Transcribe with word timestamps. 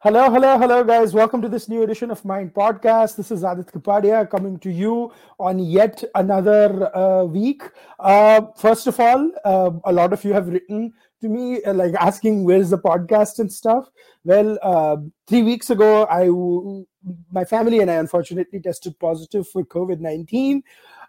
Hello, 0.00 0.30
hello, 0.30 0.58
hello, 0.58 0.84
guys. 0.84 1.14
Welcome 1.14 1.40
to 1.40 1.48
this 1.48 1.70
new 1.70 1.82
edition 1.82 2.10
of 2.10 2.22
Mind 2.22 2.52
Podcast. 2.52 3.16
This 3.16 3.30
is 3.30 3.42
Aadit 3.42 3.72
Kapadia 3.72 4.28
coming 4.28 4.58
to 4.58 4.70
you 4.70 5.10
on 5.40 5.58
yet 5.58 6.04
another 6.14 6.94
uh, 6.94 7.24
week. 7.24 7.62
Uh, 7.98 8.42
first 8.58 8.86
of 8.86 9.00
all, 9.00 9.32
uh, 9.46 9.70
a 9.84 9.92
lot 9.92 10.12
of 10.12 10.22
you 10.22 10.34
have 10.34 10.48
written 10.48 10.92
to 11.22 11.30
me 11.30 11.62
uh, 11.62 11.72
like 11.72 11.94
asking 11.94 12.44
where's 12.44 12.68
the 12.68 12.78
podcast 12.78 13.38
and 13.38 13.50
stuff. 13.50 13.88
Well, 14.22 14.58
uh, 14.60 14.98
three 15.26 15.42
weeks 15.42 15.70
ago, 15.70 16.06
I 16.10 16.28
my 17.32 17.46
family 17.46 17.80
and 17.80 17.90
I 17.90 17.94
unfortunately 17.94 18.60
tested 18.60 18.98
positive 19.00 19.48
for 19.48 19.64
COVID 19.64 20.00
nineteen 20.00 20.62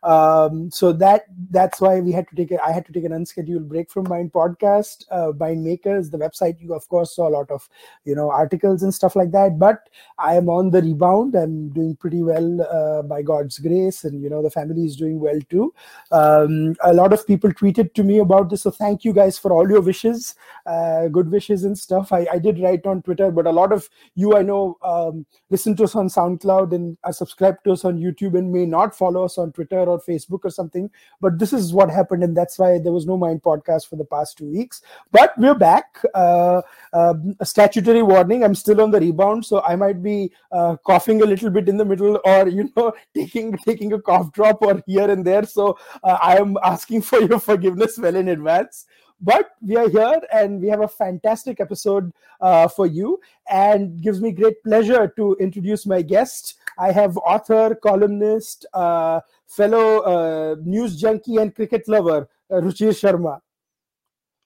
um, 0.04 0.70
so 0.72 0.94
that 0.94 1.26
that's 1.50 1.82
why 1.82 2.00
we 2.00 2.12
had 2.12 2.28
to 2.30 2.36
take 2.36 2.52
a, 2.52 2.64
I 2.64 2.72
had 2.72 2.86
to 2.86 2.94
take 2.94 3.04
an 3.04 3.14
unscheduled 3.14 3.68
break 3.68 3.90
from 3.90 4.08
Mind 4.08 4.32
Podcast, 4.32 5.06
uh, 5.12 5.32
Makers, 5.56 6.10
the 6.10 6.18
website. 6.18 6.62
You 6.62 6.74
of 6.74 6.88
course 6.90 7.16
saw 7.16 7.28
a 7.28 7.36
lot 7.38 7.50
of 7.52 7.68
you 8.06 8.16
know 8.16 8.30
articles 8.30 8.84
and 8.84 8.94
stuff 8.94 9.16
like 9.16 9.32
that. 9.32 9.58
But 9.60 9.90
I 10.18 10.36
am 10.36 10.50
on 10.50 10.72
the 10.72 10.82
rebound. 10.82 11.36
I'm 11.36 11.70
doing 11.70 11.96
pretty 11.96 12.22
well 12.24 12.62
uh, 12.62 13.02
by 13.04 13.22
God's 13.22 13.60
grace, 13.60 14.04
and 14.04 14.22
you 14.22 14.30
know 14.30 14.42
the 14.42 14.52
family 14.52 14.86
is 14.86 14.96
doing 14.96 15.20
well 15.20 15.40
too. 15.50 15.74
Um, 16.12 16.76
a 16.82 16.94
lot 16.94 17.14
of 17.14 17.26
people 17.26 17.52
tweeted 17.52 17.94
to 17.96 18.04
me 18.04 18.20
about 18.20 18.50
this, 18.50 18.64
so 18.64 18.72
thank 18.72 19.04
you 19.04 19.14
guys 19.14 19.38
for 19.38 19.52
all 19.52 19.70
your 19.70 19.82
wishes, 19.82 20.36
uh, 20.66 21.08
good 21.08 21.32
wishes 21.32 21.64
and 21.64 21.78
stuff. 21.78 22.12
I, 22.12 22.28
I 22.32 22.40
did 22.40 22.60
write 22.60 22.86
on 22.86 23.02
Twitter, 23.02 23.32
but 23.32 23.48
a 23.48 23.52
lot 23.52 23.72
of 23.72 23.90
you 24.16 24.36
I 24.36 24.42
know 24.42 24.78
um, 24.84 25.26
listen 25.50 25.76
to 25.78 25.84
us 25.84 25.96
on 25.96 26.08
SoundCloud 26.08 26.74
and 26.74 26.98
are 27.04 27.14
subscribed 27.14 27.64
to 27.64 27.72
us 27.72 27.86
on 27.86 27.98
YouTube 27.98 28.38
and 28.38 28.52
may 28.52 28.66
not 28.66 28.96
follow 28.96 29.26
us 29.26 29.38
on 29.38 29.52
Twitter 29.52 29.87
or 29.88 30.00
Facebook 30.00 30.42
or 30.44 30.50
something. 30.50 30.90
But 31.22 31.40
this 31.40 31.54
is 31.54 31.74
what 31.74 31.90
happened, 31.90 32.24
and 32.24 32.36
that's 32.36 32.60
why 32.60 32.80
there 32.80 32.92
was 32.92 33.06
no 33.06 33.18
Mind 33.18 33.44
podcast 33.44 33.88
for 33.88 33.96
the 33.96 34.06
past 34.06 34.38
two 34.38 34.50
weeks. 34.52 34.82
But 35.12 35.38
we're 35.38 35.56
back. 35.56 36.00
Uh, 36.14 36.62
uh, 36.94 37.14
a 37.40 37.46
statutory 37.46 38.04
warning: 38.04 38.44
I'm 38.44 38.56
still 38.56 38.82
on 38.82 38.92
the 38.92 39.00
rebound, 39.00 39.46
so 39.46 39.62
I 39.62 39.76
might 39.76 40.04
be 40.04 40.32
uh, 40.52 40.78
coughing 40.86 41.22
a 41.22 41.26
little 41.26 41.50
bit 41.50 41.70
in 41.70 41.78
the 41.78 41.86
middle, 41.86 42.20
or 42.24 42.48
you 42.48 42.72
know, 42.76 42.94
taking 43.16 43.58
taking 43.58 43.94
a 43.94 44.02
cough 44.02 44.32
drop 44.32 44.62
or 44.62 44.82
here 44.86 45.10
and 45.10 45.26
there. 45.26 45.44
So 45.44 45.78
uh, 46.04 46.18
I 46.22 46.38
am 46.38 46.58
asking 46.64 47.02
for 47.02 47.20
your 47.22 47.40
forgiveness 47.40 47.98
well 47.98 48.16
in 48.16 48.28
advance 48.28 48.86
but 49.22 49.52
we 49.62 49.76
are 49.76 49.90
here 49.90 50.22
and 50.32 50.62
we 50.62 50.68
have 50.68 50.82
a 50.82 50.88
fantastic 50.88 51.60
episode 51.60 52.12
uh, 52.42 52.68
for 52.68 52.86
you 52.86 53.20
and 53.50 54.02
gives 54.02 54.22
me 54.22 54.32
great 54.32 54.62
pleasure 54.64 55.12
to 55.16 55.36
introduce 55.40 55.86
my 55.86 56.02
guest 56.02 56.56
i 56.80 56.92
have 56.92 57.18
author 57.18 57.76
columnist 57.76 58.66
uh, 58.74 59.20
fellow 59.48 60.00
uh, 60.02 60.56
news 60.64 61.00
junkie 61.00 61.38
and 61.38 61.56
cricket 61.56 61.88
lover, 61.88 62.28
uh, 62.52 62.56
Ruchir 62.56 62.90
Sharma. 62.90 63.40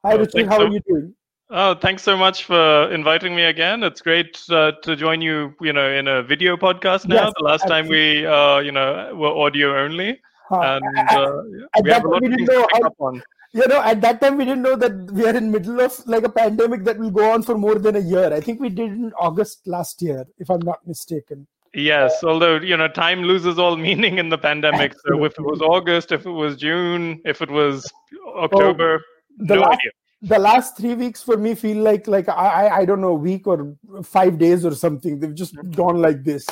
Hi, 0.05 0.13
oh, 0.13 0.19
Ruchir. 0.19 0.47
How 0.47 0.57
so, 0.57 0.65
are 0.65 0.69
you 0.69 0.79
doing? 0.87 1.13
Oh, 1.49 1.75
thanks 1.75 2.01
so 2.01 2.15
much 2.15 2.45
for 2.45 2.91
inviting 2.91 3.35
me 3.35 3.43
again. 3.43 3.83
It's 3.83 4.01
great 4.01 4.41
uh, 4.49 4.71
to 4.83 4.95
join 4.95 5.21
you. 5.21 5.53
You 5.59 5.73
know, 5.73 5.89
in 5.91 6.07
a 6.07 6.23
video 6.23 6.55
podcast 6.55 7.07
now. 7.07 7.15
Yes, 7.15 7.33
the 7.37 7.43
last 7.43 7.63
absolutely. 7.63 7.83
time 7.83 7.89
we, 7.89 8.25
uh, 8.25 8.59
you 8.59 8.71
know, 8.71 9.13
were 9.15 9.27
audio 9.27 9.77
only, 9.83 10.21
huh. 10.47 10.59
and 10.61 11.09
uh, 11.09 11.41
we 11.83 11.91
have 11.91 12.05
a 12.05 12.07
lot 12.07 12.23
of 12.23 12.31
things 12.31 12.47
to 12.49 12.67
pick 12.73 12.85
up 12.85 12.95
on 12.99 13.21
you 13.53 13.67
know 13.67 13.81
at 13.81 13.99
that 13.99 14.21
time 14.21 14.37
we 14.37 14.45
didn't 14.45 14.61
know 14.61 14.77
that 14.77 14.93
we 15.11 15.25
are 15.25 15.35
in 15.35 15.51
middle 15.51 15.81
of 15.81 15.93
like 16.07 16.23
a 16.23 16.29
pandemic 16.29 16.85
that 16.85 16.97
will 16.97 17.11
go 17.11 17.31
on 17.31 17.43
for 17.43 17.57
more 17.57 17.75
than 17.75 17.97
a 17.97 17.99
year 17.99 18.33
i 18.33 18.39
think 18.39 18.61
we 18.61 18.69
did 18.69 18.91
in 18.91 19.11
august 19.19 19.67
last 19.67 20.01
year 20.01 20.25
if 20.37 20.49
i'm 20.49 20.61
not 20.61 20.79
mistaken 20.87 21.45
Yes, 21.73 22.23
although 22.23 22.57
you 22.57 22.75
know, 22.75 22.87
time 22.87 23.23
loses 23.23 23.57
all 23.57 23.77
meaning 23.77 24.17
in 24.17 24.29
the 24.29 24.37
pandemic. 24.37 24.93
So 25.05 25.23
if 25.23 25.33
it 25.39 25.41
was 25.41 25.61
August, 25.61 26.11
if 26.11 26.25
it 26.25 26.31
was 26.31 26.57
June, 26.57 27.21
if 27.23 27.41
it 27.41 27.49
was 27.49 27.89
October, 28.35 28.99
oh, 28.99 29.45
the 29.45 29.55
no 29.55 29.61
last, 29.61 29.73
idea. 29.73 29.91
The 30.23 30.39
last 30.39 30.77
three 30.77 30.95
weeks 30.95 31.23
for 31.23 31.37
me 31.37 31.55
feel 31.55 31.77
like 31.77 32.07
like 32.07 32.27
I 32.27 32.69
I 32.69 32.85
don't 32.85 32.99
know 32.99 33.09
a 33.09 33.23
week 33.29 33.47
or 33.47 33.75
five 34.03 34.37
days 34.37 34.65
or 34.65 34.75
something. 34.75 35.19
They've 35.19 35.33
just 35.33 35.55
gone 35.71 36.01
like 36.01 36.23
this. 36.23 36.45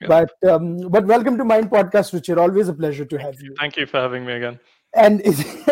Yeah. 0.00 0.08
But 0.08 0.50
um, 0.50 0.88
but 0.88 1.04
welcome 1.04 1.36
to 1.36 1.44
Mind 1.44 1.68
Podcast, 1.70 2.14
Ruchir. 2.14 2.38
Always 2.38 2.68
a 2.68 2.74
pleasure 2.74 3.04
to 3.04 3.18
have 3.18 3.40
you. 3.42 3.54
Thank 3.58 3.76
you 3.76 3.86
for 3.86 4.00
having 4.00 4.24
me 4.24 4.34
again. 4.34 4.60
And 4.92 5.20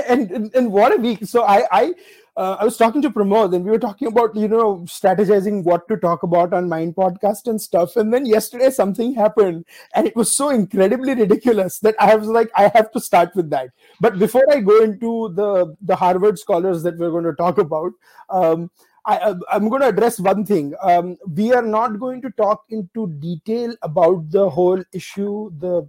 and 0.06 0.54
and 0.54 0.70
what 0.70 0.96
a 0.96 0.96
week! 0.96 1.24
So 1.24 1.42
I 1.42 1.66
I 1.72 1.94
uh, 2.38 2.56
I 2.60 2.64
was 2.64 2.76
talking 2.76 3.02
to 3.02 3.10
Pramod 3.10 3.52
and 3.52 3.64
we 3.64 3.70
were 3.72 3.80
talking 3.80 4.06
about, 4.06 4.36
you 4.36 4.46
know, 4.46 4.76
strategizing 4.86 5.64
what 5.64 5.88
to 5.88 5.96
talk 5.96 6.22
about 6.22 6.52
on 6.52 6.68
Mind 6.68 6.94
Podcast 6.94 7.48
and 7.48 7.60
stuff. 7.60 7.96
And 7.96 8.14
then 8.14 8.26
yesterday 8.26 8.70
something 8.70 9.12
happened 9.12 9.64
and 9.92 10.06
it 10.06 10.14
was 10.14 10.30
so 10.30 10.50
incredibly 10.50 11.16
ridiculous 11.16 11.80
that 11.80 11.96
I 11.98 12.14
was 12.14 12.28
like, 12.28 12.48
I 12.56 12.70
have 12.74 12.92
to 12.92 13.00
start 13.00 13.34
with 13.34 13.50
that. 13.50 13.70
But 14.00 14.20
before 14.20 14.44
I 14.52 14.60
go 14.60 14.80
into 14.84 15.32
the, 15.34 15.74
the 15.82 15.96
Harvard 15.96 16.38
scholars 16.38 16.84
that 16.84 16.96
we're 16.96 17.10
going 17.10 17.24
to 17.24 17.34
talk 17.34 17.58
about, 17.58 17.90
um, 18.30 18.70
I, 19.04 19.34
am 19.50 19.68
going 19.68 19.80
to 19.80 19.88
address 19.88 20.20
one 20.20 20.46
thing. 20.46 20.74
Um, 20.80 21.16
we 21.26 21.52
are 21.52 21.62
not 21.62 21.98
going 21.98 22.22
to 22.22 22.30
talk 22.30 22.66
into 22.68 23.08
detail 23.18 23.74
about 23.82 24.30
the 24.30 24.48
whole 24.48 24.84
issue, 24.92 25.50
the 25.58 25.88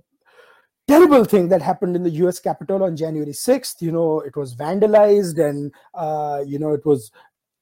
terrible 0.90 1.24
thing 1.24 1.50
that 1.50 1.62
happened 1.62 1.96
in 1.96 2.02
the 2.02 2.18
US 2.24 2.40
Capitol 2.40 2.84
on 2.84 2.98
January 2.98 3.32
6th. 3.32 3.80
You 3.80 3.92
know, 3.92 4.22
it 4.22 4.36
was 4.36 4.56
vandalized 4.56 5.38
and, 5.38 5.72
uh, 5.94 6.44
you 6.46 6.58
know, 6.58 6.74
it 6.74 6.84
was 6.84 7.12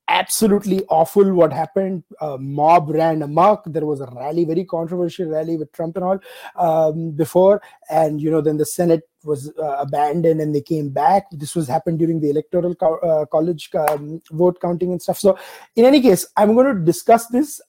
absolutely 0.08 0.86
awful 0.86 1.34
what 1.34 1.52
happened. 1.52 2.06
A 2.22 2.38
mob 2.38 2.90
ran 2.90 3.22
amok. 3.22 3.64
There 3.66 3.86
was 3.86 4.00
a 4.00 4.10
rally, 4.16 4.46
very 4.46 4.64
controversial 4.64 5.28
rally 5.28 5.58
with 5.58 5.74
Trump 5.74 5.98
and 5.98 6.06
all 6.06 6.20
um, 6.56 7.12
before. 7.12 7.62
And, 7.90 8.22
you 8.22 8.32
know, 8.32 8.40
then 8.40 8.56
the 8.56 8.66
Senate 8.66 9.04
was 9.26 9.52
uh, 9.62 9.76
abandoned 9.78 10.40
and 10.40 10.56
they 10.56 10.62
came 10.62 10.90
back. 10.90 11.26
This 11.32 11.54
was 11.54 11.68
happened 11.68 12.00
during 12.00 12.22
the 12.22 12.30
electoral 12.30 12.76
co- 12.76 13.00
uh, 13.00 13.26
college 13.26 13.70
um, 13.90 14.22
vote 14.32 14.62
counting 14.62 14.94
and 14.94 15.02
stuff. 15.02 15.20
So, 15.20 15.38
in 15.76 15.84
any 15.84 16.02
case, 16.02 16.26
I'm 16.38 16.56
going 16.56 16.74
to 16.74 16.86
discuss 16.86 17.28
this 17.28 17.60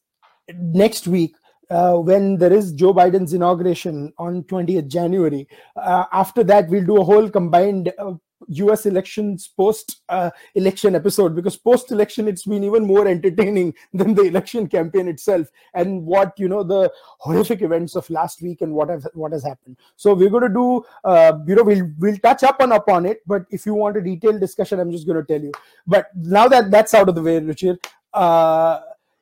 next 0.54 1.08
week 1.08 1.34
uh, 1.70 1.96
when 1.96 2.36
there 2.36 2.52
is 2.52 2.72
Joe 2.72 2.94
Biden's 2.94 3.32
inauguration 3.32 4.12
on 4.18 4.44
20th 4.44 4.88
January. 4.88 5.46
Uh, 5.76 6.04
after 6.12 6.42
that, 6.44 6.68
we'll 6.68 6.84
do 6.84 7.00
a 7.00 7.04
whole 7.04 7.28
combined 7.28 7.92
uh, 7.98 8.14
US 8.46 8.86
elections 8.86 9.48
post 9.56 10.02
uh, 10.08 10.30
election 10.54 10.94
episode 10.94 11.34
because 11.34 11.56
post 11.56 11.90
election 11.90 12.28
it's 12.28 12.44
been 12.44 12.64
even 12.64 12.86
more 12.86 13.06
entertaining 13.06 13.74
than 13.92 14.14
the 14.14 14.22
election 14.22 14.66
campaign 14.68 15.08
itself 15.08 15.48
and 15.74 16.04
what 16.04 16.32
you 16.38 16.48
know 16.48 16.62
the 16.62 16.90
horrific 17.18 17.62
events 17.62 17.96
of 17.96 18.08
last 18.10 18.40
week 18.40 18.60
and 18.60 18.72
what 18.72 18.88
have 18.88 19.06
what 19.14 19.32
has 19.32 19.44
happened 19.44 19.76
so 19.96 20.14
we're 20.14 20.30
going 20.30 20.42
to 20.42 20.48
do 20.48 20.84
uh, 21.04 21.32
you 21.46 21.54
know 21.54 21.62
we'll 21.62 21.90
we'll 21.98 22.16
touch 22.18 22.42
up 22.42 22.60
on 22.60 22.72
upon 22.72 23.06
it 23.06 23.18
but 23.26 23.42
if 23.50 23.66
you 23.66 23.74
want 23.74 23.96
a 23.96 24.00
detailed 24.00 24.40
discussion 24.40 24.78
i'm 24.80 24.92
just 24.92 25.06
going 25.06 25.18
to 25.18 25.24
tell 25.24 25.42
you 25.42 25.52
but 25.86 26.06
now 26.14 26.46
that 26.48 26.70
that's 26.70 26.94
out 26.94 27.08
of 27.08 27.14
the 27.14 27.22
way 27.22 27.40
Ruchir. 27.40 27.76
uh 28.14 28.80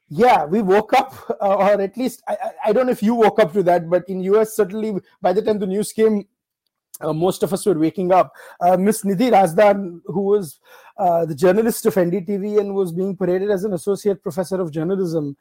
yeah 0.08 0.44
we 0.44 0.62
woke 0.62 0.92
up 0.92 1.14
uh, 1.40 1.54
or 1.54 1.80
at 1.80 1.96
least 1.96 2.22
I, 2.28 2.36
I 2.66 2.72
don't 2.72 2.86
know 2.86 2.92
if 2.92 3.02
you 3.02 3.14
woke 3.14 3.40
up 3.40 3.52
to 3.54 3.62
that 3.64 3.90
but 3.90 4.08
in 4.08 4.20
us 4.22 4.54
certainly 4.54 4.94
by 5.20 5.32
the 5.32 5.42
time 5.42 5.58
the 5.58 5.66
news 5.66 5.92
came 5.92 6.26
uh, 7.00 7.12
most 7.12 7.42
of 7.42 7.52
us 7.52 7.66
were 7.66 7.78
waking 7.78 8.12
up. 8.12 8.32
Uh, 8.60 8.76
Miss 8.76 9.02
Nidhi 9.02 9.30
Razdan, 9.30 10.00
who 10.06 10.22
was 10.22 10.58
uh, 10.96 11.26
the 11.26 11.34
journalist 11.34 11.84
of 11.86 11.94
NDTV 11.94 12.58
and 12.58 12.74
was 12.74 12.92
being 12.92 13.16
paraded 13.16 13.50
as 13.50 13.64
an 13.64 13.74
associate 13.74 14.22
professor 14.22 14.60
of 14.60 14.70
journalism 14.70 15.36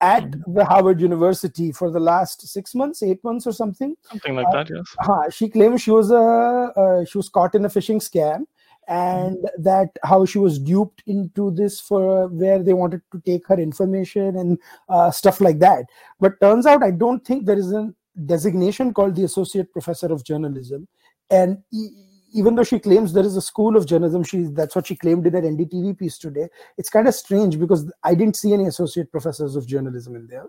at 0.00 0.24
mm-hmm. 0.24 0.54
the 0.54 0.64
Harvard 0.64 1.00
University 1.00 1.72
for 1.72 1.90
the 1.90 2.00
last 2.00 2.46
six 2.46 2.74
months, 2.74 3.02
eight 3.02 3.22
months, 3.24 3.46
or 3.46 3.52
something. 3.52 3.96
Something 4.02 4.36
like 4.36 4.50
that, 4.52 4.70
yes. 4.70 5.34
she 5.34 5.48
claimed 5.48 5.80
she 5.80 5.90
was 5.90 6.10
a 6.10 6.16
uh, 6.16 7.04
she 7.04 7.18
was 7.18 7.28
caught 7.28 7.54
in 7.54 7.64
a 7.64 7.68
phishing 7.68 7.96
scam, 7.96 8.44
and 8.88 9.36
that 9.58 9.90
how 10.02 10.24
she 10.24 10.38
was 10.38 10.58
duped 10.58 11.02
into 11.06 11.50
this 11.50 11.78
for 11.78 12.26
where 12.28 12.62
they 12.62 12.72
wanted 12.72 13.02
to 13.12 13.20
take 13.20 13.46
her 13.46 13.60
information 13.60 14.36
and 14.36 14.58
uh, 14.88 15.10
stuff 15.10 15.40
like 15.40 15.58
that. 15.58 15.84
But 16.18 16.40
turns 16.40 16.66
out 16.66 16.82
i 16.82 16.90
don't 16.90 17.24
think 17.24 17.44
there 17.44 17.58
is 17.58 17.72
a 17.72 17.92
designation 18.26 18.92
called 18.92 19.14
the 19.14 19.24
associate 19.24 19.72
professor 19.72 20.06
of 20.06 20.24
journalism. 20.24 20.88
And 21.30 21.58
e- 21.72 21.90
even 22.32 22.54
though 22.54 22.64
she 22.64 22.78
claims 22.78 23.12
there 23.12 23.24
is 23.24 23.36
a 23.36 23.42
school 23.42 23.76
of 23.76 23.86
journalism 23.86 24.22
she 24.22 24.42
that's 24.52 24.76
what 24.76 24.86
she 24.86 24.94
claimed 24.94 25.26
in 25.26 25.32
her 25.32 25.40
ndtv 25.40 25.98
piece 25.98 26.18
today 26.18 26.46
it's 26.76 26.90
kind 26.90 27.08
of 27.08 27.14
strange 27.14 27.58
because 27.58 27.90
i 28.04 28.14
didn't 28.14 28.36
see 28.36 28.52
any 28.52 28.66
associate 28.66 29.10
professors 29.10 29.56
of 29.56 29.66
journalism 29.66 30.14
in 30.14 30.26
there. 30.26 30.46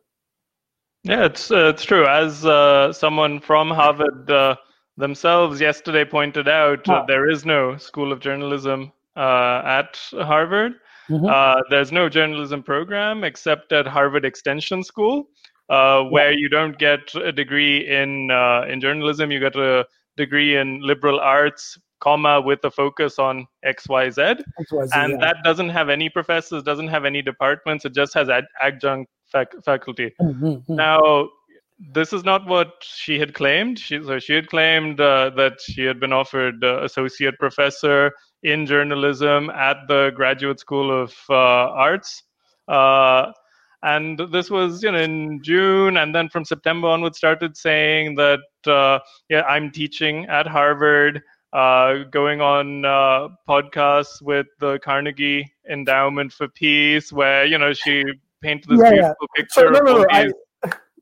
Yeah 1.04 1.24
it's 1.26 1.52
uh, 1.52 1.70
it's 1.70 1.84
true. 1.84 2.06
As 2.06 2.46
uh, 2.46 2.92
someone 2.92 3.40
from 3.40 3.70
harvard 3.70 4.30
uh, 4.30 4.56
themselves 5.00 5.60
yesterday 5.60 6.06
pointed 6.06 6.48
out 6.48 6.88
uh, 6.88 7.04
there 7.08 7.30
is 7.30 7.46
no 7.46 7.78
School 7.78 8.12
of 8.12 8.20
Journalism 8.20 8.92
uh, 9.16 9.62
at 9.66 9.98
Harvard. 10.12 10.74
Mm-hmm. 11.10 11.26
Uh, 11.26 11.62
there's 11.72 11.92
no 11.92 12.08
journalism 12.08 12.62
program 12.62 13.24
except 13.24 13.72
at 13.72 13.88
Harvard 13.88 14.26
Extension 14.26 14.84
School, 14.84 15.30
uh, 15.70 16.04
where 16.04 16.32
you 16.32 16.50
don't 16.50 16.78
get 16.78 17.16
a 17.16 17.32
degree 17.32 17.88
in 17.88 18.30
uh, 18.30 18.66
in 18.68 18.80
journalism. 18.80 19.32
You 19.32 19.40
get 19.40 19.56
a 19.56 19.88
degree 20.18 20.58
in 20.58 20.82
liberal 20.82 21.20
arts, 21.20 21.80
comma 22.00 22.40
with 22.42 22.64
a 22.64 22.70
focus 22.70 23.18
on 23.18 23.48
X, 23.64 23.88
Y, 23.90 24.12
Z, 24.12 24.22
XYZ, 24.22 24.90
and 24.94 25.14
yeah. 25.14 25.18
that 25.20 25.38
doesn't 25.44 25.70
have 25.70 25.90
any 25.90 26.10
professors, 26.10 26.62
doesn't 26.62 26.90
have 26.90 27.06
any 27.06 27.24
departments. 27.24 27.86
It 27.86 27.94
just 27.96 28.14
has 28.14 28.30
ad- 28.30 28.54
adjunct 28.62 29.10
fac- 29.32 29.64
faculty. 29.64 30.14
Mm-hmm. 30.22 30.46
mm-hmm. 30.46 30.76
Now 30.76 31.30
this 31.80 32.12
is 32.14 32.24
not 32.24 32.46
what 32.46 32.74
she 32.82 33.18
had 33.20 33.34
claimed. 33.34 33.80
She, 33.80 34.02
so 34.04 34.20
she 34.20 34.34
had 34.34 34.50
claimed 34.50 35.00
uh, 35.00 35.32
that 35.38 35.60
she 35.62 35.84
had 35.84 36.00
been 36.00 36.12
offered 36.14 36.64
uh, 36.64 36.84
associate 36.84 37.38
professor 37.40 38.12
in 38.44 38.66
journalism 38.66 39.50
at 39.50 39.78
the 39.88 40.12
Graduate 40.16 40.60
School 40.60 40.92
of 41.04 41.14
uh, 41.30 41.34
Arts. 41.34 42.24
Uh, 42.68 43.32
and 43.84 44.20
this 44.32 44.50
was 44.52 44.84
you 44.84 44.92
know 44.92 44.98
in 45.00 45.42
June, 45.42 45.98
and 45.98 46.14
then 46.14 46.28
from 46.28 46.44
September 46.44 46.90
onwards 46.90 47.18
started 47.18 47.56
saying 47.56 48.16
that 48.16 48.42
uh, 48.68 49.00
yeah 49.30 49.44
I'm 49.44 49.72
teaching 49.72 50.26
at 50.26 50.46
Harvard, 50.48 51.22
uh, 51.54 52.04
going 52.12 52.42
on 52.42 52.84
uh, 52.84 53.30
podcasts 53.48 54.22
with 54.22 54.48
the 54.60 54.80
Carnegie 54.80 55.50
Endowment 55.70 56.34
for 56.34 56.50
Peace, 56.50 57.14
where 57.14 57.46
you 57.46 57.58
know 57.58 57.72
she 57.72 58.04
painted 58.42 58.70
this 58.70 58.80
Yeah, 58.80 58.90
yeah. 58.90 58.92
beautiful 58.94 59.28
picture 59.36 59.62
So, 59.62 59.70
no, 59.70 59.80
of 59.80 59.86
no, 59.86 59.98
no, 60.00 60.06
I- 60.12 60.32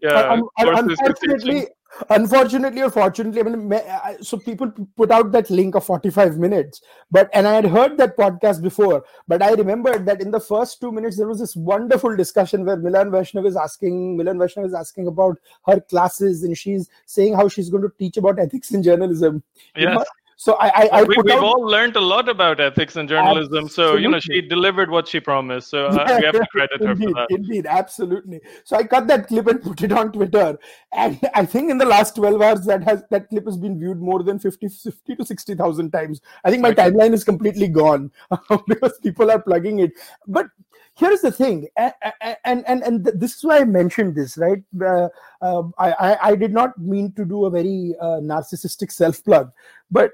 yeah, 0.02 0.30
Un- 0.32 0.44
un- 0.60 0.66
courses 0.66 0.98
she's 1.00 1.20
teaching. 1.20 1.38
unfortunately 1.56 1.68
unfortunately 2.10 2.82
or 2.82 2.90
fortunately 2.92 3.40
i 3.40 3.44
mean 3.44 3.82
so 4.22 4.38
people 4.38 4.72
put 4.96 5.10
out 5.10 5.32
that 5.32 5.50
link 5.50 5.74
of 5.74 5.84
45 5.86 6.38
minutes 6.38 6.82
but 7.10 7.30
and 7.34 7.48
i 7.48 7.54
had 7.54 7.66
heard 7.66 7.98
that 7.98 8.16
podcast 8.18 8.62
before 8.62 9.04
but 9.28 9.42
i 9.42 9.52
remembered 9.54 10.06
that 10.06 10.22
in 10.22 10.30
the 10.30 10.40
first 10.40 10.80
two 10.82 10.92
minutes 10.92 11.18
there 11.18 11.28
was 11.28 11.40
this 11.40 11.56
wonderful 11.56 12.16
discussion 12.16 12.66
where 12.66 12.78
milan 12.78 13.10
vaishnav 13.10 13.48
is 13.48 13.56
asking 13.56 14.18
milan 14.18 14.38
vaishnav 14.38 14.66
is 14.66 14.74
asking 14.74 15.08
about 15.08 15.38
her 15.66 15.80
classes 15.80 16.44
and 16.44 16.58
she's 16.58 16.90
saying 17.06 17.34
how 17.34 17.48
she's 17.48 17.70
going 17.70 17.84
to 17.84 17.92
teach 17.98 18.18
about 18.18 18.38
ethics 18.38 18.72
in 18.72 18.84
journalism 18.84 19.42
Yes. 19.76 20.06
So 20.38 20.54
i 20.60 20.68
i, 20.68 20.90
I 21.00 21.04
we, 21.04 21.18
we've 21.24 21.36
out 21.36 21.44
all 21.44 21.66
learned 21.66 21.96
a 21.96 22.02
lot 22.02 22.30
about 22.30 22.60
ethics 22.60 22.96
and 22.96 23.10
journalism 23.10 23.68
so 23.68 23.96
you 23.96 24.10
know 24.10 24.20
she 24.20 24.42
delivered 24.42 24.90
what 24.90 25.08
she 25.08 25.20
promised 25.20 25.70
so 25.70 25.88
uh, 25.88 26.18
we 26.20 26.26
have 26.26 26.34
to 26.36 26.48
credit 26.52 26.82
her 26.84 26.94
indeed, 26.94 27.06
for 27.06 27.14
that 27.16 27.28
Indeed, 27.30 27.66
absolutely. 27.68 28.42
So 28.64 28.76
I 28.78 28.84
cut 28.84 29.08
that 29.08 29.28
clip 29.28 29.48
and 29.48 29.62
put 29.62 29.82
it 29.82 29.92
on 29.92 30.12
Twitter, 30.12 30.58
and 30.92 31.20
I 31.34 31.46
think 31.46 31.70
in 31.72 31.78
the 31.78 31.86
last 31.86 32.16
twelve 32.16 32.42
hours 32.42 32.66
that 32.66 32.84
has 32.84 33.04
that 33.10 33.30
clip 33.30 33.46
has 33.46 33.58
been 33.58 33.80
viewed 33.80 34.02
more 34.02 34.24
than 34.24 34.40
50, 34.40 34.68
50 34.68 35.16
to 35.16 35.26
sixty 35.26 35.56
thousand 35.56 35.92
times. 35.92 36.22
I 36.44 36.50
think 36.50 36.62
my 36.62 36.70
Okay. 36.70 36.90
timeline 36.90 37.14
is 37.14 37.24
completely 37.24 37.68
gone 37.68 38.12
because 38.68 38.98
people 39.00 39.32
are 39.32 39.42
plugging 39.42 39.80
it. 39.80 39.92
But 40.28 40.48
here's 40.96 41.22
the 41.22 41.32
thing, 41.32 41.68
a- 41.78 41.94
a- 42.04 42.48
and 42.48 42.68
and 42.68 42.84
and 42.84 43.06
this 43.06 43.36
is 43.38 43.44
why 43.44 43.60
I 43.60 43.66
mentioned 43.66 44.16
this, 44.16 44.38
right? 44.38 44.64
Uh, 44.82 45.10
uh, 45.42 45.64
I, 45.78 45.92
I 45.92 46.18
I 46.32 46.36
did 46.36 46.54
not 46.54 46.78
mean 46.78 47.12
to 47.14 47.26
do 47.26 47.46
a 47.46 47.50
very 47.50 47.96
uh, 48.02 48.20
narcissistic 48.22 48.92
self 48.92 49.24
plug, 49.24 49.52
but 49.92 50.12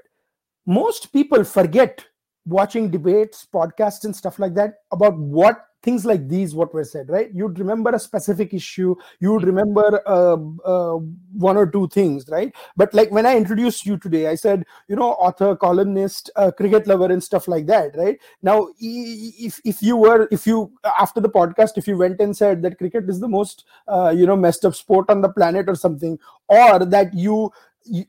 most 0.66 1.12
people 1.12 1.44
forget 1.44 2.04
watching 2.46 2.90
debates, 2.90 3.46
podcasts, 3.52 4.04
and 4.04 4.14
stuff 4.14 4.38
like 4.38 4.54
that 4.54 4.74
about 4.92 5.16
what 5.18 5.66
things 5.82 6.06
like 6.06 6.28
these 6.28 6.54
what 6.54 6.72
were 6.72 6.82
said 6.82 7.10
right? 7.10 7.30
You'd 7.34 7.58
remember 7.58 7.90
a 7.90 7.98
specific 7.98 8.54
issue 8.54 8.94
you'd 9.20 9.44
remember 9.44 10.00
uh, 10.06 10.36
uh, 10.64 10.98
one 11.34 11.58
or 11.58 11.66
two 11.66 11.88
things 11.88 12.24
right? 12.30 12.54
But 12.74 12.94
like 12.94 13.10
when 13.10 13.26
i 13.26 13.36
introduced 13.36 13.84
you 13.84 13.98
today 13.98 14.28
i 14.28 14.34
said 14.34 14.64
you 14.88 14.96
know 14.96 15.10
author 15.12 15.54
columnist 15.54 16.30
uh, 16.36 16.50
cricket 16.50 16.86
lover 16.86 17.12
and 17.12 17.22
stuff 17.22 17.46
like 17.48 17.66
that 17.66 17.94
right? 17.96 18.18
Now 18.42 18.68
if 18.80 19.60
if 19.64 19.82
you 19.82 19.96
were 19.98 20.26
if 20.30 20.46
you 20.46 20.72
after 20.98 21.20
the 21.20 21.28
podcast 21.28 21.72
if 21.76 21.86
you 21.86 21.98
went 21.98 22.18
and 22.18 22.34
said 22.34 22.62
that 22.62 22.78
cricket 22.78 23.04
is 23.08 23.20
the 23.20 23.28
most 23.28 23.64
uh, 23.86 24.08
you 24.16 24.26
know 24.26 24.36
messed 24.36 24.64
up 24.64 24.74
sport 24.74 25.10
on 25.10 25.20
the 25.20 25.28
planet 25.28 25.68
or 25.68 25.74
something 25.74 26.18
or 26.48 26.78
that 26.86 27.12
you 27.12 27.24
you- 27.34 27.52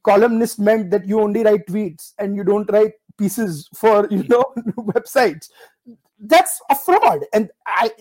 columnist 0.04 0.60
meant 0.60 0.90
that 0.92 1.08
you 1.08 1.20
only 1.22 1.44
write 1.44 1.68
tweets 1.68 2.14
and 2.20 2.36
you 2.36 2.44
don't 2.44 2.70
write 2.72 2.94
pieces 3.18 3.70
for 3.74 4.08
you 4.10 4.24
know 4.24 4.44
websites. 4.78 5.50
That's 6.20 6.62
a 6.70 6.76
fraud. 6.76 7.22
And 7.34 7.50
i 7.66 7.92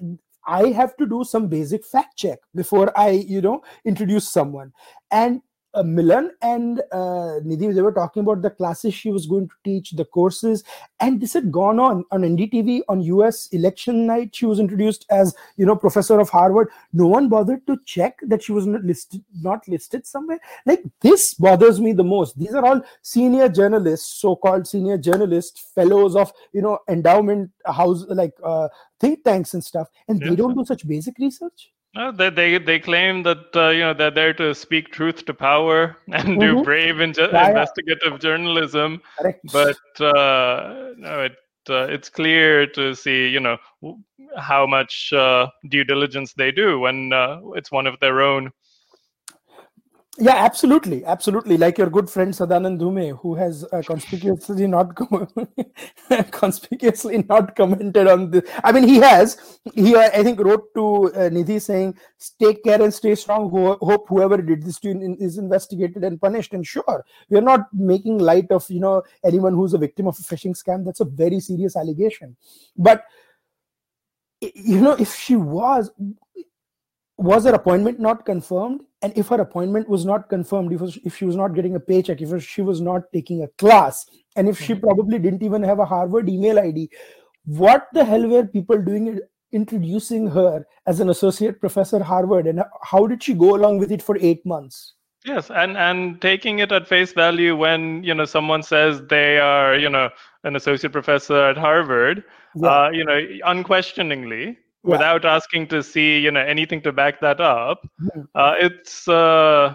i 0.47 0.69
have 0.69 0.95
to 0.97 1.07
do 1.07 1.25
some 1.25 1.49
basic 1.49 1.83
fact 1.87 2.19
check 2.19 2.39
before 2.55 2.93
i 2.99 3.09
you 3.09 3.41
know 3.41 3.63
introduce 3.85 4.31
someone. 4.31 4.73
And 5.11 5.41
uh, 5.75 5.83
Milan 5.83 6.31
and 6.43 6.81
uh, 6.93 7.41
Nidhi, 7.45 7.75
they 7.75 7.83
were 7.83 7.93
talking 7.93 8.21
about 8.21 8.43
the 8.43 8.51
classes 8.51 8.95
she 8.95 9.11
was 9.11 9.27
going 9.27 9.49
to 9.49 9.55
teach, 9.65 9.91
the 9.91 10.05
courses, 10.05 10.63
and 11.01 11.21
this 11.21 11.33
had 11.33 11.51
gone 11.51 11.79
on 11.79 12.05
on 12.11 12.23
NDTV 12.23 12.83
on 12.89 13.03
US 13.03 13.49
election 13.49 14.07
night. 14.07 14.35
She 14.35 14.47
was 14.47 14.61
introduced 14.61 15.07
as 15.11 15.35
you 15.57 15.67
know 15.67 15.77
professor 15.77 16.21
of 16.21 16.31
Harvard. 16.31 16.69
No 16.93 17.07
one 17.07 17.29
bothered 17.29 17.67
to 17.67 17.79
check 17.85 18.19
that 18.23 18.43
she 18.43 18.53
was 18.53 18.67
not 18.67 18.85
listed, 18.85 19.25
not 19.43 19.67
listed 19.69 20.07
somewhere. 20.07 20.39
Like 20.67 20.83
this 21.01 21.35
bothers 21.35 21.81
me 21.81 21.93
the 21.93 22.05
most. 22.05 22.39
These 22.39 22.55
are 22.55 22.65
all 22.65 22.81
senior 23.03 23.49
journalists, 23.49 24.21
so-called 24.21 24.67
senior 24.67 24.99
journalists, 24.99 25.73
fellows 25.75 26.17
of 26.17 26.33
you 26.53 26.63
know 26.63 26.79
endowment 26.89 27.51
house 27.67 28.05
like 28.09 28.35
uh, 28.43 28.69
think 29.01 29.25
tanks 29.25 29.55
and 29.55 29.65
stuff, 29.65 29.89
and 30.09 30.21
they 30.21 30.37
don't 30.37 30.57
do 30.57 30.65
such 30.65 30.87
basic 30.87 31.19
research. 31.19 31.71
No, 31.95 32.11
they, 32.13 32.31
they 32.31 32.59
they 32.59 32.79
claim 32.81 33.23
that 33.23 33.55
uh, 33.57 33.69
you 33.69 33.81
know 33.81 33.95
they're 33.95 34.11
there 34.11 34.35
to 34.35 34.55
speak 34.55 34.91
truth 34.93 35.25
to 35.27 35.35
power 35.35 35.97
and 36.13 36.41
do 36.41 36.57
Mhm. 36.57 36.65
brave 36.65 37.01
inge- 37.01 37.19
Yeah, 37.31 37.49
yeah. 37.49 37.49
investigative 37.49 38.21
journalism, 38.21 39.01
Correct. 39.19 39.41
but 39.45 39.79
uh, 40.01 40.93
no, 40.97 41.23
it 41.23 41.37
uh, 41.71 41.87
it's 41.89 42.09
clear 42.11 42.67
to 42.69 42.95
see 42.95 43.29
you 43.29 43.41
know 43.41 43.59
how 44.37 44.67
much 44.67 45.13
uh, 45.13 45.47
due 45.69 45.85
diligence 45.85 46.33
they 46.35 46.51
do 46.51 46.81
when 46.81 47.13
uh, 47.13 47.39
it's 47.55 47.71
one 47.73 47.87
of 47.87 47.99
their 48.01 48.21
own. 48.23 48.51
Yeah, 50.17 50.37
absolutely, 50.37 51.05
absolutely. 51.05 51.57
Like 51.57 51.77
your 51.77 51.91
good 51.91 52.09
friend 52.09 52.33
Sadanand 52.33 52.79
Dhume, 52.79 53.19
who 53.19 53.35
has 53.35 53.65
uh, 53.73 53.83
conspicuously 53.85 54.69
not 54.69 54.95
com- 54.95 55.27
conspicuously 56.31 57.25
not 57.29 57.57
commented 57.57 58.07
on 58.07 58.31
this. 58.31 58.49
I 58.63 58.71
mean, 58.71 58.85
he 58.87 58.99
has. 58.99 59.59
He, 59.75 59.97
uh, 59.97 60.11
I 60.15 60.23
think, 60.23 60.39
wrote 60.39 60.73
to 60.77 61.07
uh, 61.15 61.31
Nidhi 61.31 61.61
saying, 61.61 61.97
"Take 62.41 62.63
care 62.63 62.81
and 62.81 62.95
stay 62.95 63.17
strong. 63.17 63.51
Ho- 63.51 63.79
hope 63.83 64.07
whoever 64.09 64.37
did 64.41 64.63
this 64.63 64.79
to 64.81 64.91
you 64.91 65.17
is 65.19 65.37
investigated 65.37 66.05
and 66.05 66.21
punished." 66.21 66.55
And 66.55 66.65
sure, 66.65 67.05
we 67.29 67.37
are 67.37 67.49
not 67.51 67.63
making 67.73 68.19
light 68.19 68.53
of 68.53 68.71
you 68.71 68.79
know 68.79 69.03
anyone 69.25 69.53
who's 69.55 69.75
a 69.75 69.79
victim 69.79 70.07
of 70.07 70.17
a 70.17 70.23
phishing 70.23 70.55
scam. 70.57 70.85
That's 70.85 71.01
a 71.01 71.07
very 71.07 71.41
serious 71.41 71.75
allegation. 71.75 72.37
But 72.77 73.03
you 74.41 74.81
know, 74.81 74.93
if 74.93 75.15
she 75.15 75.37
was 75.37 75.91
was 77.17 77.45
her 77.45 77.55
appointment 77.55 78.01
not 78.01 78.25
confirmed? 78.27 78.81
And 79.03 79.13
if 79.17 79.29
her 79.29 79.41
appointment 79.41 79.89
was 79.89 80.05
not 80.05 80.29
confirmed 80.29 80.73
if, 80.73 80.81
was- 80.81 80.99
if 81.05 81.17
she 81.17 81.25
was 81.25 81.37
not 81.37 81.55
getting 81.55 81.75
a 81.77 81.81
paycheck 81.81 82.21
if 82.21 82.43
she 82.43 82.63
was 82.63 82.81
not 82.81 83.03
taking 83.13 83.43
a 83.43 83.49
class 83.59 84.07
and 84.37 84.49
if 84.49 84.59
she 84.59 84.75
Mhm. 84.75 84.81
probably 84.81 85.19
didn't 85.19 85.43
even 85.43 85.63
have 85.63 85.79
a 85.79 85.85
harvard 85.85 86.29
email 86.29 86.59
id 86.59 86.89
what 87.45 87.87
the 87.93 88.05
hell 88.05 88.27
were 88.27 88.47
people 88.47 88.81
doing 88.81 89.21
introducing 89.53 90.27
her 90.27 90.67
as 90.87 91.01
an 91.01 91.09
associate 91.11 91.61
professor 91.61 91.97
at 91.97 92.03
harvard? 92.03 92.47
And 92.47 92.63
how 92.83 93.07
did 93.07 93.23
she 93.23 93.35
go 93.35 93.55
along 93.55 93.79
with 93.79 93.93
it 93.93 94.03
for 94.03 94.19
eight 94.21 94.45
months? 94.45 94.95
Yes, 95.25 95.51
and 95.51 95.77
and 95.79 96.21
taking 96.21 96.59
it 96.59 96.71
at 96.73 96.87
face 96.87 97.13
value 97.13 97.57
when 97.57 98.03
you 98.05 98.13
know 98.13 98.27
someone 98.27 98.63
says 98.63 99.01
they 99.09 99.39
are 99.39 99.75
you 99.77 99.89
know 99.89 100.11
an 100.43 100.57
associate 100.57 100.93
professor 100.93 101.39
at 101.45 101.57
Harvard, 101.57 102.25
yeah. 102.57 102.69
uh, 102.69 102.91
you 102.91 103.05
know 103.05 103.19
unquestioningly 103.47 104.59
without 104.93 105.25
asking 105.25 105.67
to 105.69 105.83
see 105.83 106.19
you 106.19 106.31
know 106.31 106.41
anything 106.41 106.81
to 106.83 106.93
back 106.93 107.21
that 107.21 107.41
up, 107.41 107.81
Mhm. 108.03 108.27
uh, 108.35 108.55
it's 108.59 109.09
uh, 109.09 109.75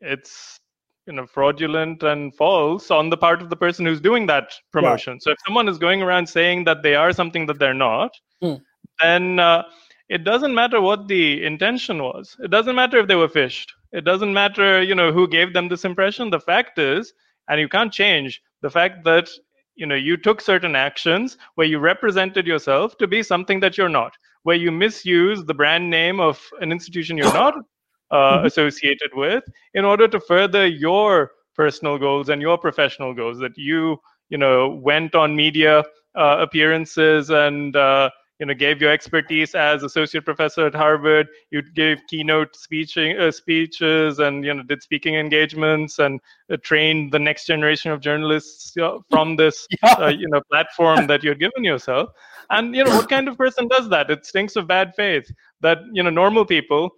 it's 0.00 0.58
you 1.06 1.12
know 1.14 1.26
fraudulent 1.26 2.02
and 2.02 2.34
false 2.34 2.90
on 2.90 3.10
the 3.10 3.16
part 3.16 3.40
of 3.42 3.48
the 3.50 3.56
person 3.56 3.86
who's 3.86 4.00
doing 4.00 4.26
that 4.26 4.52
promotion. 4.72 5.20
So 5.20 5.30
if 5.30 5.38
someone 5.46 5.68
is 5.68 5.78
going 5.78 6.02
around 6.02 6.28
saying 6.28 6.64
that 6.64 6.82
they 6.82 6.94
are 6.94 7.12
something 7.12 7.46
that 7.46 7.58
they're 7.58 7.74
not, 7.90 8.12
Mm. 8.42 8.60
then 9.02 9.38
uh, 9.38 9.62
it 10.08 10.24
doesn't 10.24 10.54
matter 10.54 10.80
what 10.80 11.08
the 11.08 11.44
intention 11.44 12.02
was. 12.02 12.36
It 12.40 12.50
doesn't 12.50 12.74
matter 12.76 12.98
if 12.98 13.08
they 13.08 13.16
were 13.16 13.28
fished. 13.28 13.72
It 13.92 14.04
doesn't 14.04 14.32
matter, 14.34 14.82
you 14.82 14.94
know, 14.94 15.12
who 15.12 15.26
gave 15.28 15.52
them 15.52 15.68
this 15.68 15.84
impression. 15.84 16.30
The 16.30 16.40
fact 16.40 16.78
is, 16.78 17.12
and 17.48 17.60
you 17.60 17.68
can't 17.68 17.92
change 17.92 18.42
the 18.62 18.70
fact 18.70 19.04
that 19.04 19.28
you 19.76 19.86
know 19.86 19.94
you 19.94 20.16
took 20.16 20.40
certain 20.40 20.74
actions 20.76 21.36
where 21.54 21.66
you 21.66 21.78
represented 21.78 22.46
yourself 22.46 22.96
to 22.98 23.06
be 23.06 23.22
something 23.22 23.60
that 23.60 23.78
you're 23.78 23.88
not, 23.88 24.16
where 24.42 24.56
you 24.56 24.70
misuse 24.72 25.44
the 25.44 25.54
brand 25.54 25.90
name 25.90 26.20
of 26.20 26.40
an 26.60 26.72
institution 26.72 27.16
you're 27.16 27.30
not 27.30 27.54
uh, 28.10 28.40
Mhm. 28.40 28.44
associated 28.44 29.10
with 29.14 29.44
in 29.74 29.84
order 29.84 30.08
to 30.08 30.20
further 30.20 30.66
your 30.66 31.30
personal 31.54 31.98
goals 31.98 32.28
and 32.28 32.40
your 32.42 32.58
professional 32.58 33.14
goals. 33.14 33.38
That 33.38 33.56
you, 33.56 33.98
you 34.28 34.38
know, 34.38 34.70
went 34.82 35.14
on 35.14 35.36
media 35.36 35.80
uh, 36.16 36.36
appearances 36.40 37.30
and 37.30 37.76
uh, 37.76 38.10
you 38.38 38.46
know 38.46 38.54
gave 38.54 38.80
your 38.80 38.90
expertise 38.90 39.54
as 39.54 39.82
associate 39.82 40.24
professor 40.24 40.66
at 40.66 40.74
Harvard. 40.74 41.28
You 41.50 41.62
gave 41.62 41.98
keynote 42.08 42.54
speeching 42.54 43.18
uh, 43.18 43.30
speeches 43.30 44.18
and 44.18 44.44
you 44.44 44.54
know 44.54 44.62
did 44.62 44.82
speaking 44.82 45.14
engagements 45.14 45.98
and 45.98 46.20
uh, 46.50 46.56
trained 46.62 47.12
the 47.12 47.18
next 47.18 47.46
generation 47.46 47.90
of 47.92 48.00
journalists 48.00 48.76
uh, 48.76 48.98
from 49.10 49.36
this 49.36 49.66
uh, 49.98 50.06
you 50.06 50.28
know 50.28 50.40
platform 50.50 51.06
that 51.06 51.22
you'd 51.22 51.40
given 51.40 51.64
yourself. 51.64 52.10
And 52.50 52.76
you 52.76 52.84
know 52.84 52.94
what 52.94 53.08
kind 53.08 53.28
of 53.28 53.36
person 53.36 53.68
does 53.68 53.88
that? 53.88 54.10
It 54.10 54.26
stinks 54.26 54.56
of 54.56 54.68
bad 54.68 54.94
faith. 54.94 55.30
That 55.60 55.78
you 55.92 56.02
know 56.02 56.10
normal 56.10 56.44
people 56.44 56.90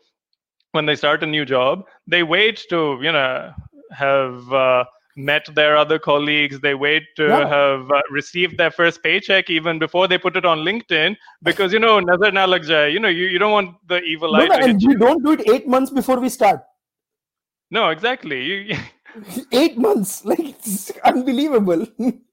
when 0.73 0.87
they 0.87 0.97
start 0.97 1.23
a 1.23 1.27
new 1.27 1.45
job, 1.45 1.85
they 2.07 2.23
wait 2.23 2.67
to 2.71 2.99
you 3.03 3.13
know 3.13 3.53
have 3.93 4.53
uh, 4.53 4.85
met 5.19 5.47
their 5.55 5.77
other 5.77 5.99
colleagues. 5.99 6.61
They 6.61 6.75
wait 6.75 7.03
to 7.17 7.25
Yeah. 7.27 7.49
have 7.49 7.91
uh, 7.91 8.01
received 8.11 8.57
their 8.57 8.71
first 8.71 9.03
paycheck 9.03 9.51
even 9.51 9.79
before 9.79 10.07
they 10.09 10.17
put 10.19 10.37
it 10.37 10.45
on 10.45 10.59
LinkedIn 10.61 11.17
because 11.43 11.73
you 11.73 11.81
know 11.81 11.99
nazar 12.01 12.31
na 12.31 12.45
lag. 12.47 12.65
You 12.95 13.01
know 13.01 13.09
you, 13.09 13.25
you 13.27 13.39
don't 13.39 13.53
want 13.53 13.75
the 13.89 14.01
evil 14.03 14.37
eye 14.37 14.47
no, 14.47 14.55
and 14.55 14.81
you. 14.81 14.97
don't 14.97 15.23
do 15.25 15.33
it 15.33 15.43
eight 15.51 15.67
months 15.67 15.91
before 15.91 16.21
we 16.21 16.29
start 16.29 16.61
No, 17.71 17.89
exactly. 17.91 18.39
You, 18.45 18.77
eight 19.53 19.77
months 19.77 20.25
like 20.25 20.41
it's 20.41 20.91
unbelievable 21.05 21.87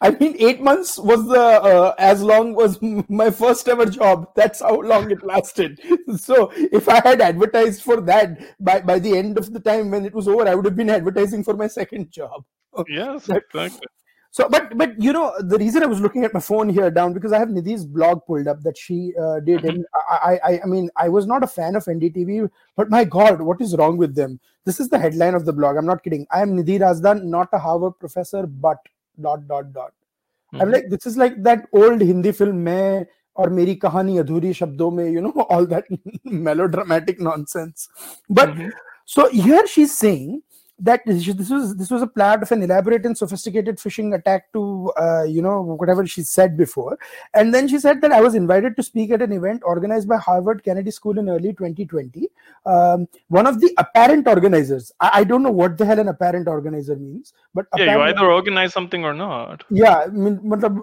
I 0.00 0.10
mean, 0.10 0.36
eight 0.38 0.60
months 0.60 0.98
was 0.98 1.26
the 1.26 1.40
uh, 1.40 1.94
as 1.98 2.22
long 2.22 2.54
was 2.54 2.78
my 3.08 3.30
first 3.30 3.68
ever 3.68 3.86
job. 3.86 4.28
That's 4.34 4.60
how 4.60 4.80
long 4.80 5.10
it 5.10 5.24
lasted. 5.24 5.80
So 6.16 6.52
if 6.54 6.88
I 6.88 7.00
had 7.06 7.20
advertised 7.20 7.82
for 7.82 8.00
that 8.02 8.38
by 8.60 8.80
by 8.80 8.98
the 8.98 9.16
end 9.16 9.38
of 9.38 9.52
the 9.52 9.60
time 9.60 9.90
when 9.90 10.04
it 10.06 10.14
was 10.14 10.28
over, 10.28 10.48
I 10.48 10.54
would 10.54 10.64
have 10.64 10.76
been 10.76 10.90
advertising 10.90 11.44
for 11.44 11.54
my 11.54 11.66
second 11.66 12.10
job. 12.10 12.44
Yes, 12.88 13.28
exactly. 13.28 13.86
So, 14.30 14.48
but 14.50 14.76
but 14.76 15.00
you 15.02 15.12
know 15.12 15.32
the 15.40 15.56
reason 15.56 15.82
I 15.82 15.86
was 15.86 16.00
looking 16.00 16.24
at 16.24 16.34
my 16.34 16.40
phone 16.40 16.68
here 16.68 16.90
down 16.90 17.14
because 17.14 17.32
I 17.32 17.38
have 17.38 17.48
Nidhi's 17.48 17.86
blog 17.86 18.20
pulled 18.26 18.46
up 18.46 18.62
that 18.64 18.76
she 18.76 19.14
uh, 19.18 19.40
did, 19.40 19.60
mm-hmm. 19.60 19.68
and 19.68 19.86
I, 19.94 20.38
I 20.44 20.60
I 20.62 20.66
mean 20.66 20.90
I 20.96 21.08
was 21.08 21.26
not 21.26 21.42
a 21.42 21.46
fan 21.46 21.74
of 21.74 21.84
NDTV, 21.84 22.50
but 22.76 22.90
my 22.90 23.04
God, 23.04 23.40
what 23.40 23.62
is 23.62 23.74
wrong 23.76 23.96
with 23.96 24.14
them? 24.14 24.38
This 24.66 24.78
is 24.78 24.90
the 24.90 24.98
headline 24.98 25.34
of 25.34 25.46
the 25.46 25.54
blog. 25.54 25.76
I'm 25.76 25.86
not 25.86 26.02
kidding. 26.02 26.26
I 26.30 26.42
am 26.42 26.54
Nidhi 26.54 26.80
Razdan, 26.80 27.24
not 27.24 27.48
a 27.52 27.58
Harvard 27.58 27.98
professor, 27.98 28.46
but 28.46 28.76
dot 29.18 29.46
dot 29.48 29.66
dot 29.66 29.92
I 30.52 30.70
like 30.70 30.88
this 30.90 31.06
is 31.06 31.18
like 31.18 31.42
that 31.44 31.66
old 31.74 32.02
Hindi 32.02 32.32
film 32.32 32.56
में 32.56 33.06
और 33.36 33.50
मेरी 33.50 33.74
कहानी 33.76 34.18
अधूरी 34.18 34.52
शब्दों 34.52 34.90
में 34.90 35.08
you 35.08 35.20
know 35.20 35.46
all 35.50 35.66
that 35.66 35.86
melodramatic 36.26 37.20
nonsense 37.20 37.88
but 38.30 38.70
so 39.08 39.28
here 39.32 39.66
she 39.66 39.82
is 39.82 39.92
saying 39.92 40.40
that 40.78 41.02
this 41.06 41.50
was 41.50 41.76
this 41.76 41.90
was 41.90 42.02
a 42.02 42.06
plan 42.06 42.42
of 42.42 42.52
an 42.52 42.62
elaborate 42.62 43.06
and 43.06 43.16
sophisticated 43.16 43.76
phishing 43.78 44.14
attack 44.14 44.52
to 44.52 44.92
uh, 45.00 45.22
you 45.22 45.42
know 45.42 45.62
whatever 45.62 46.06
she 46.06 46.22
said 46.22 46.56
before. 46.56 46.98
And 47.34 47.54
then 47.54 47.68
she 47.68 47.78
said 47.78 48.00
that 48.02 48.12
i 48.12 48.20
was 48.20 48.34
invited 48.34 48.76
to 48.76 48.82
speak 48.82 49.10
at 49.10 49.22
an 49.22 49.32
event 49.32 49.62
organized 49.64 50.08
by 50.08 50.16
harvard 50.16 50.62
kennedy 50.64 50.90
school 50.90 51.18
in 51.18 51.28
early 51.28 51.52
2020 51.52 52.28
um, 52.66 53.08
one 53.28 53.46
of 53.46 53.60
the 53.60 53.72
apparent 53.78 54.26
organizers 54.26 54.92
I, 55.00 55.10
I, 55.20 55.24
don't 55.24 55.42
know 55.42 55.50
what 55.50 55.78
the 55.78 55.86
hell 55.86 55.98
an 55.98 56.08
apparent 56.08 56.48
organizer 56.48 56.96
means 56.96 57.32
but 57.54 57.66
yeah 57.76 57.96
you 57.96 58.02
either 58.02 58.30
organize 58.30 58.72
something 58.72 59.04
or 59.04 59.14
not. 59.14 59.64
Yeah 59.70 59.98
I 59.98 60.06
mean, 60.08 60.40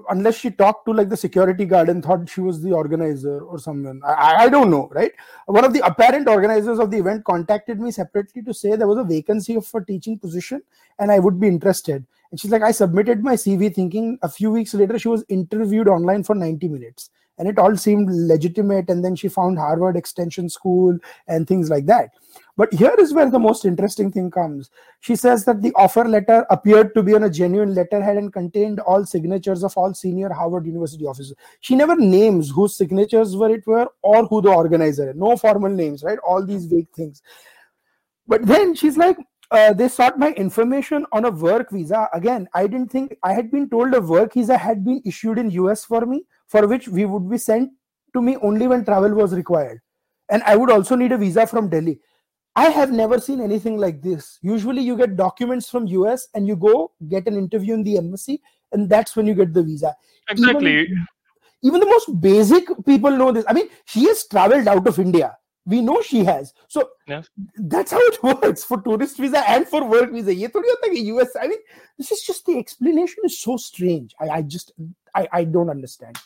unless 0.09 0.37
she 0.37 0.51
talked 0.51 0.85
to 0.85 0.93
like 0.93 1.09
the 1.09 1.17
security 1.17 1.65
guard 1.65 1.89
and 1.89 2.03
thought 2.03 2.29
she 2.29 2.41
was 2.41 2.61
the 2.61 2.71
organizer 2.71 3.41
or 3.41 3.59
someone. 3.59 4.01
I, 4.05 4.45
I 4.45 4.49
don't 4.49 4.69
know 4.69 4.89
right? 4.91 5.11
One 5.45 5.65
of 5.65 5.73
the 5.73 5.85
apparent 5.85 6.27
organizers 6.27 6.79
of 6.79 6.91
the 6.91 6.97
event 6.97 7.25
contacted 7.25 7.79
me 7.79 7.91
separately 7.91 8.41
to 8.43 8.53
say 8.53 8.75
there 8.75 8.87
was 8.87 8.97
a 8.97 9.03
vacancy 9.03 9.59
for 9.59 9.82
teaching 9.83 10.17
position 10.17 10.61
and 10.99 11.11
I 11.11 11.19
would 11.19 11.39
be 11.39 11.47
interested. 11.47 12.05
And 12.31 12.39
she's 12.39 12.51
like, 12.51 12.63
I 12.63 12.71
submitted 12.71 13.23
my 13.23 13.35
CV 13.35 13.73
thinking 13.73 14.17
a 14.21 14.29
few 14.29 14.51
weeks 14.51 14.73
later 14.73 14.97
she 14.97 15.07
was 15.07 15.23
interviewed 15.29 15.87
online 15.87 16.23
for 16.23 16.35
90 16.35 16.67
minutes 16.67 17.09
and 17.37 17.47
it 17.47 17.57
all 17.57 17.75
seemed 17.75 18.09
legitimate. 18.11 18.89
And 18.89 19.03
then 19.03 19.15
she 19.15 19.27
found 19.27 19.57
Harvard 19.57 19.95
Extension 19.95 20.49
School 20.49 20.97
and 21.27 21.47
things 21.47 21.69
like 21.69 21.85
that. 21.87 22.11
But 22.55 22.73
here 22.73 22.93
is 22.99 23.13
where 23.13 23.29
the 23.29 23.39
most 23.39 23.65
interesting 23.65 24.11
thing 24.11 24.29
comes. 24.29 24.69
She 24.99 25.15
says 25.15 25.43
that 25.45 25.61
the 25.61 25.73
offer 25.75 26.05
letter 26.05 26.45
appeared 26.51 26.93
to 26.93 27.01
be 27.01 27.15
on 27.15 27.23
a 27.23 27.29
genuine 27.29 27.73
letterhead 27.73 28.17
and 28.17 28.31
contained 28.31 28.79
all 28.79 29.05
signatures 29.05 29.63
of 29.63 29.75
all 29.75 29.93
senior 29.93 30.31
Harvard 30.31 30.67
University 30.67 31.05
officers. 31.05 31.35
She 31.61 31.75
never 31.75 31.95
names 31.95 32.51
whose 32.51 32.75
signatures 32.75 33.35
were 33.35 33.49
it 33.49 33.65
were 33.65 33.87
or 34.03 34.25
who 34.25 34.41
the 34.41 34.53
organizer. 34.53 35.13
No 35.15 35.35
formal 35.35 35.71
names, 35.71 36.03
right? 36.03 36.19
All 36.19 36.45
these 36.45 36.65
vague 36.65 36.89
things. 36.95 37.23
But 38.27 38.45
then 38.45 38.75
she's 38.75 38.97
like, 38.97 39.17
uh, 39.53 39.71
they 39.71 39.87
sought 39.87 40.17
my 40.17 40.31
information 40.31 41.05
on 41.11 41.25
a 41.25 41.31
work 41.31 41.69
visa. 41.69 42.09
Again, 42.13 42.49
I 42.55 42.65
didn't 42.65 42.91
think 42.91 43.15
I 43.23 43.33
had 43.33 43.51
been 43.51 43.69
told 43.69 43.93
a 43.93 44.01
work 44.01 44.33
visa 44.33 44.57
had 44.57 44.83
been 44.83 45.01
issued 45.05 45.37
in 45.37 45.51
US 45.51 45.85
for 45.85 46.05
me, 46.05 46.25
for 46.47 46.67
which 46.67 46.87
we 46.87 47.05
would 47.05 47.29
be 47.29 47.37
sent 47.37 47.71
to 48.13 48.21
me 48.21 48.35
only 48.37 48.67
when 48.67 48.83
travel 48.83 49.13
was 49.13 49.33
required. 49.33 49.79
And 50.29 50.41
I 50.43 50.55
would 50.55 50.71
also 50.71 50.95
need 50.95 51.11
a 51.11 51.17
visa 51.17 51.45
from 51.45 51.69
Delhi. 51.69 51.99
I 52.55 52.69
have 52.69 52.91
never 52.91 53.19
seen 53.19 53.41
anything 53.41 53.77
like 53.77 54.01
this. 54.01 54.39
Usually 54.41 54.81
you 54.81 54.97
get 54.97 55.15
documents 55.15 55.69
from 55.69 55.87
US 55.87 56.27
and 56.33 56.47
you 56.47 56.55
go 56.55 56.91
get 57.07 57.27
an 57.27 57.35
interview 57.35 57.75
in 57.75 57.83
the 57.83 57.97
embassy 57.97 58.41
and 58.71 58.89
that's 58.89 59.15
when 59.15 59.27
you 59.27 59.35
get 59.35 59.53
the 59.53 59.61
visa. 59.63 59.95
Exactly. 60.29 60.81
Even, 60.81 61.07
even 61.61 61.79
the 61.79 61.85
most 61.85 62.21
basic 62.21 62.67
people 62.85 63.11
know 63.11 63.31
this. 63.31 63.45
I 63.47 63.53
mean, 63.53 63.69
she 63.85 64.05
has 64.05 64.25
traveled 64.27 64.67
out 64.67 64.87
of 64.87 64.99
India 64.99 65.35
we 65.65 65.81
know 65.81 66.01
she 66.01 66.23
has 66.23 66.53
so 66.67 66.89
yes. 67.07 67.29
that's 67.55 67.91
how 67.91 67.99
it 67.99 68.21
works 68.23 68.63
for 68.63 68.81
tourist 68.81 69.17
visa 69.17 69.47
and 69.49 69.67
for 69.67 69.83
work 69.83 70.11
visa 70.11 70.33
ye 70.33 70.47
thodi 70.47 70.73
hota 70.73 70.89
hai 70.95 71.23
us 71.23 71.35
i 71.41 71.47
mean 71.47 71.59
this 71.97 72.11
is 72.11 72.21
just 72.21 72.45
the 72.45 72.57
explanation 72.57 73.31
is 73.31 73.39
so 73.39 73.57
strange 73.57 74.15
i, 74.19 74.29
I 74.39 74.41
just 74.41 74.73
I, 75.15 75.27
I 75.31 75.43
don't 75.43 75.69
understand 75.69 76.17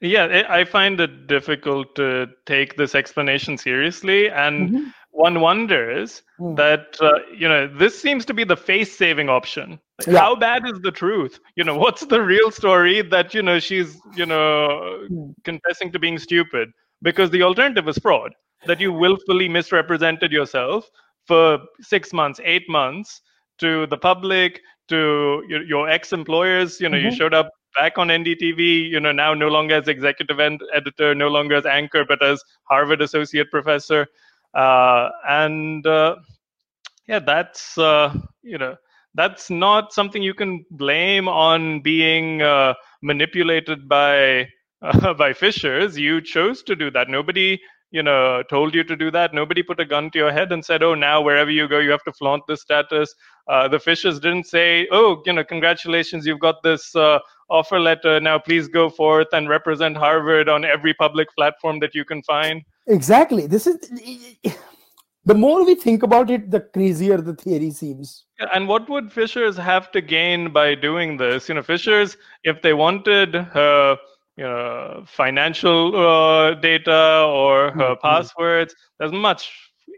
yeah 0.00 0.42
i 0.48 0.64
find 0.64 1.00
it 1.00 1.26
difficult 1.26 1.94
to 1.96 2.28
take 2.46 2.76
this 2.76 2.94
explanation 2.94 3.56
seriously 3.56 4.28
and 4.28 4.70
mm-hmm. 4.70 4.88
one 5.10 5.40
wonders 5.40 6.22
mm. 6.38 6.54
that 6.56 6.96
uh, 7.00 7.12
you 7.42 7.48
know 7.48 7.66
this 7.66 7.98
seems 7.98 8.24
to 8.26 8.34
be 8.34 8.44
the 8.44 8.56
face 8.56 8.96
saving 9.02 9.28
option 9.28 9.78
yeah. 10.06 10.18
how 10.18 10.34
bad 10.34 10.66
is 10.66 10.80
the 10.80 10.90
truth 10.90 11.40
you 11.56 11.64
know 11.64 11.76
what's 11.78 12.04
the 12.14 12.20
real 12.20 12.50
story 12.50 13.00
that 13.00 13.32
you 13.32 13.42
know 13.42 13.58
she's 13.58 13.98
you 14.14 14.26
know 14.26 15.06
mm. 15.10 15.34
confessing 15.44 15.92
to 15.92 15.98
being 15.98 16.18
stupid 16.18 16.70
because 17.02 17.30
the 17.30 17.42
alternative 17.42 17.88
is 17.88 17.98
fraud 17.98 18.32
that 18.66 18.80
you 18.80 18.92
willfully 18.92 19.48
misrepresented 19.48 20.32
yourself 20.32 20.88
for 21.26 21.58
six 21.80 22.12
months, 22.12 22.40
eight 22.44 22.68
months 22.68 23.20
to 23.58 23.86
the 23.86 23.96
public, 23.96 24.60
to 24.88 25.42
your, 25.48 25.62
your 25.62 25.88
ex-employers. 25.88 26.80
You 26.80 26.88
know, 26.88 26.96
mm-hmm. 26.96 27.06
you 27.06 27.14
showed 27.14 27.34
up 27.34 27.50
back 27.74 27.98
on 27.98 28.08
NDTV. 28.08 28.90
You 28.90 29.00
know, 29.00 29.12
now 29.12 29.34
no 29.34 29.48
longer 29.48 29.76
as 29.76 29.88
executive 29.88 30.40
ed- 30.40 30.58
editor, 30.72 31.14
no 31.14 31.28
longer 31.28 31.56
as 31.56 31.66
anchor, 31.66 32.04
but 32.06 32.22
as 32.22 32.42
Harvard 32.64 33.02
associate 33.02 33.50
professor. 33.50 34.06
Uh, 34.54 35.10
and 35.28 35.86
uh, 35.86 36.16
yeah, 37.08 37.18
that's 37.18 37.76
uh, 37.78 38.14
you 38.42 38.58
know 38.58 38.76
that's 39.14 39.50
not 39.50 39.92
something 39.92 40.22
you 40.22 40.34
can 40.34 40.64
blame 40.70 41.28
on 41.28 41.80
being 41.80 42.42
uh, 42.42 42.74
manipulated 43.02 43.88
by 43.88 44.48
by 45.18 45.32
fishers 45.32 45.98
You 45.98 46.20
chose 46.20 46.62
to 46.64 46.76
do 46.76 46.90
that. 46.90 47.08
Nobody 47.08 47.60
you 47.90 48.02
know 48.02 48.42
told 48.50 48.74
you 48.74 48.84
to 48.84 48.96
do 48.96 49.10
that. 49.10 49.32
Nobody 49.32 49.62
put 49.62 49.80
a 49.80 49.84
gun 49.84 50.10
to 50.10 50.18
your 50.18 50.32
head 50.32 50.52
and 50.52 50.64
said 50.64 50.82
oh 50.82 50.94
now 50.94 51.22
wherever 51.22 51.50
you 51.50 51.68
go 51.68 51.78
you 51.78 51.90
have 51.90 52.04
to 52.04 52.12
flaunt 52.12 52.42
this 52.48 52.62
status. 52.62 53.14
Uh, 53.48 53.68
the 53.68 53.78
fishers 53.78 54.20
didn't 54.20 54.46
say 54.46 54.88
oh 54.90 55.22
you 55.24 55.32
know 55.32 55.44
congratulations 55.44 56.26
you've 56.26 56.40
got 56.40 56.62
this 56.62 56.94
uh, 56.96 57.18
offer 57.48 57.80
letter. 57.80 58.20
Now 58.20 58.38
please 58.38 58.68
go 58.68 58.90
forth 58.90 59.28
and 59.32 59.48
represent 59.48 59.96
harvard 59.96 60.48
on 60.48 60.64
every 60.64 60.94
public 60.94 61.28
platform 61.36 61.78
that 61.80 61.94
you 61.94 62.04
can 62.04 62.22
find. 62.22 62.62
Exactly. 62.86 63.46
This 63.46 63.66
is 63.66 63.76
the 65.24 65.34
more 65.34 65.64
we 65.64 65.74
think 65.74 66.02
about 66.02 66.30
it 66.30 66.50
the 66.50 66.60
crazier 66.60 67.18
the 67.18 67.34
theory 67.34 67.70
seems. 67.70 68.24
And 68.52 68.68
what 68.68 68.90
would 68.90 69.12
fishers 69.12 69.56
have 69.56 69.90
to 69.92 70.02
gain 70.02 70.52
by 70.52 70.74
doing 70.74 71.16
this? 71.16 71.48
You 71.48 71.54
know 71.54 71.62
fishers 71.62 72.18
if 72.42 72.60
they 72.60 72.74
wanted 72.74 73.36
uh, 73.36 73.96
you 74.36 74.44
know, 74.44 75.04
financial 75.06 75.96
uh, 75.96 76.54
data 76.54 77.24
or 77.28 77.70
her 77.70 77.94
mm-hmm. 77.94 78.06
passwords. 78.06 78.74
There's 78.98 79.12
much 79.12 79.50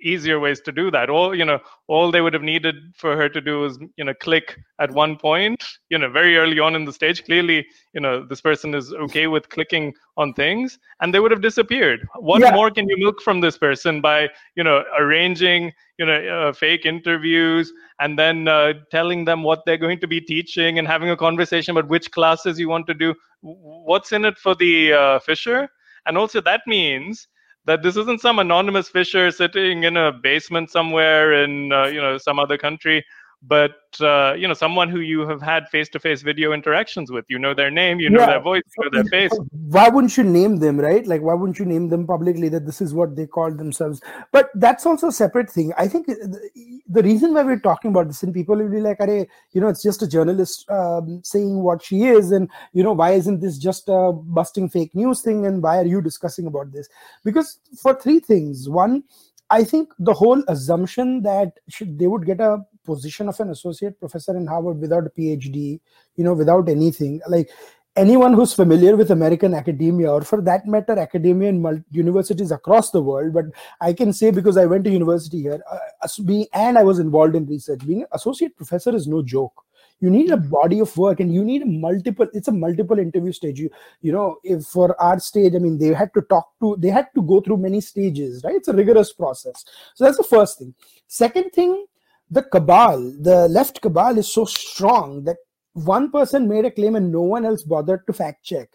easier 0.06 0.38
ways 0.40 0.60
to 0.60 0.72
do 0.72 0.90
that. 0.90 1.10
All 1.10 1.34
you 1.34 1.44
know, 1.44 1.58
all 1.88 2.10
they 2.10 2.20
would 2.20 2.34
have 2.34 2.42
needed 2.42 2.76
for 2.96 3.16
her 3.16 3.28
to 3.28 3.40
do 3.40 3.64
is 3.64 3.78
you 3.96 4.04
know 4.04 4.14
click 4.14 4.58
at 4.78 4.90
one 4.90 5.16
point. 5.16 5.62
You 5.90 5.98
know, 5.98 6.10
very 6.10 6.36
early 6.36 6.58
on 6.60 6.74
in 6.74 6.84
the 6.84 6.92
stage. 6.92 7.24
Clearly, 7.24 7.66
you 7.92 8.00
know, 8.00 8.24
this 8.24 8.40
person 8.40 8.74
is 8.74 8.92
okay 8.92 9.26
with 9.26 9.48
clicking 9.48 9.94
on 10.16 10.32
things, 10.34 10.78
and 11.00 11.12
they 11.12 11.20
would 11.20 11.30
have 11.30 11.42
disappeared. 11.42 12.06
What 12.16 12.40
yeah. 12.40 12.52
more 12.52 12.70
can 12.70 12.88
you 12.88 12.96
milk 12.98 13.20
from 13.22 13.40
this 13.40 13.58
person 13.58 14.00
by 14.00 14.28
you 14.54 14.64
know 14.64 14.84
arranging 14.98 15.72
you 15.98 16.06
know 16.06 16.48
uh, 16.48 16.52
fake 16.52 16.86
interviews 16.86 17.72
and 18.00 18.18
then 18.18 18.48
uh, 18.48 18.74
telling 18.90 19.24
them 19.24 19.42
what 19.42 19.62
they're 19.64 19.76
going 19.76 20.00
to 20.00 20.06
be 20.06 20.20
teaching 20.20 20.78
and 20.78 20.86
having 20.86 21.10
a 21.10 21.16
conversation 21.16 21.76
about 21.76 21.88
which 21.88 22.10
classes 22.10 22.58
you 22.58 22.68
want 22.68 22.86
to 22.86 22.94
do 22.94 23.14
what's 23.40 24.12
in 24.12 24.24
it 24.24 24.36
for 24.38 24.54
the 24.56 24.92
uh, 24.92 25.18
phisher 25.18 25.68
and 26.06 26.18
also 26.18 26.40
that 26.40 26.60
means 26.66 27.28
that 27.66 27.82
this 27.82 27.96
isn't 27.96 28.20
some 28.20 28.38
anonymous 28.38 28.88
fisher 28.88 29.30
sitting 29.30 29.84
in 29.84 29.96
a 29.96 30.12
basement 30.12 30.70
somewhere 30.70 31.44
in 31.44 31.72
uh, 31.72 31.86
you 31.86 32.00
know 32.00 32.16
some 32.16 32.38
other 32.38 32.56
country 32.56 33.04
but 33.42 33.72
uh, 34.00 34.34
you 34.34 34.48
know 34.48 34.54
someone 34.54 34.88
who 34.88 35.00
you 35.00 35.20
have 35.20 35.40
had 35.40 35.68
face-to-face 35.68 36.22
video 36.22 36.52
interactions 36.52 37.10
with 37.10 37.24
you 37.28 37.38
know 37.38 37.54
their 37.54 37.70
name 37.70 38.00
you 38.00 38.10
know 38.10 38.20
yeah. 38.20 38.26
their 38.26 38.40
voice 38.40 38.62
you 38.76 38.84
know 38.84 38.90
their 38.90 39.04
face. 39.10 39.30
Why 39.50 39.88
wouldn't 39.88 40.16
you 40.16 40.24
name 40.24 40.56
them 40.56 40.80
right? 40.80 41.06
Like 41.06 41.22
why 41.22 41.34
wouldn't 41.34 41.58
you 41.58 41.64
name 41.64 41.88
them 41.88 42.06
publicly 42.06 42.48
that 42.50 42.66
this 42.66 42.80
is 42.80 42.94
what 42.94 43.16
they 43.16 43.26
call 43.26 43.50
themselves? 43.52 44.00
But 44.32 44.50
that's 44.54 44.86
also 44.86 45.08
a 45.08 45.12
separate 45.12 45.50
thing. 45.50 45.72
I 45.78 45.88
think 45.88 46.06
the 46.06 47.02
reason 47.02 47.34
why 47.34 47.42
we're 47.42 47.58
talking 47.58 47.90
about 47.90 48.08
this 48.08 48.22
and 48.22 48.34
people 48.34 48.56
will 48.56 48.70
be 48.70 48.80
like 48.80 49.00
Are, 49.00 49.08
you 49.08 49.60
know 49.60 49.68
it's 49.68 49.82
just 49.82 50.02
a 50.02 50.08
journalist 50.08 50.68
um, 50.70 51.20
saying 51.24 51.62
what 51.62 51.82
she 51.82 52.04
is 52.04 52.32
and 52.32 52.50
you 52.72 52.82
know 52.82 52.92
why 52.92 53.12
isn't 53.12 53.40
this 53.40 53.58
just 53.58 53.88
a 53.88 54.12
busting 54.12 54.68
fake 54.68 54.94
news 54.94 55.22
thing 55.22 55.46
and 55.46 55.62
why 55.62 55.78
are 55.78 55.86
you 55.86 56.00
discussing 56.00 56.46
about 56.46 56.72
this? 56.72 56.88
Because 57.24 57.58
for 57.80 57.94
three 57.94 58.20
things. 58.20 58.68
One 58.68 59.04
I 59.50 59.62
think 59.64 59.92
the 59.98 60.12
whole 60.12 60.42
assumption 60.48 61.22
that 61.22 61.52
should, 61.68 61.98
they 61.98 62.06
would 62.06 62.26
get 62.26 62.40
a 62.40 62.64
position 62.84 63.28
of 63.28 63.38
an 63.40 63.50
associate 63.50 63.98
professor 64.00 64.36
in 64.36 64.46
Harvard 64.46 64.80
without 64.80 65.06
a 65.06 65.10
PhD, 65.10 65.80
you 66.16 66.24
know, 66.24 66.34
without 66.34 66.68
anything, 66.68 67.20
like 67.28 67.50
anyone 67.96 68.34
who's 68.34 68.52
familiar 68.52 68.96
with 68.96 69.10
American 69.10 69.54
academia, 69.54 70.10
or 70.10 70.22
for 70.22 70.40
that 70.42 70.66
matter, 70.66 70.98
academia 70.98 71.48
in 71.48 71.84
universities 71.90 72.50
across 72.50 72.90
the 72.90 73.02
world, 73.02 73.32
but 73.32 73.46
I 73.80 73.92
can 73.92 74.12
say 74.12 74.30
because 74.30 74.56
I 74.56 74.66
went 74.66 74.84
to 74.84 74.90
university 74.90 75.42
here, 75.42 75.62
uh, 75.70 76.08
being, 76.24 76.46
and 76.52 76.76
I 76.76 76.82
was 76.82 76.98
involved 76.98 77.36
in 77.36 77.46
research, 77.46 77.86
being 77.86 78.02
an 78.02 78.08
associate 78.12 78.56
professor 78.56 78.94
is 78.94 79.06
no 79.06 79.22
joke 79.22 79.64
you 80.00 80.10
need 80.10 80.30
a 80.30 80.36
body 80.36 80.80
of 80.80 80.94
work 80.96 81.20
and 81.20 81.32
you 81.32 81.44
need 81.44 81.62
a 81.62 81.66
multiple 81.66 82.26
it's 82.32 82.48
a 82.48 82.52
multiple 82.52 82.98
interview 82.98 83.32
stage. 83.32 83.58
You 83.58 83.70
you 84.02 84.12
know 84.12 84.36
if 84.44 84.64
for 84.64 85.00
our 85.00 85.18
stage 85.18 85.54
i 85.54 85.58
mean 85.58 85.78
they 85.78 85.88
had 85.88 86.12
to 86.14 86.22
talk 86.22 86.50
to 86.60 86.76
they 86.78 86.88
had 86.88 87.08
to 87.14 87.22
go 87.22 87.40
through 87.40 87.58
many 87.58 87.80
stages 87.80 88.42
right? 88.44 88.54
It's 88.54 88.68
a 88.68 88.72
rigorous 88.72 89.12
process. 89.12 89.64
So 89.94 90.04
that's 90.04 90.18
the 90.18 90.24
first 90.24 90.58
thing. 90.58 90.74
Second 91.06 91.50
thing 91.50 91.86
the 92.30 92.42
cabal 92.42 92.98
the 93.20 93.48
left 93.48 93.80
cabal 93.80 94.18
is 94.18 94.32
so 94.32 94.44
strong 94.44 95.24
that 95.24 95.36
one 95.72 96.10
person 96.10 96.48
made 96.48 96.64
a 96.64 96.70
claim 96.70 96.96
and 96.96 97.12
no 97.12 97.22
one 97.22 97.44
else 97.44 97.62
bothered 97.62 98.06
to 98.06 98.12
fact 98.12 98.44
check. 98.44 98.68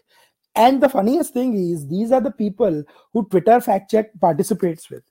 And 0.54 0.82
the 0.82 0.88
funniest 0.88 1.32
thing 1.32 1.54
is 1.54 1.88
these 1.88 2.12
are 2.12 2.20
the 2.20 2.30
people 2.30 2.84
who 3.12 3.24
twitter 3.26 3.60
fact 3.60 3.90
check 3.90 4.10
participates 4.20 4.90
with 4.90 5.02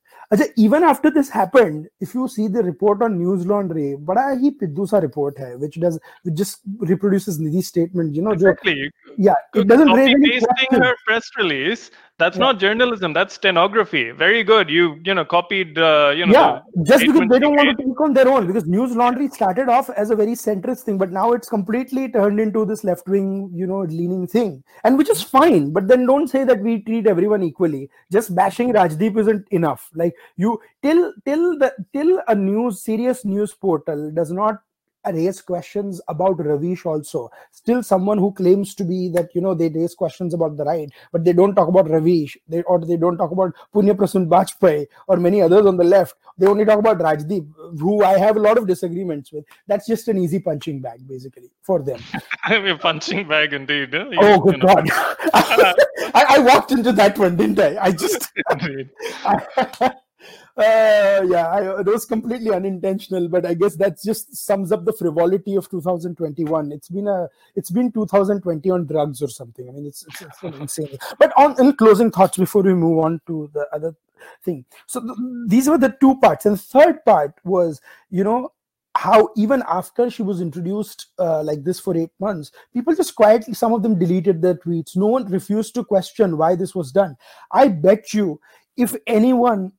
even 0.57 0.83
after 0.83 1.11
this 1.11 1.29
happened, 1.29 1.89
if 2.01 2.15
you 2.15 2.29
see 2.29 2.49
the 2.49 2.63
report 2.63 3.03
on 3.03 3.19
News 3.19 3.47
Laundry, 3.47 3.97
बड़ा 3.97 4.41
ही 4.41 4.51
पिद्दू 4.51 4.87
सा 4.87 5.01
report 5.03 5.39
है, 5.39 5.59
which 5.59 5.79
does 5.81 5.99
which 6.25 6.35
just 6.35 6.61
reproduces 6.81 7.39
Nidhi's 7.39 7.67
statement. 7.67 8.15
You 8.15 8.23
know, 8.23 8.33
exactly. 8.33 8.75
Jo, 8.75 9.15
yeah, 9.19 9.35
it 9.55 9.69
doesn't 9.69 9.93
raise 9.93 10.15
any 10.15 10.31
pasting 10.31 10.81
her 10.81 10.95
press 11.07 11.31
release 11.39 11.91
that's 12.22 12.38
yeah. 12.38 12.46
not 12.46 12.60
journalism. 12.60 13.14
That's 13.14 13.34
stenography. 13.34 14.12
Very 14.12 14.44
good. 14.44 14.70
You 14.70 15.00
you 15.04 15.14
know 15.14 15.26
copied. 15.26 15.78
Uh, 15.78 16.14
you 16.16 16.26
know. 16.26 16.34
Yeah, 16.34 16.84
just 16.84 17.06
because 17.06 17.28
they 17.30 17.40
don't 17.40 17.56
want 17.56 17.70
to 17.70 17.84
take 17.84 18.00
on 18.00 18.14
their 18.14 18.28
own. 18.28 18.48
Because 18.48 18.66
News 18.66 18.96
Laundry 18.96 19.28
started 19.30 19.70
off 19.70 19.90
as 19.90 20.12
a 20.12 20.16
very 20.16 20.34
centrist 20.34 20.82
thing, 20.82 20.98
but 20.98 21.12
now 21.12 21.32
it's 21.34 21.50
completely 21.50 22.08
turned 22.10 22.40
into 22.40 22.66
this 22.66 22.84
left 22.84 23.08
wing, 23.08 23.50
you 23.54 23.68
know, 23.68 23.82
leaning 23.82 24.28
thing, 24.28 24.64
and 24.84 24.98
which 24.98 25.10
is 25.10 25.22
fine. 25.22 25.72
But 25.72 25.88
then 25.88 26.06
don't 26.06 26.28
say 26.28 26.44
that 26.44 26.62
we 26.62 26.82
treat 26.82 27.08
everyone 27.08 27.44
equally. 27.44 27.90
Just 28.12 28.36
bashing 28.36 28.74
Rajdeep 28.74 29.18
isn't 29.26 29.48
enough. 29.50 29.90
Like 29.96 30.14
you 30.38 30.60
till 30.84 31.14
till 31.26 31.58
the 31.58 31.74
till 31.94 32.22
a 32.28 32.36
news 32.36 32.82
serious 32.82 33.26
news 33.26 33.54
portal 33.54 34.12
does 34.12 34.32
not 34.32 34.62
raise 35.08 35.42
questions 35.42 36.02
about 36.08 36.44
Ravish 36.44 36.86
also. 36.86 37.30
Still, 37.52 37.84
someone 37.84 38.18
who 38.18 38.32
claims 38.32 38.76
to 38.76 38.84
be 38.84 39.10
that 39.10 39.34
you 39.34 39.42
know 39.42 39.54
they 39.54 39.70
raise 39.70 39.96
questions 39.96 40.34
about 40.34 40.58
the 40.58 40.64
right, 40.66 40.90
but 41.12 41.24
they 41.24 41.34
don't 41.34 41.56
talk 41.56 41.68
about 41.68 41.90
Ravish, 41.90 42.38
they 42.48 42.62
or 42.64 42.80
they 42.80 42.98
don't 42.98 43.18
talk 43.18 43.32
about 43.32 43.54
Punya 43.74 43.94
Prasun 43.94 44.28
Bajpayee 44.28 44.88
or 45.08 45.18
many 45.18 45.42
others 45.42 45.66
on 45.66 45.78
the 45.78 45.84
left. 45.84 46.16
They 46.38 46.48
only 46.48 46.66
talk 46.66 46.80
about 46.80 47.00
Rajdeep, 47.00 47.80
who 47.80 48.04
I 48.04 48.18
have 48.18 48.38
a 48.38 48.40
lot 48.40 48.58
of 48.58 48.68
disagreements 48.68 49.32
with. 49.32 49.46
That's 49.68 49.88
just 49.88 50.08
an 50.08 50.18
easy 50.18 50.40
punching 50.40 50.82
bag, 50.82 51.08
basically, 51.08 51.52
for 51.62 51.82
them. 51.82 52.00
a 52.50 52.78
punching 52.78 53.28
bag 53.28 53.54
indeed. 53.54 53.94
Huh? 53.94 54.10
Oh, 54.18 54.40
good 54.40 54.62
God! 54.62 54.88
I, 55.34 56.26
I, 56.30 56.40
walked 56.40 56.72
into 56.72 56.92
that 56.94 57.18
one, 57.18 57.36
didn't 57.36 57.60
I? 57.60 57.78
I 57.80 57.92
just. 57.92 58.32
uh, 60.58 61.22
yeah, 61.26 61.48
I, 61.48 61.80
it 61.80 61.86
was 61.86 62.06
completely 62.06 62.52
unintentional, 62.54 63.30
but 63.30 63.46
I 63.46 63.54
guess 63.54 63.76
that 63.78 64.02
just 64.04 64.36
sums 64.36 64.72
up 64.72 64.84
the 64.84 64.94
frivolity 64.94 65.56
of 65.56 65.70
2021. 65.70 66.72
It's 66.72 66.90
been 66.90 67.08
a, 67.08 67.30
it's 67.56 67.72
been 67.72 67.92
2020 67.92 68.70
on 68.70 68.86
drugs 68.86 69.22
or 69.22 69.30
something. 69.30 69.68
I 69.70 69.72
mean, 69.72 69.86
it's 69.86 70.06
it's, 70.06 70.22
it's 70.22 70.58
insane. 70.58 70.98
But 71.18 71.32
on 71.38 71.60
in 71.60 71.74
closing 71.74 72.12
thoughts 72.12 72.38
before 72.38 72.64
we 72.64 72.74
move 72.74 73.00
on 73.00 73.22
to 73.28 73.50
the 73.54 73.68
other 73.72 73.96
thing. 74.44 74.66
So 74.88 75.00
th- 75.00 75.18
these 75.48 75.70
were 75.70 75.78
the 75.78 75.96
two 76.02 76.18
parts, 76.18 76.46
and 76.46 76.60
third 76.60 77.04
part 77.06 77.34
was, 77.44 77.80
you 78.10 78.24
know, 78.24 78.52
how 78.96 79.30
even 79.38 79.64
after 79.70 80.10
she 80.10 80.22
was 80.22 80.42
introduced 80.42 81.08
uh, 81.18 81.42
like 81.44 81.64
this 81.64 81.80
for 81.80 81.96
eight 81.96 82.12
months, 82.20 82.52
people 82.74 82.94
just 82.94 83.16
quietly, 83.16 83.54
some 83.54 83.74
of 83.74 83.84
them 83.84 83.98
deleted 83.98 84.42
their 84.42 84.56
tweets. 84.56 84.98
No 84.98 85.08
one 85.08 85.26
refused 85.28 85.74
to 85.76 85.86
question 85.86 86.38
why 86.38 86.56
this 86.56 86.76
was 86.76 86.92
done. 86.92 87.16
I 87.54 87.70
bet 87.70 88.14
you, 88.14 88.42
if 88.76 88.96
anyone 89.08 89.72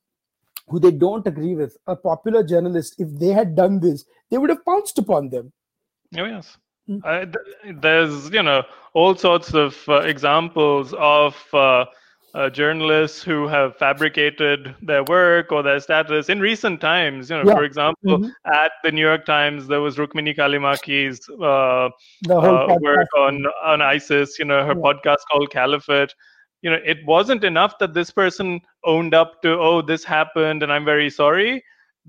who 0.67 0.79
they 0.79 0.91
don't 0.91 1.27
agree 1.27 1.55
with, 1.55 1.77
a 1.87 1.95
popular 1.95 2.43
journalist, 2.43 2.95
if 2.97 3.09
they 3.19 3.29
had 3.29 3.55
done 3.55 3.79
this, 3.79 4.05
they 4.29 4.37
would 4.37 4.49
have 4.49 4.65
pounced 4.65 4.97
upon 4.97 5.29
them. 5.29 5.51
Oh, 6.17 6.25
yes. 6.25 6.57
Mm-hmm. 6.89 6.99
Uh, 7.05 7.25
th- 7.25 7.81
there's, 7.81 8.29
you 8.31 8.43
know, 8.43 8.63
all 8.93 9.15
sorts 9.15 9.53
of 9.53 9.77
uh, 9.87 10.01
examples 10.01 10.93
of 10.97 11.35
uh, 11.53 11.85
uh, 12.35 12.49
journalists 12.49 13.21
who 13.21 13.47
have 13.47 13.77
fabricated 13.77 14.75
their 14.81 15.03
work 15.03 15.51
or 15.51 15.63
their 15.63 15.79
status 15.79 16.29
in 16.29 16.39
recent 16.39 16.81
times. 16.81 17.29
You 17.29 17.37
know, 17.37 17.43
yeah. 17.45 17.55
for 17.55 17.63
example, 17.63 18.19
mm-hmm. 18.19 18.53
at 18.53 18.71
the 18.83 18.91
New 18.91 19.01
York 19.01 19.25
Times, 19.25 19.67
there 19.67 19.81
was 19.81 19.97
Rukmini 19.97 20.35
Callimachi's 20.35 21.21
uh, 21.29 21.89
uh, 22.33 22.77
work 22.81 23.07
on 23.17 23.45
on 23.63 23.81
ISIS. 23.81 24.39
You 24.39 24.45
know, 24.45 24.65
her 24.65 24.73
yeah. 24.73 24.81
podcast 24.81 25.19
called 25.31 25.51
Caliphate 25.51 26.13
you 26.63 26.71
know 26.71 26.79
it 26.83 27.05
wasn't 27.05 27.43
enough 27.43 27.77
that 27.77 27.93
this 27.93 28.09
person 28.09 28.59
owned 28.85 29.13
up 29.13 29.41
to 29.43 29.59
oh 29.59 29.81
this 29.81 30.03
happened 30.03 30.63
and 30.63 30.73
i'm 30.73 30.85
very 30.85 31.09
sorry 31.09 31.63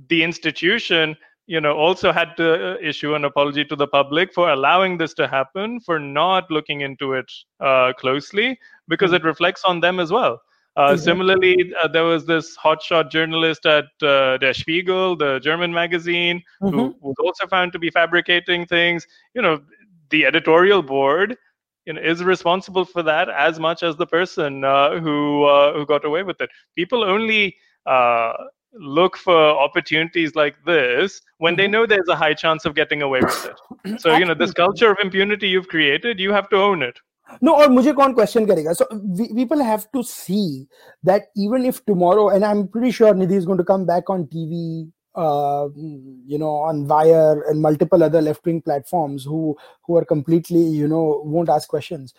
the 0.08 0.22
institution 0.22 1.14
you 1.46 1.60
know 1.60 1.76
also 1.76 2.10
had 2.10 2.34
to 2.36 2.48
uh, 2.72 2.76
issue 2.80 3.14
an 3.14 3.24
apology 3.24 3.64
to 3.64 3.76
the 3.76 3.86
public 3.86 4.32
for 4.32 4.50
allowing 4.50 4.96
this 4.96 5.12
to 5.12 5.28
happen 5.28 5.78
for 5.80 5.98
not 5.98 6.50
looking 6.50 6.80
into 6.80 7.12
it 7.12 7.30
uh, 7.60 7.92
closely 7.98 8.58
because 8.88 9.10
mm-hmm. 9.10 9.26
it 9.26 9.32
reflects 9.32 9.64
on 9.64 9.80
them 9.80 10.00
as 10.00 10.10
well 10.10 10.40
uh, 10.76 10.88
mm-hmm. 10.88 11.02
Similarly, 11.02 11.72
uh, 11.80 11.86
there 11.86 12.02
was 12.02 12.26
this 12.26 12.56
hotshot 12.56 13.08
journalist 13.08 13.64
at 13.64 13.84
uh, 14.02 14.38
Der 14.38 14.52
Spiegel, 14.52 15.14
the 15.14 15.38
German 15.38 15.72
magazine, 15.72 16.42
mm-hmm. 16.60 16.76
who 16.76 16.96
was 17.00 17.14
also 17.22 17.46
found 17.46 17.72
to 17.74 17.78
be 17.78 17.90
fabricating 17.90 18.66
things. 18.66 19.06
You 19.34 19.42
know, 19.42 19.62
the 20.10 20.26
editorial 20.26 20.82
board 20.82 21.36
you 21.85 21.93
know, 21.93 22.01
is 22.01 22.23
responsible 22.23 22.85
for 22.85 23.03
that 23.03 23.29
as 23.29 23.59
much 23.59 23.83
as 23.83 23.95
the 23.95 24.05
person 24.05 24.63
uh, 24.63 24.99
who 24.99 25.43
uh, 25.45 25.73
who 25.73 25.85
got 25.85 26.05
away 26.05 26.23
with 26.23 26.39
it. 26.41 26.49
People 26.75 27.03
only 27.03 27.55
uh, 27.85 28.33
look 28.73 29.17
for 29.17 29.35
opportunities 29.35 30.35
like 30.35 30.55
this 30.65 31.19
when 31.37 31.55
they 31.55 31.63
mm-hmm. 31.63 31.71
know 31.71 31.85
there's 31.85 32.07
a 32.09 32.15
high 32.15 32.33
chance 32.33 32.65
of 32.65 32.75
getting 32.75 33.01
away 33.01 33.21
with 33.21 33.45
it. 33.45 34.01
So 34.01 34.15
you 34.17 34.25
know, 34.25 34.33
this 34.33 34.53
culture 34.53 34.91
of 34.91 34.97
impunity 35.01 35.49
you've 35.49 35.67
created, 35.67 36.19
you 36.19 36.31
have 36.31 36.49
to 36.49 36.57
own 36.57 36.83
it. 36.83 36.99
No, 37.41 37.55
or 37.55 37.67
मुझे 37.69 37.93
कौन 37.93 38.13
question 38.15 38.47
करेगा? 38.47 38.75
So 38.75 38.85
we, 38.91 39.33
people 39.33 39.63
have 39.63 39.91
to 39.91 40.03
see 40.03 40.67
that 41.03 41.27
even 41.35 41.65
if 41.65 41.83
tomorrow, 41.85 42.29
and 42.29 42.43
I'm 42.43 42.67
pretty 42.67 42.91
sure 42.91 43.13
Nidhi 43.13 43.33
is 43.33 43.45
going 43.45 43.59
to 43.59 43.63
come 43.63 43.85
back 43.85 44.09
on 44.09 44.25
TV 44.25 44.91
uh, 45.14 45.68
you 45.76 46.38
know 46.38 46.56
on 46.56 46.86
wire 46.86 47.42
and 47.42 47.60
multiple 47.60 48.02
other 48.02 48.22
left-wing 48.22 48.62
platforms 48.62 49.24
who 49.24 49.56
who 49.82 49.96
are 49.96 50.04
completely 50.04 50.62
you 50.62 50.88
know 50.88 51.22
won't 51.24 51.48
ask 51.48 51.68
questions. 51.68 52.14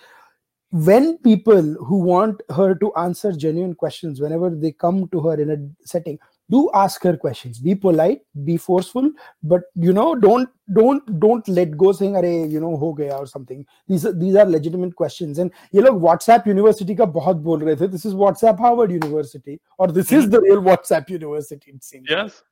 When 0.71 1.17
people 1.19 1.61
who 1.61 1.99
want 1.99 2.41
her 2.53 2.75
to 2.75 2.93
answer 2.95 3.31
genuine 3.31 3.75
questions 3.75 4.19
whenever 4.19 4.49
they 4.49 4.71
come 4.71 5.07
to 5.09 5.21
her 5.21 5.39
in 5.39 5.51
a 5.51 5.87
setting 5.87 6.19
do 6.49 6.69
ask 6.73 7.01
her 7.03 7.17
questions. 7.17 7.59
Be 7.59 7.75
polite 7.75 8.21
be 8.43 8.57
forceful 8.57 9.11
but 9.43 9.63
you 9.75 9.93
know 9.93 10.15
don't 10.15 10.49
don't 10.73 11.19
don't 11.19 11.47
let 11.47 11.77
go 11.77 11.91
saying 11.91 12.15
are 12.15 12.25
you 12.25 12.59
know 12.59 12.77
ho 12.77 12.93
gaya 12.93 13.15
or 13.15 13.25
something. 13.25 13.65
These 13.87 14.05
are 14.05 14.13
these 14.13 14.35
are 14.35 14.45
legitimate 14.45 14.95
questions. 14.95 15.39
And 15.39 15.51
ye 15.71 15.81
log 15.81 16.01
whatsapp 16.01 16.45
university 16.45 16.95
ka 16.95 17.05
bahut 17.05 17.41
bol 17.43 17.59
rahe 17.59 17.77
the. 17.77 17.87
This 17.87 18.05
is 18.05 18.13
whatsapp 18.13 18.59
harvard 18.59 18.91
university 18.91 19.59
or 19.77 19.87
this 19.87 20.11
is 20.11 20.29
the 20.29 20.41
real 20.41 20.61
whatsapp 20.61 21.09
university 21.09 21.71
it 21.71 21.83
seems. 21.83 22.07
Yes 22.09 22.43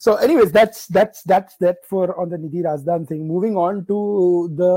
so 0.00 0.14
anyways 0.16 0.50
that's 0.50 0.86
that's 0.86 1.22
that's 1.24 1.56
that 1.56 1.84
for 1.84 2.18
on 2.18 2.30
the 2.30 2.38
nidhi 2.38 2.62
razdan 2.64 3.06
thing. 3.06 3.28
Moving 3.28 3.54
on 3.54 3.84
to 3.84 4.50
the 4.54 4.72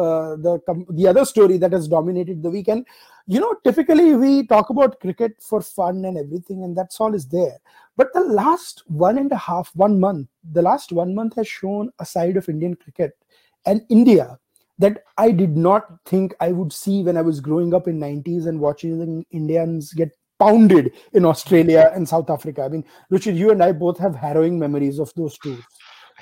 the 0.46 0.86
the 0.92 1.08
other 1.08 1.24
story 1.24 1.58
that 1.60 1.72
has 1.72 1.88
dominated 1.88 2.44
the 2.44 2.50
weekend. 2.50 2.86
You 3.26 3.40
know 3.40 3.56
typically 3.64 4.18
we 4.18 4.46
talk 4.48 4.70
about 4.70 5.00
cricket 5.00 5.42
for 5.42 5.62
fun 5.62 6.04
and 6.04 6.18
everything 6.18 6.66
and 6.66 6.78
that's 6.78 7.00
all 7.00 7.14
is 7.14 7.26
there. 7.30 7.58
But 7.96 8.12
the 8.14 8.20
last 8.20 8.84
one 8.88 9.18
and 9.18 9.32
a 9.32 9.38
half 9.38 9.72
one 9.76 9.98
month 9.98 10.28
the 10.52 10.62
last 10.62 10.92
one 10.92 11.16
month 11.16 11.36
has 11.38 11.48
shown 11.48 11.90
a 12.00 12.06
side 12.06 12.36
of 12.36 12.50
indian 12.50 12.76
cricket 12.76 13.18
and 13.66 13.82
india 13.90 14.38
that 14.78 15.04
i 15.18 15.32
did 15.32 15.56
not 15.56 15.86
think 16.06 16.34
i 16.42 16.52
would 16.52 16.74
see 16.74 17.04
when 17.04 17.16
i 17.16 17.22
was 17.22 17.40
growing 17.40 17.74
up 17.74 17.88
in 17.88 18.00
90s 18.00 18.48
and 18.48 18.60
watching 18.60 19.26
indians 19.32 19.94
get 19.94 20.12
pounded 20.40 20.92
in 21.14 21.26
Australia 21.26 21.92
and 21.94 22.08
South 22.08 22.30
Africa. 22.30 22.64
I 22.64 22.70
mean, 22.70 22.84
Ruchir, 23.12 23.36
you 23.36 23.52
and 23.52 23.64
I 23.64 23.72
both 23.72 23.98
have 24.00 24.16
harrowing 24.16 24.60
memories 24.60 25.00
of 25.00 25.14
those 25.16 25.38
tours. 25.38 25.64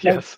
Yes. 0.02 0.38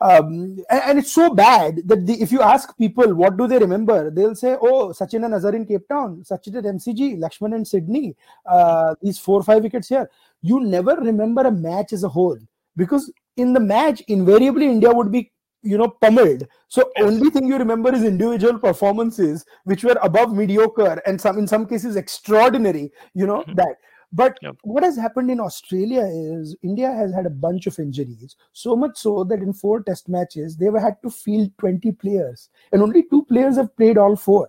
Um, 0.00 0.58
and, 0.68 0.82
and, 0.84 0.98
it's 0.98 1.12
so 1.12 1.32
bad 1.32 1.80
that 1.86 2.06
the, 2.06 2.20
if 2.20 2.30
you 2.30 2.42
ask 2.42 2.76
people 2.76 3.14
what 3.14 3.38
do 3.38 3.46
they 3.46 3.58
remember, 3.58 4.10
they'll 4.10 4.34
say, 4.34 4.54
"Oh, 4.60 4.88
Sachin 4.88 5.24
and 5.24 5.32
Azhar 5.32 5.54
in 5.54 5.64
Cape 5.64 5.88
Town, 5.88 6.22
Sachin 6.22 6.56
at 6.56 6.64
MCG, 6.64 7.18
Lakshman 7.18 7.54
in 7.54 7.64
Sydney, 7.64 8.14
uh, 8.44 8.94
these 9.00 9.18
four 9.18 9.40
or 9.40 9.42
five 9.42 9.62
wickets 9.62 9.88
here." 9.88 10.10
You 10.42 10.60
never 10.60 10.96
remember 10.96 11.42
a 11.42 11.50
match 11.50 11.94
as 11.94 12.04
a 12.04 12.10
whole 12.10 12.38
because 12.76 13.10
in 13.38 13.54
the 13.54 13.60
match, 13.60 14.02
invariably 14.08 14.66
India 14.66 14.92
would 14.92 15.10
be 15.10 15.32
you 15.66 15.78
know 15.78 15.88
pummeled 15.88 16.46
so 16.68 16.90
only 17.00 17.30
thing 17.30 17.46
you 17.46 17.58
remember 17.58 17.94
is 17.94 18.04
individual 18.04 18.58
performances 18.58 19.44
which 19.64 19.84
were 19.84 19.98
above 20.02 20.34
mediocre 20.34 21.02
and 21.06 21.20
some 21.20 21.38
in 21.38 21.46
some 21.46 21.66
cases 21.66 21.96
extraordinary 21.96 22.90
you 23.14 23.26
know 23.26 23.40
mm-hmm. 23.42 23.54
that 23.54 23.76
but 24.12 24.38
yep. 24.42 24.56
what 24.62 24.84
has 24.84 24.96
happened 24.96 25.30
in 25.30 25.40
australia 25.40 26.02
is 26.02 26.56
india 26.62 26.92
has 26.92 27.12
had 27.12 27.26
a 27.26 27.36
bunch 27.46 27.66
of 27.66 27.78
injuries 27.78 28.36
so 28.52 28.76
much 28.76 28.96
so 28.96 29.24
that 29.24 29.40
in 29.40 29.52
four 29.52 29.82
test 29.82 30.08
matches 30.08 30.56
they 30.56 30.66
have 30.66 30.80
had 30.80 31.00
to 31.02 31.10
field 31.10 31.50
20 31.58 31.92
players 31.92 32.48
and 32.72 32.82
only 32.82 33.02
two 33.10 33.24
players 33.24 33.56
have 33.56 33.74
played 33.76 33.98
all 33.98 34.16
four 34.16 34.48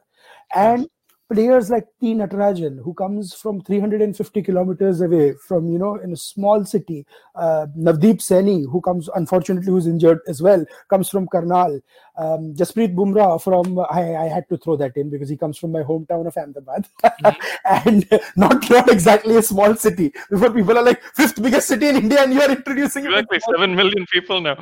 and. 0.56 0.88
Players 1.30 1.70
like 1.70 1.86
T. 2.00 2.14
Natarajan, 2.14 2.82
who 2.84 2.94
comes 2.94 3.34
from 3.34 3.62
350 3.62 4.42
kilometers 4.42 5.02
away 5.02 5.34
from, 5.34 5.70
you 5.70 5.78
know, 5.78 5.96
in 5.96 6.14
a 6.14 6.18
small 6.18 6.64
city. 6.64 7.06
Uh, 7.36 7.68
Navdeep 7.78 8.20
Saini, 8.20 8.70
who 8.70 8.82
comes, 8.82 9.10
unfortunately, 9.14 9.72
who's 9.72 9.88
injured 9.88 10.20
as 10.28 10.42
well, 10.42 10.66
comes 10.90 11.10
from 11.10 11.28
Karnal. 11.28 11.82
Um, 12.18 12.54
Jasprit 12.56 12.96
Bumrah 12.96 13.42
from, 13.42 13.80
I, 13.80 14.16
I, 14.16 14.28
had 14.28 14.50
to 14.50 14.58
throw 14.58 14.76
that 14.78 14.98
in 14.98 15.12
because 15.12 15.30
he 15.30 15.38
comes 15.38 15.56
from 15.58 15.72
my 15.72 15.84
hometown 15.84 16.26
of 16.26 16.36
Ahmedabad. 16.36 16.88
Mm-hmm. 17.04 17.88
and 17.88 18.22
not, 18.36 18.68
not 18.70 18.90
exactly 18.90 19.36
a 19.36 19.44
small 19.44 19.76
city. 19.76 20.12
Before 20.32 20.50
people 20.50 20.78
are 20.78 20.84
like, 20.84 21.04
fifth 21.14 21.42
biggest 21.42 21.68
city 21.68 21.88
in 21.88 21.96
India 21.98 22.24
and 22.24 22.34
you're 22.34 22.50
introducing 22.50 23.06
exactly 23.06 23.40
7 23.52 23.76
million 23.76 24.06
people 24.12 24.42
now. 24.42 24.58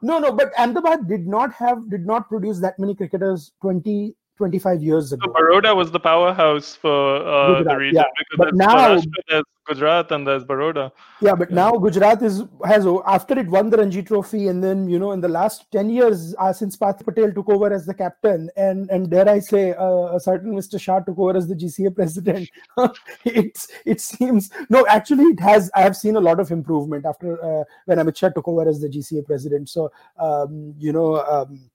No, 0.00 0.18
no, 0.18 0.32
but 0.32 0.52
Ahmedabad 0.58 1.06
did 1.06 1.28
not 1.28 1.52
have, 1.54 1.88
did 1.88 2.04
not 2.04 2.28
produce 2.28 2.58
that 2.60 2.78
many 2.78 2.96
cricketers 2.96 3.52
20 3.60 4.16
25 4.42 4.82
years 4.82 5.12
ago. 5.12 5.24
So 5.24 5.32
Baroda 5.32 5.72
was 5.72 5.92
the 5.92 6.00
powerhouse 6.00 6.74
for 6.74 7.16
uh, 7.16 7.58
Gujarat, 7.58 7.64
the 7.64 7.76
region 7.76 8.02
yeah. 8.02 8.02
because 8.18 8.38
but 8.44 8.54
now 8.56 8.88
there's 9.28 9.44
Gujarat 9.68 10.10
and 10.10 10.26
there's 10.26 10.44
Baroda. 10.44 10.90
Yeah, 11.20 11.36
but 11.36 11.50
yeah. 11.50 11.54
now 11.54 11.70
Gujarat 11.78 12.20
is 12.22 12.42
has 12.64 12.84
after 13.06 13.38
it 13.38 13.46
won 13.46 13.70
the 13.70 13.76
Ranji 13.76 14.02
Trophy 14.02 14.48
and 14.48 14.64
then 14.64 14.88
you 14.88 14.98
know 14.98 15.12
in 15.12 15.20
the 15.20 15.28
last 15.28 15.70
10 15.70 15.90
years 15.90 16.34
uh, 16.40 16.52
since 16.52 16.76
Parthiv 16.76 17.04
Patel 17.04 17.32
took 17.32 17.48
over 17.48 17.72
as 17.72 17.86
the 17.86 17.94
captain 17.94 18.50
and 18.56 18.90
and 18.90 19.08
dare 19.10 19.28
I 19.28 19.38
say 19.38 19.74
uh, 19.74 20.16
a 20.16 20.18
certain 20.18 20.54
Mr. 20.54 20.80
Shah 20.80 20.98
took 20.98 21.18
over 21.20 21.36
as 21.36 21.46
the 21.46 21.54
GCA 21.54 21.94
president. 21.94 22.50
it's 23.24 23.68
it 23.86 24.00
seems 24.00 24.50
no 24.70 24.84
actually 24.88 25.26
it 25.26 25.38
has 25.38 25.70
I 25.76 25.82
have 25.82 25.96
seen 25.96 26.16
a 26.16 26.20
lot 26.20 26.40
of 26.40 26.50
improvement 26.50 27.06
after 27.06 27.40
uh, 27.44 27.62
when 27.84 27.98
Amit 27.98 28.16
Shah 28.16 28.30
took 28.30 28.48
over 28.48 28.68
as 28.68 28.80
the 28.80 28.88
GCA 28.88 29.24
president. 29.24 29.68
So 29.68 29.92
um, 30.18 30.74
you 30.78 30.92
know. 30.92 31.24
Um, 31.24 31.68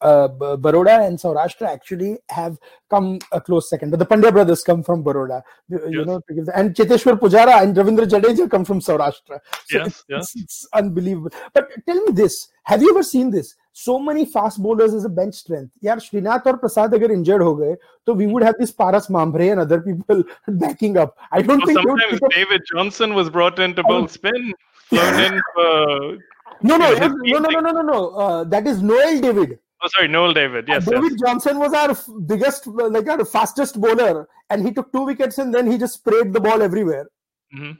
uh, 0.00 0.28
Baroda 0.28 1.00
and 1.02 1.18
Saurashtra 1.18 1.68
actually 1.68 2.18
have 2.28 2.58
come 2.88 3.18
a 3.32 3.40
close 3.40 3.68
second. 3.68 3.90
But 3.90 3.98
the 3.98 4.06
Pandya 4.06 4.32
brothers 4.32 4.62
come 4.62 4.82
from 4.82 5.02
Baroda, 5.02 5.42
you, 5.68 5.80
yes. 5.90 6.06
know, 6.06 6.20
the, 6.28 6.52
and 6.54 6.74
Cheteshwar 6.74 7.18
Pujara 7.18 7.62
and 7.62 7.76
Ravindra 7.76 8.08
Jadeja 8.08 8.50
come 8.50 8.64
from 8.64 8.80
Saurashtra. 8.80 9.40
So 9.66 9.78
yes, 9.78 9.86
it's, 9.86 10.04
yes. 10.08 10.32
It's, 10.36 10.68
unbelievable. 10.72 11.30
But 11.52 11.68
tell 11.86 12.02
me 12.02 12.12
this: 12.12 12.48
Have 12.64 12.82
you 12.82 12.90
ever 12.90 13.02
seen 13.02 13.30
this? 13.30 13.54
So 13.72 13.98
many 13.98 14.26
fast 14.26 14.60
bowlers 14.62 14.94
as 14.94 15.04
a 15.04 15.08
bench 15.08 15.34
strength. 15.34 15.72
Yeah, 15.80 15.96
Srinath 15.96 16.44
or 16.44 16.58
Prasad 16.58 16.92
agar 16.92 17.12
injured 17.12 17.40
ho 17.40 17.54
gaye, 17.54 17.76
so 18.04 18.12
we 18.12 18.26
would 18.26 18.42
have 18.42 18.56
this 18.58 18.72
Paras 18.72 19.06
Mhambre 19.06 19.52
and 19.52 19.60
other 19.60 19.80
people 19.80 20.24
backing 20.48 20.96
up. 20.96 21.16
I 21.30 21.42
don't 21.42 21.58
well, 21.58 21.66
think 21.66 21.78
sometimes 21.78 22.20
David 22.30 22.62
Johnson 22.72 23.14
was 23.14 23.30
brought 23.30 23.58
in 23.58 23.74
to 23.76 23.82
bowl 23.82 24.08
spin, 24.08 24.52
flown 24.88 25.20
in 25.20 25.40
for. 25.54 26.18
No, 26.62 26.76
no, 26.76 26.92
no, 26.92 27.08
no, 27.08 27.38
no, 27.38 27.60
no, 27.60 27.70
no, 27.70 27.82
no. 27.82 28.08
Uh, 28.10 28.44
that 28.44 28.66
is 28.66 28.82
Noel 28.82 29.18
David. 29.18 29.58
Oh, 29.82 29.88
sorry, 29.88 30.08
Noel 30.08 30.34
David. 30.34 30.66
Yes, 30.68 30.84
David 30.84 31.12
yes. 31.12 31.20
Johnson 31.20 31.58
was 31.58 31.72
our 31.72 31.96
biggest, 32.26 32.66
like 32.66 33.08
our 33.08 33.24
fastest 33.24 33.80
bowler, 33.80 34.28
and 34.50 34.64
he 34.64 34.72
took 34.72 34.92
two 34.92 35.04
wickets 35.04 35.38
and 35.38 35.54
then 35.54 35.70
he 35.70 35.78
just 35.78 35.94
sprayed 35.94 36.32
the 36.32 36.40
ball 36.40 36.60
everywhere. 36.60 37.08
Mm-hmm. 37.54 37.72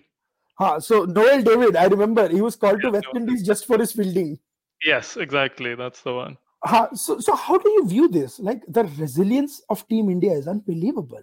Huh, 0.59 0.81
so 0.81 1.05
Noel 1.05 1.43
David, 1.43 1.77
I 1.77 1.87
remember 1.87 2.29
he 2.29 2.41
was 2.41 2.57
called 2.57 2.81
to 2.83 2.91
West. 2.91 3.07
Indies 3.15 3.43
just 3.43 3.67
for 3.67 3.79
his 3.79 3.93
fielding. 3.93 4.39
Yes, 4.85 5.17
exactly. 5.17 5.75
That's 5.75 6.03
the 6.03 6.15
one. 6.15 6.39
Huh, 6.65 6.89
so, 6.95 7.19
so 7.19 7.35
how 7.35 7.57
do 7.59 7.71
you 7.71 7.87
view 7.87 8.09
this? 8.09 8.39
Like 8.39 8.63
the 8.69 8.85
resilience 8.99 9.63
of 9.71 9.87
Team 9.89 10.11
India 10.11 10.33
is 10.33 10.47
unbelievable. 10.47 11.23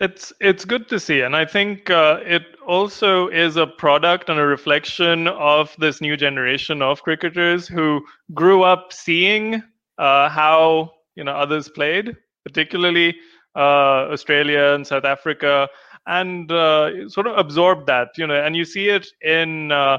It's 0.00 0.32
it's 0.40 0.64
good 0.64 0.88
to 0.88 0.98
see, 0.98 1.20
and 1.20 1.36
I 1.36 1.44
think 1.44 1.88
uh, 1.88 2.18
it 2.24 2.42
also 2.66 3.28
is 3.28 3.56
a 3.56 3.66
product 3.66 4.28
and 4.28 4.40
a 4.40 4.46
reflection 4.46 5.28
of 5.28 5.74
this 5.78 6.00
new 6.00 6.16
generation 6.16 6.82
of 6.82 7.02
cricketers 7.02 7.68
who 7.68 8.04
grew 8.32 8.64
up 8.64 8.92
seeing 8.92 9.62
uh, 9.98 10.28
how 10.28 10.92
you 11.16 11.24
know 11.24 11.32
others 11.32 11.68
played, 11.68 12.16
particularly 12.44 13.14
uh, 13.56 14.10
Australia 14.12 14.74
and 14.74 14.86
South 14.86 15.04
Africa, 15.04 15.68
and 16.06 16.50
uh, 16.50 17.08
sort 17.08 17.26
of 17.26 17.36
absorbed 17.38 17.86
that. 17.86 18.08
You 18.16 18.26
know, 18.26 18.34
and 18.34 18.56
you 18.56 18.64
see 18.64 18.88
it 18.88 19.06
in 19.22 19.72
uh, 19.72 19.98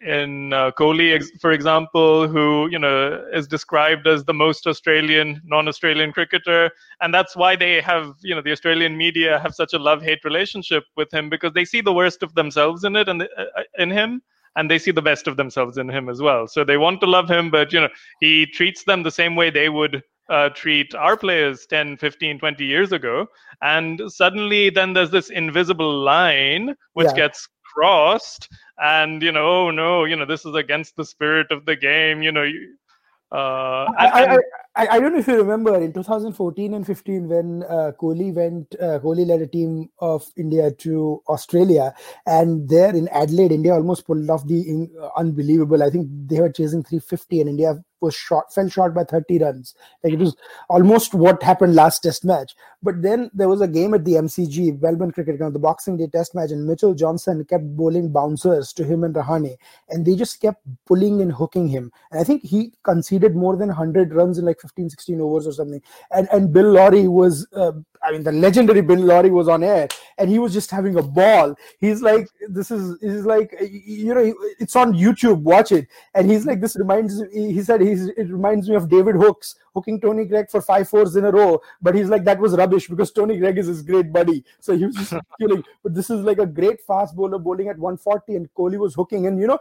in 0.00 0.52
uh, 0.52 0.70
Kohli, 0.72 1.22
for 1.40 1.52
example, 1.52 2.26
who 2.26 2.68
you 2.70 2.78
know 2.78 3.22
is 3.32 3.46
described 3.46 4.06
as 4.06 4.24
the 4.24 4.32
most 4.32 4.66
Australian, 4.66 5.40
non-Australian 5.44 6.12
cricketer, 6.12 6.70
and 7.00 7.12
that's 7.12 7.36
why 7.36 7.54
they 7.56 7.80
have 7.80 8.14
you 8.22 8.34
know 8.34 8.40
the 8.42 8.52
Australian 8.52 8.96
media 8.96 9.38
have 9.40 9.54
such 9.54 9.74
a 9.74 9.78
love-hate 9.78 10.24
relationship 10.24 10.84
with 10.96 11.12
him 11.12 11.28
because 11.28 11.52
they 11.52 11.64
see 11.64 11.80
the 11.80 11.92
worst 11.92 12.22
of 12.22 12.34
themselves 12.34 12.84
in 12.84 12.96
it 12.96 13.08
and 13.08 13.22
uh, 13.22 13.26
uh, 13.56 13.62
in 13.78 13.90
him, 13.90 14.22
and 14.56 14.70
they 14.70 14.78
see 14.78 14.90
the 14.90 15.02
best 15.02 15.26
of 15.26 15.36
themselves 15.36 15.78
in 15.78 15.88
him 15.88 16.08
as 16.08 16.20
well. 16.20 16.46
So 16.46 16.64
they 16.64 16.76
want 16.76 17.00
to 17.00 17.06
love 17.06 17.30
him, 17.30 17.50
but 17.50 17.72
you 17.72 17.80
know 17.80 17.88
he 18.20 18.46
treats 18.46 18.84
them 18.84 19.02
the 19.02 19.10
same 19.10 19.36
way 19.36 19.50
they 19.50 19.68
would 19.68 20.02
uh, 20.30 20.48
treat 20.50 20.94
our 20.94 21.16
players 21.16 21.66
10, 21.68 21.96
15, 21.96 22.38
20 22.38 22.64
years 22.64 22.92
ago. 22.92 23.26
And 23.62 24.00
suddenly, 24.06 24.70
then 24.70 24.92
there's 24.92 25.10
this 25.10 25.30
invisible 25.30 26.02
line 26.02 26.74
which 26.92 27.08
yeah. 27.08 27.26
gets 27.26 27.48
crossed 27.74 28.48
and 28.78 29.22
you 29.22 29.30
know 29.30 29.46
oh 29.46 29.70
no 29.70 30.04
you 30.04 30.16
know 30.16 30.26
this 30.26 30.44
is 30.44 30.56
against 30.56 30.96
the 30.96 31.04
spirit 31.04 31.46
of 31.50 31.64
the 31.66 31.76
game 31.76 32.20
you 32.20 32.32
know 32.32 32.42
you, 32.42 32.74
uh, 33.32 33.86
I, 33.96 34.06
I, 34.08 34.38
I, 34.74 34.88
I, 34.88 35.00
don't 35.00 35.12
know 35.12 35.20
if 35.20 35.28
you 35.28 35.36
remember 35.36 35.80
in 35.80 35.92
2014 35.92 36.74
and 36.74 36.84
15 36.84 37.28
when 37.28 37.62
uh, 37.62 37.92
Kohli 38.00 38.34
went, 38.34 38.74
uh, 38.80 38.98
Kohli 38.98 39.24
led 39.24 39.40
a 39.40 39.46
team 39.46 39.88
of 40.00 40.26
India 40.36 40.72
to 40.72 41.22
Australia, 41.28 41.94
and 42.26 42.68
there 42.68 42.94
in 42.94 43.06
Adelaide, 43.08 43.52
India 43.52 43.72
almost 43.72 44.04
pulled 44.04 44.28
off 44.30 44.44
the 44.48 44.88
uh, 45.00 45.10
unbelievable. 45.16 45.80
I 45.82 45.90
think 45.90 46.08
they 46.26 46.40
were 46.40 46.50
chasing 46.50 46.82
350, 46.82 47.40
and 47.40 47.50
India 47.50 47.74
was 48.00 48.14
short, 48.14 48.52
fell 48.52 48.68
short 48.68 48.94
by 48.94 49.04
30 49.04 49.38
runs. 49.38 49.74
Like 50.02 50.14
it 50.14 50.18
was 50.18 50.36
almost 50.68 51.14
what 51.14 51.42
happened 51.42 51.74
last 51.74 52.00
Test 52.00 52.24
match. 52.24 52.54
But 52.82 53.02
then 53.02 53.30
there 53.34 53.48
was 53.48 53.60
a 53.60 53.68
game 53.68 53.92
at 53.94 54.04
the 54.04 54.14
MCG, 54.14 54.80
Melbourne 54.80 55.12
Cricket 55.12 55.38
Ground, 55.38 55.54
the 55.54 55.58
Boxing 55.58 55.96
Day 55.96 56.06
Test 56.06 56.34
match, 56.34 56.50
and 56.50 56.66
Mitchell 56.66 56.94
Johnson 56.94 57.44
kept 57.44 57.64
bowling 57.76 58.10
bouncers 58.10 58.72
to 58.74 58.84
him 58.84 59.04
and 59.04 59.14
Rahane, 59.14 59.56
and 59.90 60.06
they 60.06 60.16
just 60.16 60.40
kept 60.40 60.62
pulling 60.86 61.20
and 61.20 61.32
hooking 61.32 61.68
him. 61.68 61.92
And 62.10 62.20
I 62.20 62.24
think 62.24 62.42
he 62.42 62.72
conceded 62.82 63.36
more 63.36 63.56
than 63.56 63.68
100 63.68 64.14
runs 64.14 64.38
in 64.38 64.44
like 64.44 64.60
15, 64.60 64.90
16 64.90 65.20
overs 65.20 65.46
or 65.46 65.52
something. 65.52 65.82
And 66.10 66.28
and 66.32 66.52
Bill 66.52 66.72
Lawry 66.72 67.08
was, 67.08 67.46
uh, 67.54 67.72
I 68.02 68.12
mean, 68.12 68.22
the 68.22 68.32
legendary 68.32 68.80
Bill 68.80 68.98
Lawry 68.98 69.30
was 69.30 69.48
on 69.48 69.62
air, 69.62 69.88
and 70.18 70.30
he 70.30 70.38
was 70.38 70.52
just 70.52 70.70
having 70.70 70.96
a 70.96 71.02
ball. 71.02 71.54
He's 71.78 72.02
like, 72.02 72.28
this 72.48 72.70
is, 72.70 72.98
he's 73.00 73.26
like, 73.26 73.54
you 73.60 74.14
know, 74.14 74.34
it's 74.58 74.74
on 74.76 74.94
YouTube. 74.94 75.42
Watch 75.42 75.72
it. 75.72 75.86
And 76.14 76.30
he's 76.30 76.46
like, 76.46 76.60
this 76.60 76.76
reminds. 76.76 77.22
He 77.32 77.62
said, 77.62 77.80
he's, 77.80 78.08
it 78.08 78.28
reminds 78.30 78.68
me 78.68 78.76
of 78.76 78.88
David 78.88 79.16
Hookes 79.16 79.56
hooking 79.74 80.00
Tony 80.00 80.24
Greig 80.24 80.50
for 80.50 80.60
five 80.60 80.88
fours 80.88 81.16
in 81.16 81.24
a 81.24 81.30
row. 81.30 81.60
But 81.80 81.94
he's 81.94 82.08
like, 82.08 82.24
that 82.24 82.38
was 82.38 82.56
rubbish 82.56 82.88
because 82.88 83.12
Tony 83.12 83.38
Greig 83.38 83.58
is 83.58 83.66
his 83.66 83.82
great 83.82 84.12
buddy. 84.12 84.44
So 84.58 84.76
he 84.76 84.86
was 84.86 84.96
just 84.96 85.14
killing. 85.40 85.64
But 85.82 85.94
this 85.94 86.10
is 86.10 86.22
like 86.22 86.38
a 86.38 86.46
great 86.46 86.80
fast 86.86 87.14
bowler 87.14 87.38
bowling 87.38 87.68
at 87.68 87.78
140, 87.78 88.36
and 88.36 88.54
Kohli 88.54 88.78
was 88.78 88.94
hooking 88.94 89.26
and, 89.26 89.38
you 89.38 89.46
know, 89.46 89.58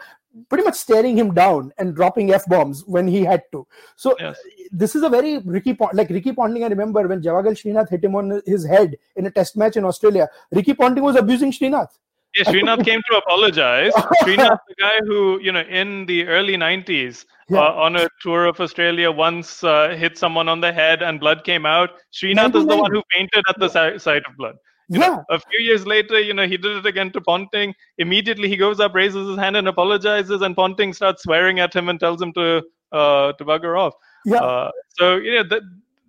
pretty 0.50 0.64
much 0.64 0.76
staring 0.76 1.18
him 1.18 1.34
down 1.34 1.72
and 1.78 1.96
dropping 1.96 2.34
F 2.34 2.46
bombs 2.46 2.84
when 2.86 3.08
he 3.08 3.24
had 3.24 3.44
to. 3.52 3.66
So 3.96 4.16
yes. 4.20 4.40
this 4.72 4.96
is 4.96 5.04
a 5.04 5.10
very 5.10 5.40
Ricky, 5.40 5.78
like 5.94 6.10
Ricky 6.10 6.32
Ponting. 6.32 6.64
I 6.64 6.68
remember 6.68 7.08
when 7.08 7.22
Javagal 7.22 7.54
Srinath 7.62 7.90
hit 7.90 8.04
him 8.04 8.16
on 8.16 8.42
his 8.46 8.66
head 8.66 8.98
in 9.16 9.26
a 9.26 9.32
test 9.32 9.58
match 9.58 9.78
in 9.78 9.86
Australia, 9.86 10.28
Ricky 10.52 10.74
Ponting 10.74 11.04
was 11.04 11.16
abusing 11.16 11.52
Srinath. 11.52 11.90
Yeah, 12.36 12.44
Srinath 12.44 12.86
came 12.86 13.02
to 13.10 13.18
apologize. 13.18 13.92
Srinath, 14.22 14.60
the 14.68 14.76
guy 14.78 15.00
who, 15.06 15.40
you 15.42 15.52
know, 15.52 15.62
in 15.62 16.06
the 16.06 16.28
early 16.28 16.56
90s, 16.56 17.26
yeah. 17.50 17.60
uh, 17.60 17.72
on 17.72 17.96
a 17.96 18.08
tour 18.22 18.46
of 18.46 18.60
Australia, 18.60 19.12
once 19.12 19.64
uh, 19.64 19.96
hit 19.98 20.18
someone 20.18 20.48
on 20.48 20.62
the 20.62 20.72
head 20.72 21.02
and 21.02 21.20
blood 21.20 21.44
came 21.44 21.66
out. 21.66 21.90
Srinath 22.14 22.56
is 22.56 22.68
the 22.68 22.78
one 22.78 22.92
who 22.92 23.02
fainted 23.16 23.44
at 23.50 23.60
the 23.60 23.68
si- 23.68 23.98
sight 23.98 24.22
of 24.30 24.38
blood. 24.38 24.56
You 24.90 25.00
yeah. 25.00 25.08
Know, 25.08 25.26
a 25.30 25.40
few 25.40 25.60
years 25.60 25.86
later, 25.86 26.20
you 26.20 26.34
know, 26.34 26.48
he 26.48 26.58
did 26.58 26.78
it 26.78 26.86
again 26.86 27.12
to 27.12 27.22
Ponting. 27.22 27.76
Immediately, 28.00 28.50
he 28.50 28.58
goes 28.58 28.80
up, 28.80 28.96
raises 28.96 29.28
his 29.28 29.38
hand, 29.38 29.56
and 29.56 29.68
apologizes. 29.68 30.42
And 30.42 30.56
Ponting 30.56 30.94
starts 30.94 31.24
swearing 31.24 31.60
at 31.60 31.76
him 31.76 31.90
and 31.90 32.00
tells 32.00 32.20
him 32.20 32.34
to 32.34 32.64
uh, 32.92 33.34
to 33.34 33.46
bugger 33.46 33.80
off. 33.80 33.94
Yeah. 34.26 34.38
Uh, 34.38 34.72
so 34.98 35.18
you 35.18 35.36
know, 35.36 35.44
that 35.44 35.62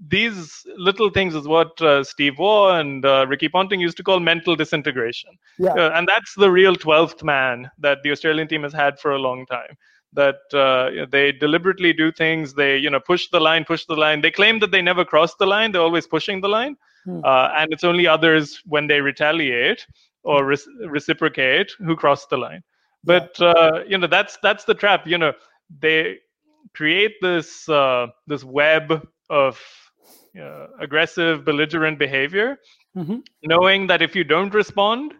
these 0.09 0.66
little 0.77 1.11
things 1.11 1.35
is 1.35 1.47
what 1.47 1.81
uh, 1.83 2.03
Steve 2.03 2.38
Waugh 2.38 2.79
and 2.79 3.05
uh, 3.05 3.27
Ricky 3.29 3.49
Ponting 3.49 3.81
used 3.81 3.99
to 3.99 4.03
call 4.03 4.19
mental 4.19 4.57
disintegration. 4.57 5.31
Yeah. 5.59 5.73
Uh, 5.73 5.90
and 5.95 6.09
that's 6.09 6.35
the 6.35 6.51
real 6.51 6.75
12th 6.75 7.23
man 7.23 7.71
that 7.79 7.99
the 8.03 8.11
Australian 8.11 8.49
team 8.49 8.62
has 8.62 8.73
had 8.73 8.99
for 8.99 9.12
a 9.12 9.19
long 9.19 9.45
time. 9.47 9.77
That 10.12 10.40
uh, 10.55 11.07
they 11.11 11.31
deliberately 11.33 11.93
do 11.93 12.11
things, 12.11 12.55
they 12.55 12.79
you 12.79 12.90
know 12.90 12.99
push 12.99 13.29
the 13.29 13.40
line, 13.40 13.64
push 13.64 13.85
the 13.85 13.95
line. 13.95 14.23
They 14.23 14.33
claim 14.33 14.59
that 14.59 14.73
they 14.73 14.83
never 14.83 15.05
cross 15.05 15.37
the 15.37 15.47
line; 15.47 15.71
they're 15.71 15.83
always 15.83 16.07
pushing 16.07 16.40
the 16.40 16.49
line, 16.49 16.77
hmm. 17.05 17.21
Uh, 17.25 17.51
and 17.57 17.73
it's 17.73 17.85
only 17.85 18.07
others 18.07 18.63
when 18.67 18.87
they 18.87 19.01
retaliate 19.01 19.87
or 20.23 20.45
re- 20.45 20.87
reciprocate 20.87 21.73
who 21.79 21.97
cross 21.97 22.27
the 22.27 22.37
line. 22.37 22.63
But. 23.05 23.41
Uh, 23.41 23.85
you 23.87 23.99
know 23.99 24.07
that's 24.07 24.39
that's 24.43 24.65
the 24.65 24.75
trap. 24.75 25.07
You 25.07 25.19
know 25.19 25.33
they 25.81 26.19
create 26.75 27.15
this 27.23 27.67
this 28.27 28.45
web 28.45 29.07
of 29.31 29.61
uh, 30.39 30.67
aggressive, 30.79 31.45
belligerent 31.45 31.99
behavior, 31.99 32.59
mm-hmm. 32.97 33.19
knowing 33.45 33.87
that 33.87 34.03
if 34.03 34.15
you 34.15 34.25
don't 34.25 34.55
respond, 34.55 35.15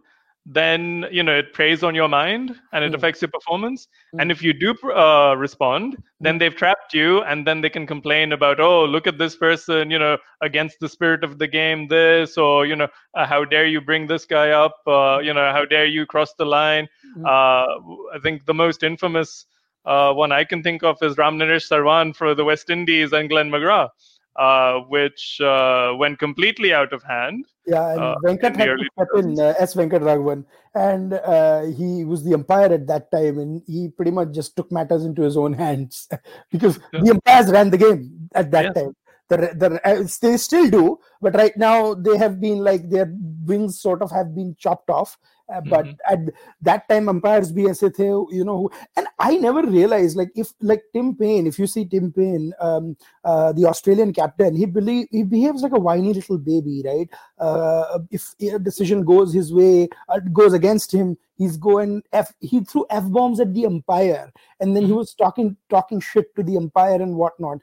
then 0.53 1.07
you 1.13 1.23
know 1.23 1.37
it 1.39 1.53
preys 1.53 1.83
on 1.85 1.95
your 1.95 2.09
mind 2.09 2.55
and 2.73 2.85
it 2.85 2.93
Mm. 2.93 2.97
affects 2.97 3.23
your 3.23 3.31
performance. 3.31 3.87
Mm. 4.15 4.23
And 4.23 4.31
if 4.33 4.43
you 4.43 4.53
do 4.53 4.75
uh, 4.91 5.35
respond, 5.39 5.97
then 6.21 6.39
they've 6.39 6.55
trapped 6.55 6.93
you, 6.95 7.23
and 7.23 7.47
then 7.47 7.61
they 7.61 7.71
can 7.71 7.87
complain 7.87 8.33
about, 8.33 8.59
oh, 8.61 8.85
look 8.85 9.07
at 9.07 9.19
this 9.19 9.37
person, 9.37 9.91
you 9.91 9.99
know, 9.99 10.17
against 10.43 10.81
the 10.81 10.89
spirit 10.89 11.23
of 11.25 11.39
the 11.39 11.47
game, 11.47 11.87
this, 11.89 12.37
or 12.37 12.67
you 12.67 12.77
know, 12.77 12.89
uh, 13.15 13.27
how 13.27 13.45
dare 13.45 13.67
you 13.67 13.81
bring 13.81 14.07
this 14.07 14.27
guy 14.27 14.51
up, 14.51 14.75
uh, 14.87 15.19
you 15.23 15.33
know, 15.35 15.53
how 15.53 15.65
dare 15.65 15.87
you 15.87 16.07
cross 16.07 16.35
the 16.39 16.45
line. 16.47 16.89
Mm. 17.17 17.25
Uh, 17.27 18.17
I 18.17 18.19
think 18.21 18.45
the 18.47 18.55
most 18.55 18.83
infamous 18.83 19.47
uh, 19.87 20.13
one 20.13 20.33
I 20.33 20.45
can 20.45 20.63
think 20.63 20.83
of 20.83 20.99
is 21.03 21.17
Ramnaresh 21.17 21.69
Sarwan 21.69 22.15
for 22.15 22.35
the 22.35 22.45
West 22.45 22.71
Indies 22.71 23.13
and 23.13 23.29
Glenn 23.31 23.51
McGrath, 23.51 23.91
uh, 24.40 24.81
which 24.88 25.38
uh, 25.42 25.92
went 25.98 26.18
completely 26.18 26.72
out 26.72 26.92
of 26.94 27.03
hand. 27.03 27.44
Yeah, 27.66 27.90
and 27.92 28.00
uh, 28.00 28.16
Venkat 28.24 28.57
had 28.57 28.64
to 28.64 28.70
early 28.70 28.88
step 28.96 29.09
in, 29.16 29.38
uh, 29.38 29.55
S. 29.59 29.74
Venkat 29.74 30.00
Raghavan, 30.00 30.44
and 30.74 31.12
uh, 31.12 31.64
he 31.66 32.05
was 32.05 32.24
the 32.24 32.33
umpire 32.35 32.72
at 32.72 32.87
that 32.87 33.12
time, 33.12 33.38
and 33.38 33.62
he 33.66 33.88
pretty 33.88 34.11
much 34.11 34.33
just 34.33 34.57
took 34.57 34.72
matters 34.72 35.05
into 35.05 35.20
his 35.22 35.37
own 35.37 35.53
hands 35.53 36.09
because 36.50 36.81
Yeah. 36.92 37.00
the 37.03 37.11
umpires 37.11 37.53
ran 37.53 37.68
the 37.68 37.76
game 37.79 38.31
at 38.35 38.50
that 38.53 38.64
Yeah. 38.64 38.72
time. 38.72 38.96
The, 39.29 39.37
the, 39.37 39.81
uh, 39.87 40.09
they 40.22 40.37
still 40.38 40.68
do, 40.70 40.98
but 41.20 41.37
right 41.37 41.57
now 41.57 41.94
they 41.94 42.16
have 42.16 42.40
been 42.40 42.64
like 42.64 42.88
their 42.90 43.12
wings 43.44 43.79
sort 43.81 44.03
of 44.03 44.11
have 44.11 44.35
been 44.35 44.57
chopped 44.59 44.90
off. 44.90 45.18
Uh, 45.51 45.61
mm-hmm. 45.61 45.71
But 45.71 45.87
mm-hmm. 45.87 46.13
at 46.13 46.35
that 46.63 46.89
time 46.89 47.09
umpires 47.09 47.53
be 47.53 47.69
aise 47.69 47.81
the 47.81 48.27
you 48.31 48.45
know 48.45 48.71
and 48.97 49.07
i 49.19 49.37
never 49.37 49.63
realized 49.63 50.17
like 50.17 50.31
if 50.35 50.53
like 50.61 50.83
tim 50.93 51.15
paine 51.15 51.47
if 51.47 51.59
you 51.59 51.67
see 51.67 51.85
tim 51.85 52.13
paine 52.13 52.53
um, 52.61 52.97
uh, 53.25 53.53
the 53.53 53.67
australian 53.67 54.13
captain 54.13 54.55
he 54.55 54.67
believe 54.67 55.07
he 55.11 55.23
behaves 55.23 55.63
like 55.63 55.73
a 55.73 55.79
whiny 55.79 56.13
little 56.13 56.39
baby 56.39 56.83
right? 56.85 57.09
Uh, 57.39 57.99
if 58.11 58.35
a 58.41 58.59
decision 58.59 59.05
goes 59.05 59.33
his 59.33 59.53
way 59.53 59.89
uh, 60.09 60.21
goes 60.33 60.53
against 60.53 60.93
him 60.93 61.17
he's 61.37 61.57
going 61.57 62.03
f 62.13 62.33
he 62.41 62.61
threw 62.61 62.87
f 62.91 63.05
bombs 63.09 63.41
at 63.41 63.53
the 63.55 63.67
umpire 63.67 64.31
and 64.61 64.77
then 64.77 64.83
he 64.83 64.91
mm-hmm. 64.91 64.99
was 64.99 65.15
talking 65.15 65.57
talking 65.69 66.01
shit 66.01 66.35
to 66.37 66.43
the 66.43 66.57
umpire 66.57 67.01
and 67.01 67.17
whatnot. 67.17 67.59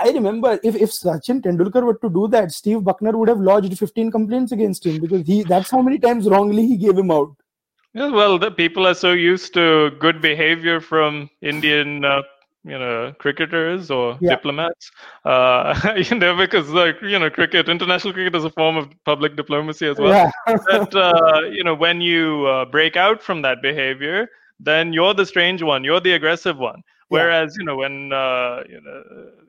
I 0.00 0.10
remember 0.10 0.58
if 0.62 0.76
if 0.76 0.90
Sachin 0.90 1.42
Tendulkar 1.42 1.82
were 1.82 1.94
to 1.94 2.10
do 2.10 2.28
that, 2.28 2.52
Steve 2.52 2.78
Bucknor 2.78 3.14
would 3.14 3.28
have 3.28 3.40
lodged 3.40 3.78
15 3.78 4.10
complaints 4.10 4.52
against 4.52 4.86
him 4.86 5.00
because 5.00 5.26
he 5.26 5.42
that's 5.42 5.70
how 5.70 5.82
many 5.82 5.98
times 5.98 6.28
wrongly 6.28 6.66
he 6.66 6.76
gave 6.76 6.96
him 6.96 7.10
out. 7.10 7.34
Yeah, 7.94 8.10
well, 8.10 8.38
the 8.38 8.50
people 8.50 8.86
are 8.86 8.94
so 8.94 9.12
used 9.12 9.54
to 9.54 9.90
good 9.98 10.20
behavior 10.20 10.80
from 10.80 11.30
Indian, 11.40 12.04
uh, 12.04 12.22
you 12.64 12.78
know, 12.78 13.12
cricketers 13.18 13.90
or 13.90 14.18
Yeah. 14.20 14.36
diplomats. 14.36 14.90
Uh, 15.24 15.94
you 15.96 16.16
know, 16.18 16.36
because 16.36 16.68
like 16.68 17.00
you 17.02 17.18
know, 17.18 17.30
cricket, 17.30 17.68
international 17.68 18.12
cricket 18.12 18.36
is 18.36 18.44
a 18.44 18.50
form 18.50 18.76
of 18.76 18.88
public 19.04 19.36
diplomacy 19.36 19.86
as 19.86 19.98
well. 19.98 20.14
yeah, 20.14 20.30
But 20.66 20.94
uh, 20.94 21.40
you 21.50 21.64
know, 21.64 21.74
when 21.74 22.00
you 22.00 22.46
uh, 22.46 22.64
break 22.66 22.96
out 22.96 23.22
from 23.22 23.42
that 23.42 23.62
behavior, 23.62 24.28
then 24.60 24.92
you're 24.92 25.14
the 25.14 25.26
strange 25.26 25.62
one. 25.62 25.82
You're 25.82 26.00
the 26.00 26.12
aggressive 26.12 26.58
one. 26.58 26.82
Whereas 27.08 27.56
you 27.58 27.64
know, 27.64 27.76
when 27.76 28.12
uh, 28.12 28.62
you 28.68 28.80
know 28.82 29.02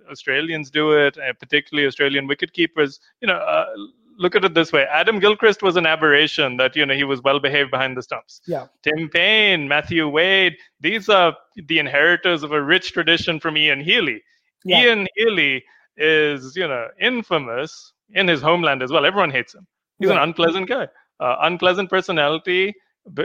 Australians 0.09 0.69
do 0.69 0.91
it, 0.91 1.17
particularly 1.39 1.87
Australian 1.87 2.27
wicket 2.27 2.53
keepers, 2.53 2.99
you 3.21 3.27
know. 3.27 3.35
Uh, 3.37 3.65
Look 4.21 4.35
at 4.35 4.43
it 4.43 4.53
this 4.53 4.73
way: 4.73 4.85
Adam 4.91 5.17
Gilchrist 5.19 5.63
was 5.63 5.77
an 5.77 5.85
aberration. 5.85 6.57
That 6.57 6.75
you 6.75 6.85
know 6.85 6.93
he 6.93 7.05
was 7.05 7.21
well 7.21 7.39
behaved 7.39 7.71
behind 7.71 7.95
the 7.95 8.01
stumps. 8.03 8.41
yeah, 8.45 8.65
Tim 8.83 9.07
Paine, 9.07 9.65
Matthew 9.65 10.09
Wade, 10.09 10.57
these 10.81 11.07
are 11.07 11.33
the 11.55 11.79
inheritors 11.79 12.43
of 12.43 12.51
a 12.51 12.61
rich 12.61 12.91
tradition 12.91 13.39
from 13.39 13.55
Ian 13.55 13.79
Healy. 13.79 14.21
Yeah. 14.65 14.81
Ian 14.81 15.07
Healy 15.15 15.63
is, 15.95 16.53
you 16.57 16.67
know, 16.67 16.89
infamous 16.99 17.93
in 18.13 18.27
his 18.27 18.41
homeland 18.41 18.83
as 18.83 18.91
well. 18.91 19.05
Everyone 19.05 19.31
hates 19.31 19.55
him. 19.55 19.65
He's 19.99 20.09
an 20.09 20.17
unpleasant 20.17 20.67
guy, 20.67 20.89
uh, 21.21 21.35
unpleasant 21.43 21.89
personality, 21.89 22.73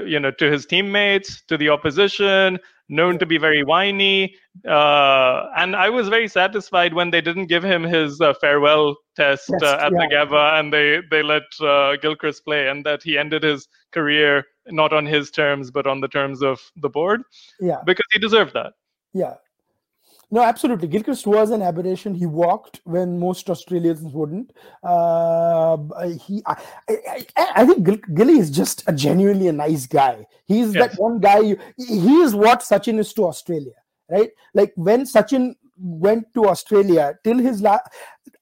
you 0.07 0.21
know, 0.21 0.31
to 0.31 0.51
his 0.51 0.67
teammates, 0.67 1.43
to 1.49 1.57
the 1.57 1.69
opposition, 1.69 2.59
known 2.89 3.19
to 3.19 3.27
be 3.27 3.39
very 3.39 3.63
whiny. 3.63 4.35
Uh, 4.67 5.47
and 5.57 5.75
I 5.75 5.89
was 5.89 6.09
very 6.09 6.29
satisfied 6.29 6.95
when 6.95 7.11
they 7.11 7.21
didn't 7.21 7.47
give 7.47 7.65
him 7.65 7.83
his 7.83 8.21
uh, 8.21 8.35
farewell 8.41 8.97
test 9.17 9.49
Test, 9.49 9.63
uh, 9.63 9.79
at 9.81 9.91
the 9.91 10.09
yeah. 10.11 10.25
Gabba 10.25 10.59
and 10.61 10.73
they, 10.73 11.01
they 11.11 11.23
let 11.23 11.43
uh, 11.61 11.97
Gilchrist 11.97 12.45
play 12.45 12.69
and 12.69 12.85
that 12.85 13.03
he 13.03 13.17
ended 13.17 13.43
his 13.43 13.69
career 13.93 14.45
not 14.67 14.93
on 14.93 15.07
his 15.07 15.31
terms, 15.31 15.71
but 15.71 15.87
on 15.87 16.01
the 16.01 16.09
terms 16.09 16.43
of 16.43 16.61
the 16.77 16.89
board 16.89 17.23
yeah. 17.61 17.81
because 17.87 18.07
he 18.13 18.19
deserved 18.19 18.55
that. 18.55 18.73
Yeah. 19.13 19.35
No, 20.35 20.43
absolutely. 20.43 20.89
Gilchrist 20.89 21.29
was 21.29 21.53
an 21.53 21.63
aberration. 21.63 22.13
He 22.13 22.27
walked 22.27 22.81
when 22.83 23.21
most 23.21 23.49
Australians 23.49 24.01
wouldn't. 24.03 24.53
Uh, 24.83 25.77
he, 26.27 26.43
I, 26.45 26.57
I, 26.89 27.27
I 27.55 27.65
think 27.65 27.85
Gil, 27.85 27.99
Gilly 28.15 28.39
is 28.41 28.51
just 28.51 28.83
a 28.89 28.93
genuinely 28.93 29.47
a 29.47 29.53
nice 29.53 29.87
guy. 29.87 30.27
He's 30.45 30.75
Yes. 30.75 30.91
that 30.91 31.01
one 31.01 31.21
guy. 31.21 31.39
You, 31.39 31.57
he 31.77 32.17
is 32.23 32.35
what 32.35 32.63
Sachin 32.63 32.99
is 32.99 33.13
to 33.13 33.27
Australia, 33.29 33.75
right? 34.11 34.33
Like 34.55 34.73
when 34.75 35.05
Sachin 35.05 35.55
went 35.79 36.27
to 36.35 36.47
Australia 36.47 37.17
till 37.23 37.39
his 37.39 37.63
last, 37.63 37.85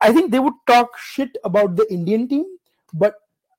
I 0.00 0.14
think 0.14 0.30
they 0.32 0.38
would 0.38 0.54
talk 0.66 0.96
shit 0.98 1.36
about 1.44 1.76
the 1.76 1.86
Indian 1.92 2.26
team, 2.26 2.46
but 2.94 3.16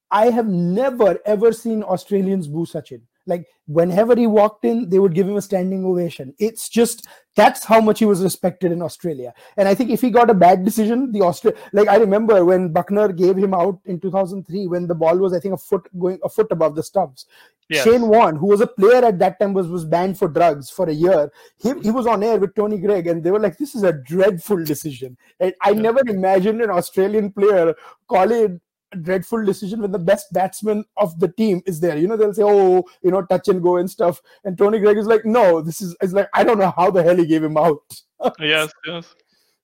I 0.09 0.31
have 0.31 0.47
never 0.47 1.19
ever 1.27 1.51
seen 1.51 1.83
Australians 1.83 2.47
boo 2.47 2.65
Sachin. 2.65 3.01
Like 3.25 3.45
whenever 3.67 4.15
he 4.15 4.27
walked 4.27 4.65
in, 4.65 4.89
they 4.89 4.99
would 4.99 5.13
give 5.15 5.27
him 5.27 5.37
a 5.37 5.41
standing 5.41 5.85
ovation. 5.85 6.33
It's 6.39 6.67
just 6.67 7.07
that's 7.35 7.63
how 7.63 7.79
much 7.81 7.99
he 7.99 8.05
was 8.05 8.21
respected 8.21 8.71
in 8.71 8.81
Australia. 8.81 9.33
And 9.57 9.67
I 9.67 9.75
think 9.75 9.89
if 9.89 10.01
he 10.01 10.09
got 10.09 10.29
a 10.29 10.33
bad 10.33 10.65
decision, 10.65 11.11
the 11.11 11.19
Austra 11.19 11.55
like 11.71 11.87
I 11.87 11.95
remember 11.95 12.43
when 12.43 12.73
Bucknor 12.73 13.15
gave 13.17 13.37
him 13.37 13.53
out 13.53 13.79
in 13.85 13.99
2003 13.99 14.67
when 14.67 14.87
the 14.87 14.95
ball 14.95 15.17
was 15.17 15.33
I 15.33 15.39
think 15.39 15.53
a 15.53 15.57
foot 15.57 15.87
going 15.97 16.19
a 16.23 16.29
foot 16.29 16.51
above 16.51 16.75
the 16.75 16.83
stumps. 16.83 17.25
Yes. 17.69 17.85
Shane 17.85 18.07
Warne, 18.09 18.35
who 18.35 18.47
was 18.47 18.59
a 18.59 18.67
player 18.67 19.05
at 19.05 19.19
that 19.19 19.39
time, 19.39 19.53
was 19.53 19.67
was 19.67 19.85
banned 19.85 20.17
for 20.17 20.27
drugs 20.27 20.69
for 20.69 20.89
a 20.89 20.93
year. 20.93 21.31
He, 21.57 21.71
he 21.81 21.91
was 21.91 22.05
on 22.05 22.21
air 22.21 22.37
with 22.37 22.53
Tony 22.55 22.77
Greig, 22.77 23.07
and 23.07 23.23
they 23.23 23.31
were 23.31 23.39
like, 23.39 23.57
"This 23.57 23.73
is 23.73 23.83
a 23.83 23.93
dreadful 23.93 24.63
decision." 24.65 25.17
And 25.39 25.53
I 25.61 25.71
Yeah. 25.71 25.81
never 25.81 26.01
imagined 26.07 26.61
an 26.61 26.69
Australian 26.69 27.31
player 27.31 27.73
calling 28.09 28.59
dreadful 29.01 29.43
decision 29.45 29.81
when 29.81 29.91
the 29.91 29.99
best 29.99 30.31
batsman 30.33 30.85
of 30.97 31.19
the 31.19 31.27
team 31.27 31.61
is 31.65 31.79
there. 31.79 31.97
You 31.97 32.07
know, 32.07 32.17
they'll 32.17 32.33
say, 32.33 32.43
"Oh, 32.43 32.83
you 33.01 33.11
know, 33.11 33.21
touch 33.23 33.47
and 33.47 33.61
go 33.61 33.77
and 33.77 33.89
stuff," 33.89 34.21
and 34.43 34.57
Tony 34.57 34.79
Greig 34.79 34.97
is 34.97 35.07
like, 35.07 35.25
"No, 35.25 35.61
this 35.61 35.81
is." 35.81 35.95
It's 36.01 36.13
like 36.13 36.29
I 36.33 36.43
don't 36.43 36.59
know 36.59 36.73
how 36.75 36.91
the 36.91 37.03
hell 37.03 37.15
he 37.17 37.25
gave 37.25 37.43
him 37.43 37.57
out. 37.57 37.79
Yes, 38.39 38.71
yes. 38.85 39.13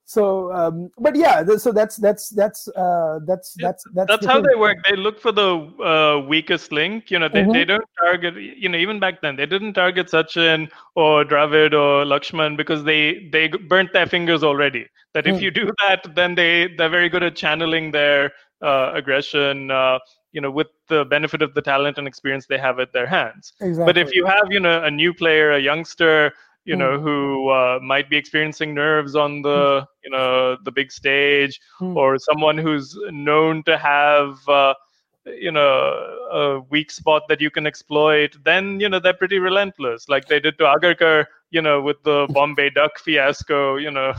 So, 0.03 0.51
um, 0.51 0.89
but 0.97 1.15
yeah, 1.15 1.43
th- 1.43 1.59
so 1.59 1.71
that's 1.71 1.95
that's 1.97 2.29
that's 2.29 2.67
uh, 2.69 3.19
that's 3.27 3.53
that's 3.59 3.83
that's 3.93 4.07
That's 4.07 4.21
the 4.25 4.27
how 4.27 4.41
thing. 4.41 4.49
they 4.49 4.59
work. 4.59 4.77
They 4.89 4.95
look 4.95 5.19
for 5.21 5.31
the 5.31 5.49
uh, 5.83 6.25
weakest 6.27 6.71
link. 6.71 7.11
You 7.11 7.19
know, 7.19 7.29
they, 7.29 7.43
Mhm. 7.43 7.53
they 7.53 7.63
don't 7.63 7.85
target. 8.01 8.33
You 8.35 8.69
know, 8.69 8.77
even 8.79 8.99
back 8.99 9.21
then, 9.21 9.35
they 9.35 9.45
didn't 9.45 9.73
target 9.75 10.07
Sachin 10.07 10.71
or 10.95 11.23
Dravid 11.23 11.73
or 11.73 12.05
Lakshman 12.05 12.57
because 12.57 12.83
they 12.83 13.29
they 13.31 13.49
burnt 13.49 13.93
their 13.93 14.07
fingers 14.07 14.43
already. 14.43 14.87
That 15.13 15.27
if 15.27 15.35
Hmm. 15.37 15.43
you 15.43 15.51
do 15.51 15.71
that, 15.87 16.15
then 16.15 16.33
they 16.33 16.73
they're 16.75 16.89
very 16.89 17.09
good 17.09 17.21
at 17.21 17.35
channeling 17.35 17.91
their 17.91 18.31
uh, 18.61 18.91
aggression. 18.93 19.71
Uh, 19.71 19.99
you 20.31 20.41
know, 20.41 20.51
with 20.51 20.67
the 20.89 21.05
benefit 21.05 21.41
of 21.41 21.55
the 21.55 21.61
talent 21.61 21.97
and 21.97 22.07
experience 22.07 22.45
they 22.45 22.59
have 22.59 22.79
at 22.79 22.93
their 22.93 23.07
hands. 23.07 23.53
Exactly. 23.61 23.85
But 23.85 23.97
if 23.97 24.13
you 24.13 24.25
have, 24.27 24.51
you 24.51 24.59
know, 24.59 24.83
a 24.83 24.91
new 24.91 25.11
player, 25.11 25.53
a 25.53 25.59
youngster, 25.59 26.31
you 26.65 26.75
Hmm. 26.75 26.79
know, 26.81 26.99
who 26.99 27.49
uh, 27.49 27.79
might 27.81 28.11
be 28.11 28.17
experiencing 28.17 28.75
nerves 28.75 29.15
on 29.15 29.41
the, 29.41 29.87
you 30.03 30.11
know, 30.11 30.55
the 30.65 30.71
big 30.71 30.91
stage, 30.91 31.59
Hmm. 31.79 31.97
or 31.97 32.19
someone 32.19 32.59
who's 32.59 32.95
known 33.09 33.63
to 33.63 33.75
have, 33.75 34.37
uh, 34.47 34.75
you 35.25 35.51
know, 35.51 36.17
a 36.31 36.59
weak 36.69 36.91
spot 36.91 37.23
that 37.27 37.41
you 37.41 37.49
can 37.49 37.65
exploit, 37.65 38.37
then 38.43 38.79
you 38.79 38.87
know 38.89 38.99
they're 38.99 39.13
pretty 39.13 39.39
relentless, 39.39 40.07
like 40.09 40.27
they 40.27 40.39
did 40.39 40.57
to 40.59 40.63
Agarkar, 40.65 41.25
you 41.49 41.61
know, 41.61 41.81
with 41.81 42.01
the 42.03 42.27
Bombay 42.33 42.69
Duck 42.69 42.99
fiasco. 42.99 43.77
You 43.77 43.91
know, 43.91 44.13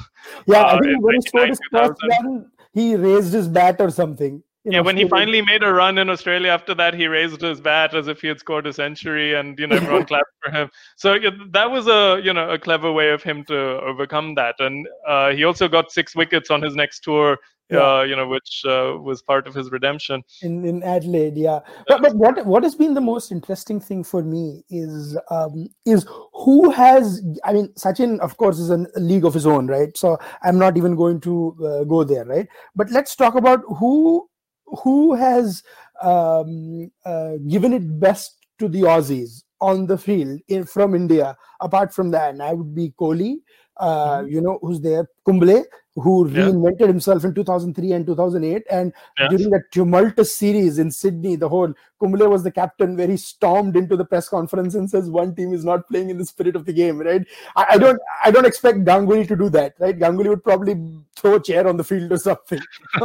yeah, 0.46 0.64
I 0.64 0.74
uh, 0.74 0.80
think 0.80 1.02
when 1.02 1.14
he 1.14 1.20
scored 1.20 1.48
his 1.50 1.60
first 1.70 2.00
run, 2.02 2.50
he 2.72 2.96
raised 2.96 3.32
his 3.32 3.48
bat 3.48 3.80
or 3.80 3.90
something. 3.90 4.42
Yeah, 4.64 4.80
when 4.80 4.96
he 4.96 5.08
finally 5.08 5.40
made 5.40 5.62
a 5.62 5.72
run 5.72 5.96
in 5.96 6.10
Australia 6.10 6.50
after 6.50 6.74
that, 6.74 6.92
he 6.92 7.06
raised 7.06 7.40
his 7.40 7.60
bat 7.60 7.94
as 7.94 8.08
if 8.08 8.20
he 8.20 8.28
had 8.28 8.38
scored 8.38 8.66
a 8.66 8.72
century, 8.72 9.34
and 9.34 9.58
you 9.58 9.66
know 9.66 9.76
everyone 9.82 10.04
clapped 10.04 10.32
for 10.42 10.50
him. 10.50 10.68
So 10.96 11.14
yeah, 11.14 11.30
that 11.52 11.70
was 11.70 11.86
a 11.86 12.20
you 12.22 12.32
know 12.34 12.50
a 12.50 12.58
clever 12.58 12.92
way 12.92 13.10
of 13.10 13.22
him 13.22 13.44
to 13.44 13.56
overcome 13.80 14.34
that, 14.34 14.56
and 14.58 14.86
uh, 15.08 15.30
he 15.30 15.44
also 15.44 15.66
got 15.66 15.90
six 15.90 16.14
wickets 16.14 16.50
on 16.50 16.60
his 16.60 16.74
next 16.74 17.00
tour. 17.00 17.38
Yeah. 17.70 17.98
Uh, 17.98 18.02
you 18.02 18.16
know, 18.16 18.26
which 18.26 18.62
uh, 18.64 18.98
was 19.00 19.22
part 19.22 19.46
of 19.46 19.54
his 19.54 19.70
redemption. 19.70 20.24
in, 20.42 20.64
in 20.64 20.82
Adelaide, 20.82 21.36
yeah. 21.36 21.60
But, 21.86 22.02
but 22.02 22.16
what 22.16 22.44
what 22.44 22.64
has 22.64 22.74
been 22.74 22.94
the 22.94 23.00
most 23.00 23.30
interesting 23.30 23.78
thing 23.80 24.02
for 24.02 24.24
me 24.24 24.64
is 24.70 25.16
um, 25.30 25.68
is 25.86 26.04
who 26.32 26.70
has 26.70 27.22
I 27.44 27.52
mean 27.52 27.68
Sachin 27.78 28.18
of 28.18 28.36
course 28.38 28.58
is 28.58 28.70
a 28.70 28.88
league 28.96 29.24
of 29.24 29.34
his 29.34 29.46
own, 29.46 29.68
right? 29.68 29.96
So 29.96 30.18
I'm 30.42 30.58
not 30.58 30.76
even 30.76 30.96
going 30.96 31.20
to 31.20 31.56
uh, 31.64 31.84
go 31.84 32.02
there, 32.02 32.24
right? 32.24 32.48
But 32.74 32.90
let's 32.90 33.14
talk 33.14 33.36
about 33.36 33.60
who 33.78 34.28
who 34.82 35.14
has 35.14 35.62
um, 36.00 36.90
uh, 37.04 37.34
given 37.48 37.72
it 37.72 38.00
best 38.00 38.38
to 38.58 38.68
the 38.68 38.82
Aussies 38.82 39.44
on 39.60 39.86
the 39.86 39.98
field 39.98 40.40
in, 40.48 40.64
from 40.64 40.94
India. 40.94 41.36
Apart 41.60 41.94
from 41.94 42.10
that, 42.12 42.30
and 42.30 42.42
I 42.42 42.52
would 42.52 42.74
be 42.74 42.92
Kohli, 42.98 43.36
uh, 43.76 44.24
you 44.26 44.40
know, 44.40 44.58
who's 44.62 44.80
there, 44.80 45.08
Kumble, 45.24 45.64
who 45.96 46.28
yeah. 46.28 46.44
reinvented 46.44 46.86
himself 46.86 47.24
in 47.24 47.34
2003 47.34 47.92
and 47.92 48.06
2008. 48.06 48.62
And 48.70 48.92
yes. 49.18 49.30
during 49.30 49.50
that 49.50 49.72
tumultuous 49.72 50.34
series 50.34 50.78
in 50.78 50.90
Sydney, 50.90 51.36
the 51.36 51.48
whole 51.48 51.72
Kumble 51.98 52.28
was 52.28 52.42
the 52.42 52.50
captain, 52.50 52.96
where 52.96 53.08
he 53.08 53.16
stormed 53.16 53.76
into 53.76 53.96
the 53.96 54.04
press 54.04 54.28
conference 54.28 54.74
and 54.74 54.88
says 54.88 55.10
one 55.10 55.34
team 55.34 55.52
is 55.52 55.64
not 55.64 55.88
playing 55.88 56.10
in 56.10 56.18
the 56.18 56.26
spirit 56.26 56.56
of 56.56 56.66
the 56.66 56.72
game. 56.72 56.98
Right? 56.98 57.26
I, 57.56 57.66
I 57.70 57.78
don't, 57.78 58.00
I 58.24 58.30
don't 58.30 58.46
expect 58.46 58.84
Ganguly 58.84 59.26
to 59.28 59.36
do 59.36 59.48
that. 59.50 59.74
Right? 59.78 59.98
Ganguly 59.98 60.28
would 60.28 60.44
probably 60.44 60.76
throw 61.16 61.36
a 61.36 61.42
chair 61.42 61.66
on 61.66 61.76
the 61.76 61.84
field 61.84 62.12
or 62.12 62.18
something. 62.18 62.60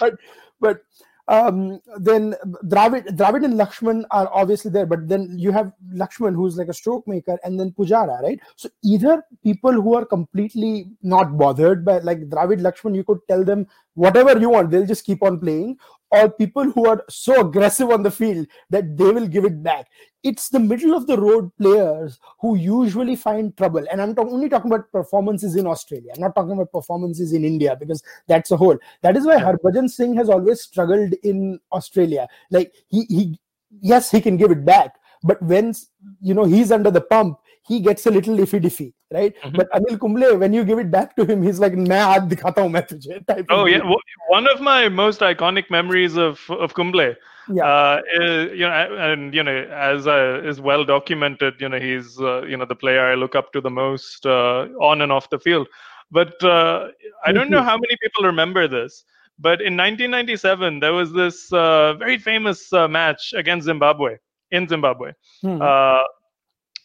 but, 0.00 0.14
but 0.60 0.82
um, 1.28 1.80
then 1.98 2.34
Dravid, 2.64 3.16
Dravid 3.16 3.44
and 3.44 3.54
Lakshman 3.54 4.04
are 4.10 4.28
obviously 4.32 4.70
there, 4.70 4.84
but 4.84 5.08
then 5.08 5.34
you 5.38 5.52
have 5.52 5.72
Lakshman 5.94 6.34
who's 6.34 6.56
like 6.58 6.68
a 6.68 6.74
stroke 6.74 7.06
maker, 7.08 7.38
and 7.44 7.58
then 7.58 7.72
Pujara, 7.72 8.22
right? 8.22 8.38
So 8.56 8.68
either 8.82 9.24
people 9.42 9.72
who 9.72 9.94
are 9.94 10.04
completely 10.04 10.90
not 11.02 11.38
bothered 11.38 11.84
by 11.84 11.98
like 12.00 12.28
Dravid, 12.28 12.60
Lakshman, 12.60 12.94
you 12.94 13.04
could 13.04 13.20
tell 13.26 13.42
them 13.42 13.66
whatever 13.94 14.38
you 14.38 14.50
want, 14.50 14.70
they'll 14.70 14.86
just 14.86 15.06
keep 15.06 15.22
on 15.22 15.40
playing, 15.40 15.78
or 16.14 16.30
people 16.30 16.64
who 16.70 16.86
are 16.86 17.04
so 17.08 17.40
aggressive 17.40 17.90
on 17.90 18.02
the 18.02 18.10
field 18.10 18.46
that 18.70 18.96
they 18.96 19.10
will 19.10 19.26
give 19.26 19.44
it 19.44 19.62
back. 19.62 19.88
It's 20.22 20.48
the 20.48 20.60
middle 20.60 20.94
of 20.94 21.06
the 21.06 21.20
road 21.20 21.50
players 21.60 22.18
who 22.40 22.56
usually 22.56 23.16
find 23.16 23.54
trouble. 23.56 23.84
And 23.90 24.00
I'm 24.00 24.14
only 24.18 24.48
talking 24.48 24.72
about 24.72 24.90
performances 24.90 25.56
in 25.56 25.66
Australia. 25.66 26.12
I'm 26.14 26.22
not 26.22 26.34
talking 26.34 26.52
about 26.52 26.72
performances 26.72 27.32
in 27.32 27.44
India 27.44 27.76
because 27.78 28.02
that's 28.26 28.50
a 28.50 28.56
whole. 28.56 28.78
That 29.02 29.16
is 29.16 29.26
why. 29.26 29.36
Harbhajan 29.36 29.90
Singh 29.90 30.16
has 30.16 30.30
always 30.30 30.62
struggled 30.62 31.12
in 31.22 31.60
Australia. 31.72 32.26
Like 32.50 32.72
he, 32.88 33.04
he, 33.08 33.40
yes, 33.82 34.10
he 34.10 34.20
can 34.20 34.36
give 34.36 34.50
it 34.50 34.64
back, 34.64 34.94
but 35.22 35.42
when 35.42 35.74
you 36.20 36.32
know 36.34 36.44
he's 36.44 36.72
under 36.72 36.90
the 36.90 37.00
pump, 37.00 37.38
he 37.69 37.79
gets 37.79 38.05
a 38.07 38.11
little 38.11 38.37
iffy 38.37 38.59
diffy, 38.59 38.93
right? 39.13 39.35
Mm-hmm. 39.43 39.55
But 39.55 39.71
Anil 39.71 39.99
Kumble, 39.99 40.37
when 40.37 40.53
you 40.53 40.63
give 40.63 40.79
it 40.79 40.89
back 40.89 41.15
to 41.17 41.25
him, 41.25 41.43
he's 41.43 41.59
like, 41.59 41.73
"मैं 41.73 42.01
हाथ 42.03 42.29
दिखाता 42.29 42.61
हूँ 42.61 42.71
मैं 42.75 42.81
तुझे." 42.91 43.25
Type 43.27 43.45
oh 43.49 43.65
yeah, 43.65 43.91
one 44.27 44.47
of 44.53 44.61
my 44.69 44.89
most 44.89 45.25
iconic 45.27 45.69
memories 45.69 46.17
of 46.17 46.39
of 46.49 46.73
Kumble. 46.73 47.13
Yeah. 47.51 47.65
Uh, 47.65 48.01
is, 48.21 48.51
you 48.59 48.67
know, 48.67 48.97
and 49.09 49.33
you 49.33 49.43
know, 49.43 49.55
as 49.83 50.07
uh, 50.07 50.41
is 50.53 50.61
well 50.61 50.83
documented, 50.83 51.61
you 51.61 51.69
know, 51.69 51.79
he's 51.79 52.19
uh, 52.19 52.41
you 52.43 52.57
know 52.57 52.65
the 52.65 52.75
player 52.75 53.05
I 53.11 53.15
look 53.15 53.35
up 53.35 53.53
to 53.53 53.61
the 53.61 53.71
most 53.77 54.25
uh, 54.25 54.67
on 54.89 55.01
and 55.01 55.11
off 55.11 55.29
the 55.29 55.39
field. 55.39 55.67
But 56.11 56.43
uh, 56.43 56.87
I 57.25 57.31
don't 57.31 57.51
know 57.51 57.61
how 57.61 57.77
many 57.77 57.97
people 58.01 58.23
remember 58.23 58.67
this. 58.67 59.03
But 59.41 59.61
in 59.61 59.77
1997, 59.77 60.79
there 60.79 60.93
was 60.93 61.13
this 61.13 61.53
uh, 61.53 61.93
very 61.93 62.17
famous 62.17 62.71
match 62.71 63.33
against 63.33 63.65
Zimbabwe 63.65 64.17
in 64.51 64.67
Zimbabwe. 64.67 65.13
Hmm 65.41 65.61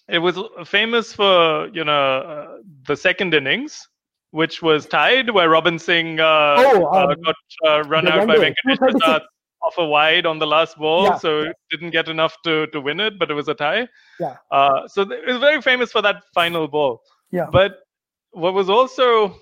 it 0.10 0.20
was 0.20 0.40
famous 0.66 1.14
for 1.14 1.68
you 1.74 1.84
know 1.84 2.20
uh, 2.20 2.58
the 2.88 2.96
second 2.96 3.34
innings, 3.34 3.88
which 4.32 4.62
was 4.62 4.86
tied, 4.86 5.30
where 5.30 5.50
Robin 5.50 5.80
Singh 5.80 6.20
uh, 6.20 6.56
oh, 6.58 6.86
uh, 6.86 7.08
um, 7.08 7.16
got 7.24 7.36
uh, 7.68 7.84
run 7.84 8.08
out 8.08 8.28
by 8.28 8.36
Venkatesh 8.36 8.78
Prasad 8.78 9.22
off 9.62 9.78
a 9.78 9.86
wide 9.86 10.26
on 10.26 10.40
the 10.40 10.48
last 10.48 10.78
ball, 10.78 11.04
yeah, 11.04 11.18
so 11.18 11.42
yeah. 11.42 11.52
didn't 11.70 11.92
get 11.92 12.08
enough 12.08 12.36
to 12.44 12.68
to 12.68 12.82
win 12.82 13.00
it, 13.00 13.20
but 13.20 13.30
it 13.30 13.34
was 13.34 13.48
a 13.48 13.54
tie. 13.54 13.88
Yeah. 14.20 14.38
Uh, 14.52 14.88
so 14.88 15.02
it 15.04 15.28
was 15.28 15.38
very 15.38 15.62
famous 15.62 15.92
for 15.92 16.02
that 16.02 16.24
final 16.34 16.68
ball. 16.68 17.02
Yeah. 17.32 17.48
But 17.52 17.80
what 18.32 18.54
was 18.54 18.70
also 18.70 19.36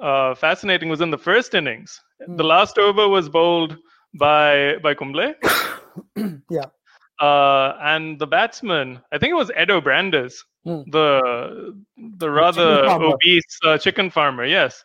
uh, 0.00 0.34
fascinating 0.34 0.88
was 0.88 1.00
in 1.00 1.10
the 1.10 1.18
first 1.18 1.54
innings. 1.54 2.00
Mm. 2.28 2.36
The 2.36 2.44
last 2.44 2.78
over 2.78 3.08
was 3.08 3.28
bowled 3.28 3.76
by 4.14 4.76
by 4.82 4.94
Kumble. 4.94 5.34
yeah. 6.50 6.66
Uh, 7.20 7.76
and 7.80 8.18
the 8.18 8.26
batsman, 8.26 9.00
I 9.10 9.18
think 9.18 9.30
it 9.30 9.36
was 9.36 9.50
Eddo 9.56 9.80
Brandes, 9.82 10.44
hmm. 10.64 10.82
the 10.90 11.74
the 12.18 12.30
rather 12.30 12.82
chicken 12.82 13.02
obese 13.02 13.58
uh, 13.64 13.78
chicken 13.78 14.10
farmer, 14.10 14.44
yes, 14.44 14.84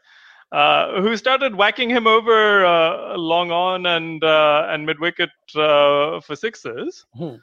uh, 0.54 1.02
who 1.02 1.18
started 1.18 1.56
whacking 1.56 1.90
him 1.90 2.08
over 2.08 2.66
uh, 2.66 3.18
long 3.18 3.52
on 3.52 3.86
and 3.86 4.24
uh, 4.24 4.68
and 4.70 4.86
mid 4.86 5.00
wicket 5.00 5.30
uh, 5.56 6.22
for 6.22 6.36
sixes. 6.36 7.06
Hmm. 7.18 7.36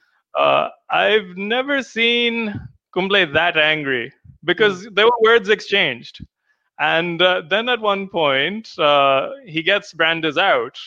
I've 0.90 1.36
never 1.36 1.82
seen 1.82 2.58
Kumble 2.94 3.26
that 3.32 3.58
angry 3.58 4.12
because 4.44 4.86
hmm. 4.86 4.94
there 4.94 5.04
were 5.04 5.20
words 5.22 5.50
exchanged. 5.50 6.24
And 6.80 7.20
then 7.50 7.68
at 7.68 7.80
one 7.80 8.08
point, 8.08 8.68
he 9.44 9.62
gets 9.64 9.92
Brandes 9.92 10.38
out. 10.38 10.78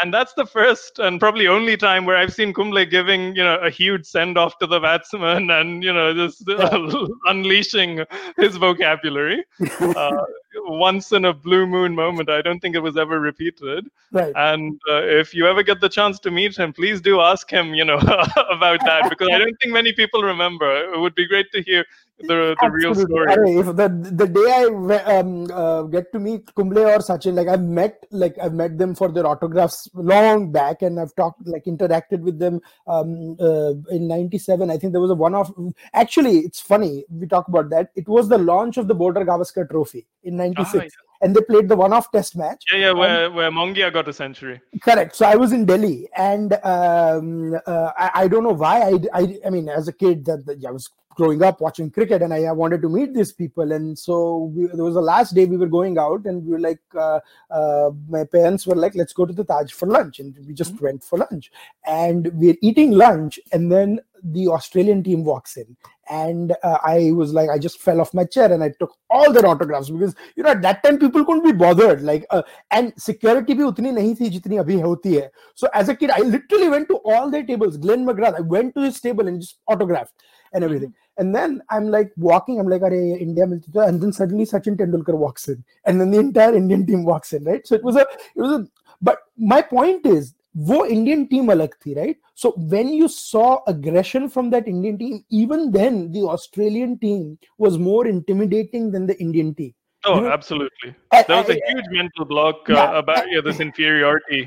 And 0.00 0.14
that's 0.14 0.34
the 0.34 0.46
first 0.46 0.98
and 0.98 1.18
probably 1.18 1.48
only 1.48 1.76
time 1.76 2.04
where 2.04 2.16
I've 2.16 2.32
seen 2.32 2.52
Kumble 2.52 2.84
giving 2.86 3.34
you 3.34 3.42
know 3.42 3.56
a 3.56 3.70
huge 3.70 4.06
send 4.06 4.38
off 4.38 4.58
to 4.58 4.66
the 4.66 4.78
batsman 4.78 5.50
and 5.50 5.82
you 5.82 5.92
know 5.92 6.14
just 6.14 6.48
uh, 6.48 7.06
unleashing 7.26 8.04
his 8.36 8.56
vocabulary. 8.56 9.44
Uh, 9.80 10.24
once 10.66 11.12
in 11.12 11.24
a 11.24 11.32
blue 11.32 11.66
moon 11.66 11.94
moment. 11.94 12.28
I 12.28 12.42
don't 12.42 12.60
think 12.60 12.74
it 12.74 12.80
was 12.80 12.96
ever 12.96 13.20
repeated. 13.20 13.88
Right. 14.12 14.32
And 14.36 14.80
uh, 14.88 15.02
if 15.02 15.34
you 15.34 15.46
ever 15.46 15.62
get 15.62 15.80
the 15.80 15.88
chance 15.88 16.18
to 16.20 16.30
meet 16.30 16.56
him, 16.56 16.72
please 16.72 17.00
do 17.00 17.20
ask 17.20 17.50
him, 17.50 17.74
you 17.74 17.84
know, 17.84 17.98
about 18.50 18.80
that 18.84 19.08
because 19.08 19.28
I 19.32 19.38
don't 19.38 19.56
think 19.60 19.72
many 19.72 19.92
people 19.92 20.22
remember. 20.22 20.92
It 20.92 20.98
would 20.98 21.14
be 21.14 21.26
great 21.26 21.50
to 21.52 21.62
hear 21.62 21.84
the, 22.22 22.56
the 22.60 22.70
real 22.70 22.94
story. 22.94 23.56
If 23.58 23.66
the 23.76 23.88
the 24.12 24.26
day 24.26 24.50
I 24.50 25.18
um, 25.18 25.50
uh, 25.52 25.82
get 25.82 26.12
to 26.12 26.18
meet 26.18 26.54
Kumble 26.54 26.78
or 26.78 26.98
Sachin, 26.98 27.34
like 27.34 27.48
I've 27.48 27.62
met 27.62 28.04
like 28.10 28.36
I've 28.40 28.54
met 28.54 28.78
them 28.78 28.94
for 28.94 29.10
their 29.10 29.26
autographs 29.26 29.88
long 29.94 30.52
back, 30.52 30.82
and 30.82 30.98
I've 31.00 31.14
talked 31.14 31.46
like 31.46 31.64
interacted 31.64 32.20
with 32.20 32.38
them 32.38 32.60
um, 32.86 33.36
uh, 33.40 33.72
in 33.90 34.08
'97. 34.08 34.70
I 34.70 34.76
think 34.76 34.92
there 34.92 35.00
was 35.00 35.10
a 35.10 35.14
one 35.14 35.34
off. 35.34 35.50
Actually, 35.92 36.38
it's 36.38 36.60
funny 36.60 37.04
we 37.10 37.26
talk 37.26 37.48
about 37.48 37.70
that. 37.70 37.90
It 37.96 38.08
was 38.08 38.28
the 38.28 38.38
launch 38.38 38.76
of 38.76 38.88
the 38.88 38.94
Border 38.94 39.24
Gavaskar 39.24 39.68
Trophy 39.68 40.06
in 40.22 40.36
'96. 40.36 40.94
Oh, 40.98 41.06
and 41.20 41.36
they 41.36 41.40
played 41.42 41.68
the 41.68 41.76
one-off 41.76 42.10
test 42.10 42.36
match. 42.36 42.64
Yeah, 42.72 42.78
yeah, 42.78 42.92
where, 42.92 43.30
where 43.30 43.50
Mongia 43.50 43.92
got 43.92 44.08
a 44.08 44.12
century. 44.12 44.60
Correct. 44.82 45.14
So 45.14 45.26
I 45.26 45.36
was 45.36 45.52
in 45.52 45.66
Delhi, 45.66 46.08
and 46.16 46.54
um, 46.64 47.54
uh, 47.66 47.90
I, 47.96 48.10
I, 48.14 48.28
don't 48.28 48.42
know 48.42 48.54
why. 48.54 48.80
I, 48.80 48.98
I, 49.12 49.38
I 49.46 49.50
mean, 49.50 49.68
as 49.68 49.86
a 49.88 49.92
kid, 49.92 50.24
that, 50.24 50.46
that 50.46 50.64
I 50.64 50.70
was 50.70 50.88
growing 51.14 51.42
up 51.42 51.60
watching 51.60 51.90
cricket 51.90 52.22
and 52.22 52.32
I, 52.32 52.50
wanted 52.52 52.82
to 52.82 52.88
meet 52.88 53.14
these 53.14 53.32
people. 53.32 53.72
And 53.72 53.98
so 53.98 54.52
we, 54.54 54.66
there 54.66 54.84
was 54.84 54.94
the 54.94 55.00
last 55.00 55.34
day 55.34 55.44
we 55.44 55.56
were 55.56 55.66
going 55.66 55.98
out 55.98 56.24
and 56.24 56.44
we 56.44 56.52
were 56.52 56.60
like 56.60 56.80
uh, 56.94 57.20
uh, 57.50 57.90
my 58.08 58.24
parents 58.24 58.66
were 58.66 58.74
like 58.74 58.94
let's 58.94 59.12
go 59.12 59.26
to 59.26 59.32
the 59.32 59.44
taj 59.44 59.72
for 59.72 59.86
lunch. 59.86 60.20
And 60.20 60.36
we 60.46 60.54
just 60.54 60.74
mm-hmm. 60.74 60.84
went 60.86 61.04
for 61.04 61.18
lunch. 61.18 61.50
And 61.86 62.30
we're 62.34 62.56
eating 62.62 62.92
lunch 62.92 63.38
and 63.52 63.70
then 63.70 64.00
the 64.22 64.48
australian 64.48 65.02
team 65.02 65.24
walks 65.24 65.56
in. 65.56 65.76
And 66.10 66.52
uh, 66.62 66.78
i 66.84 67.12
was 67.12 67.32
like 67.32 67.48
i 67.50 67.58
just 67.58 67.80
fell 67.80 68.00
off 68.00 68.12
my 68.12 68.24
chair 68.24 68.52
and 68.52 68.62
i 68.62 68.70
took 68.80 68.96
all 69.08 69.32
their 69.32 69.46
autographs 69.46 69.88
because 69.88 70.14
you 70.36 70.42
know 70.42 70.50
at 70.50 70.60
that 70.62 70.82
time 70.82 70.98
people 70.98 71.24
couldn't 71.24 71.44
be 71.44 71.52
bothered. 71.52 72.02
Like 72.02 72.26
uh, 72.30 72.42
and 72.70 72.92
security 72.98 73.54
bhi 73.54 73.70
utni 73.72 73.92
nahi 73.98 74.16
thi 74.18 74.30
jitni 74.30 74.62
abhi 74.64 74.80
hoti 74.82 75.20
hai 75.20 75.28
so 75.54 75.68
as 75.72 75.88
a 75.88 75.94
kid 75.94 76.10
i 76.10 76.18
literally 76.20 76.68
went 76.68 76.88
to 76.88 76.96
all 77.04 77.30
their 77.30 77.44
tables. 77.44 77.78
Glenn 77.78 78.04
mcgrath 78.04 78.36
i 78.36 78.40
went 78.40 78.74
to 78.74 78.82
his 78.82 79.00
table 79.00 79.26
and 79.26 79.40
just 79.40 79.58
autographed 79.66 80.12
and 80.53 80.63
everything. 80.63 80.89
Mm-hmm. 80.89 81.21
And 81.21 81.35
then 81.35 81.61
I'm 81.69 81.89
like 81.89 82.11
walking, 82.17 82.59
I'm 82.59 82.67
like, 82.67 82.81
Are 82.81 82.93
India 82.93 83.45
milti 83.45 83.87
and 83.87 84.01
then 84.01 84.11
suddenly 84.11 84.45
Sachin 84.45 84.77
Tendulkar 84.77 85.15
walks 85.15 85.47
in, 85.47 85.63
and 85.85 85.99
then 85.99 86.11
the 86.11 86.19
entire 86.19 86.55
Indian 86.55 86.85
team 86.85 87.05
walks 87.05 87.33
in, 87.33 87.43
right? 87.43 87.65
So 87.65 87.75
it 87.75 87.83
was 87.83 87.95
a, 87.95 88.01
it 88.35 88.41
was 88.41 88.51
a. 88.51 88.67
But 89.01 89.19
my 89.37 89.61
point 89.61 90.05
is 90.05 90.33
वो 90.57 90.85
Indian 90.85 91.23
team 91.31 91.51
अलग 91.51 91.73
थी 91.85 91.93
right 91.93 92.19
so 92.41 92.53
when 92.57 92.89
you 92.89 93.07
saw 93.07 93.43
aggression 93.67 94.27
from 94.35 94.49
that 94.51 94.67
Indian 94.67 94.97
team 94.97 95.19
even 95.41 95.69
then 95.71 95.97
the 96.11 96.21
Australian 96.33 96.95
team 97.01 97.25
was 97.61 97.77
more 97.87 98.07
intimidating 98.07 98.91
than 98.91 99.07
the 99.07 99.15
Indian 99.21 99.51
team 99.53 99.71
Oh, 100.07 100.15
you 100.15 100.21
know? 100.21 100.31
absolutely. 100.33 100.89
There 101.11 101.37
was 101.37 101.47
a 101.51 101.55
huge 101.67 101.85
mental 101.91 102.25
block 102.31 102.69
uh, 102.69 102.73
yeah, 102.73 102.97
about 102.97 103.29
yeah, 103.31 103.41
this 103.45 103.59
inferiority 103.59 104.41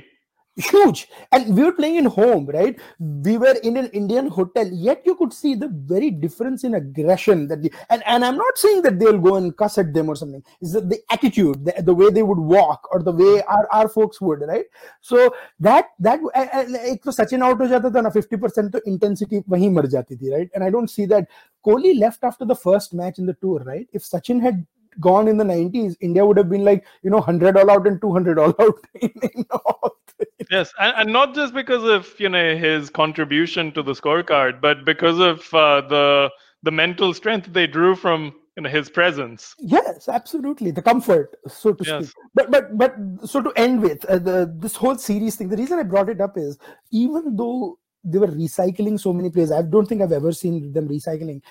huge 0.59 1.09
and 1.31 1.57
we 1.57 1.63
were 1.63 1.73
playing 1.73 1.97
in 1.97 2.05
home 2.05 2.47
right 2.47 2.79
we 2.99 3.39
were 3.39 3.55
in 3.63 3.77
an 3.77 3.89
indian 3.91 4.27
hotel 4.27 4.67
yet 4.73 5.03
you 5.07 5.15
could 5.15 5.33
see 5.33 5.55
the 5.55 5.69
very 5.69 6.11
difference 6.11 6.65
in 6.65 6.75
aggression 6.75 7.47
that 7.47 7.63
the, 7.63 7.73
and, 7.91 8.03
and 8.07 8.25
i'm 8.25 8.37
not 8.37 8.59
saying 8.59 8.83
that 8.83 8.99
they'll 8.99 9.19
go 9.19 9.37
and 9.37 9.57
cuss 9.57 9.79
at 9.79 9.95
them 9.95 10.09
or 10.09 10.17
something 10.17 10.43
is 10.61 10.73
that 10.73 10.89
the 10.89 10.99
attitude 11.11 11.65
the, 11.65 11.75
the 11.83 11.95
way 11.95 12.11
they 12.11 12.25
would 12.25 12.39
walk 12.39 12.89
or 12.93 13.03
the 13.03 13.13
way 13.13 13.41
our, 13.43 13.69
our 13.73 13.89
folks 13.89 14.21
would 14.21 14.41
right 14.41 14.67
so 15.01 15.33
that 15.61 15.87
that 16.01 16.19
एक 16.19 17.05
तो 17.05 17.11
Sachin 17.13 17.43
out 17.43 17.61
हो 17.61 17.67
जाता 17.67 17.91
था 17.95 18.01
ना 18.01 18.11
50% 18.13 18.73
तो 18.73 18.81
intensity 18.87 19.43
वहीं 19.49 19.71
मर 19.71 19.87
जाती 19.87 20.17
थी 20.17 20.33
right 20.33 20.51
and 20.55 20.65
i 20.65 20.71
don't 20.71 20.91
see 20.91 21.07
that 21.07 21.27
kohli 21.67 21.99
left 21.99 22.25
after 22.25 22.45
the 22.45 22.57
first 22.67 22.95
match 22.95 23.19
in 23.19 23.27
the 23.27 23.35
tour 23.35 23.63
right 23.65 23.87
if 23.93 24.03
sachin 24.03 24.43
had 24.43 24.65
gone 25.00 25.28
in 25.28 25.38
the 25.38 25.44
90s, 25.44 25.96
India 26.02 26.26
would 26.26 26.38
have 26.38 26.50
been 26.50 26.64
like, 26.64 26.86
you 27.02 27.10
know, 27.10 27.18
100 27.18 27.58
all 27.58 27.72
out 27.72 27.88
and 27.88 28.00
200 28.02 28.40
all 28.40 28.56
out. 28.60 28.80
yes, 30.52 30.74
and, 30.80 30.94
and, 30.98 31.14
not 31.14 31.34
just 31.34 31.54
because 31.54 31.84
of, 31.84 32.14
you 32.20 32.30
know, 32.30 32.56
his 32.56 32.90
contribution 32.90 33.72
to 33.74 33.84
the 33.84 33.94
scorecard, 33.94 34.62
but 34.62 34.86
because 34.86 35.20
of 35.20 35.54
uh, 35.54 35.82
the 35.82 36.30
the 36.64 36.72
mental 36.72 37.14
strength 37.14 37.52
they 37.52 37.68
drew 37.68 37.94
from 37.94 38.34
you 38.56 38.64
know, 38.64 38.70
his 38.70 38.90
presence. 38.90 39.56
Yes, 39.60 40.08
absolutely. 40.08 40.72
The 40.72 40.82
comfort, 40.82 41.36
so 41.48 41.74
to 41.74 41.84
yes. 41.84 42.06
speak. 42.06 42.16
But 42.34 42.52
but 42.52 42.78
but 42.78 42.96
so 43.26 43.42
to 43.42 43.52
end 43.56 43.82
with 43.82 44.06
uh, 44.06 44.20
the 44.20 44.54
this 44.58 44.76
whole 44.76 44.98
series 44.98 45.36
thing, 45.36 45.50
the 45.50 45.58
reason 45.58 45.80
I 45.80 45.84
brought 45.84 46.10
it 46.10 46.22
up 46.22 46.38
is 46.38 46.58
even 46.92 47.36
though 47.36 47.80
they 48.04 48.20
were 48.20 48.28
recycling 48.28 49.00
so 49.00 49.14
many 49.14 49.30
players, 49.30 49.52
I 49.52 49.62
don't 49.62 49.88
think 49.88 50.02
I've 50.02 50.12
ever 50.12 50.32
seen 50.32 50.72
them 50.74 50.88
recycling 50.88 51.42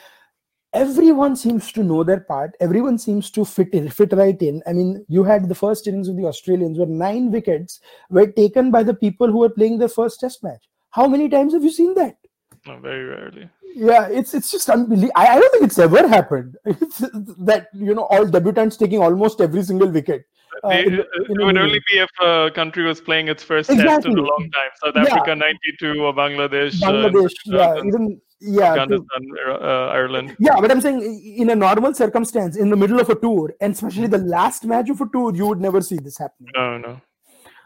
everyone 0.72 1.36
seems 1.36 1.70
to 1.72 1.82
know 1.82 2.02
their 2.02 2.20
part. 2.20 2.54
Everyone 2.60 2.98
seems 2.98 3.30
to 3.32 3.44
fit 3.44 3.72
in, 3.72 3.88
fit 3.88 4.12
right 4.12 4.40
in. 4.40 4.62
I 4.66 4.72
mean, 4.72 5.04
you 5.08 5.24
had 5.24 5.48
the 5.48 5.54
first 5.54 5.86
innings 5.86 6.08
of 6.08 6.16
the 6.16 6.24
Australians 6.24 6.78
where 6.78 6.86
nine 6.86 7.30
wickets 7.30 7.80
were 8.10 8.26
taken 8.26 8.70
by 8.70 8.82
the 8.82 8.94
people 8.94 9.30
who 9.30 9.38
were 9.38 9.50
playing 9.50 9.78
their 9.78 9.88
first 9.88 10.20
Test 10.20 10.42
match. 10.42 10.68
How 10.90 11.06
many 11.06 11.28
times 11.28 11.52
have 11.52 11.64
you 11.64 11.70
seen 11.70 11.94
that? 11.94 12.16
Oh, 12.66 12.76
very 12.76 13.04
rarely. 13.04 13.48
Yeah, 13.74 14.06
it's 14.08 14.34
it's 14.34 14.50
just 14.50 14.68
unbelievable. 14.68 15.12
I, 15.16 15.28
I 15.28 15.40
don't 15.40 15.50
think 15.50 15.64
it's 15.64 15.78
ever 15.78 16.06
happened. 16.06 16.56
It's, 16.66 16.98
that 17.38 17.68
you 17.72 17.94
know 17.94 18.04
all 18.04 18.26
debutants 18.26 18.78
taking 18.78 19.00
almost 19.00 19.40
every 19.40 19.62
single 19.62 19.88
wicket. 19.88 20.26
Uh, 20.64 20.68
in, 20.68 21.00
uh, 21.00 21.02
in 21.28 21.40
it 21.40 21.44
would 21.44 21.58
only 21.58 21.80
be 21.90 21.98
if 21.98 22.10
a 22.20 22.50
country 22.54 22.84
was 22.84 23.00
playing 23.00 23.28
its 23.28 23.42
first 23.42 23.68
exactly. 23.68 23.94
test 23.94 24.06
in 24.06 24.18
a 24.18 24.22
long 24.22 24.50
time. 24.52 24.70
South 24.82 24.96
Africa 24.96 25.34
92 25.34 26.04
or 26.04 26.12
Bangladesh. 26.12 26.80
Bangladesh, 26.80 27.32
uh, 27.52 27.56
yeah, 27.56 27.78
even 27.84 28.20
yeah, 28.40 28.84
to, 28.86 29.04
uh, 29.48 29.88
Ireland. 29.92 30.36
Yeah, 30.38 30.60
but 30.60 30.70
I'm 30.70 30.80
saying 30.80 31.36
in 31.36 31.50
a 31.50 31.56
normal 31.56 31.94
circumstance, 31.94 32.56
in 32.56 32.70
the 32.70 32.76
middle 32.76 33.00
of 33.00 33.08
a 33.08 33.14
tour, 33.14 33.52
and 33.60 33.72
especially 33.72 34.06
the 34.06 34.18
last 34.18 34.64
match 34.64 34.88
of 34.90 35.00
a 35.00 35.06
tour, 35.12 35.34
you 35.34 35.46
would 35.46 35.60
never 35.60 35.80
see 35.80 35.96
this 35.96 36.18
happening. 36.18 36.50
No, 36.54 36.78
no. 36.78 37.00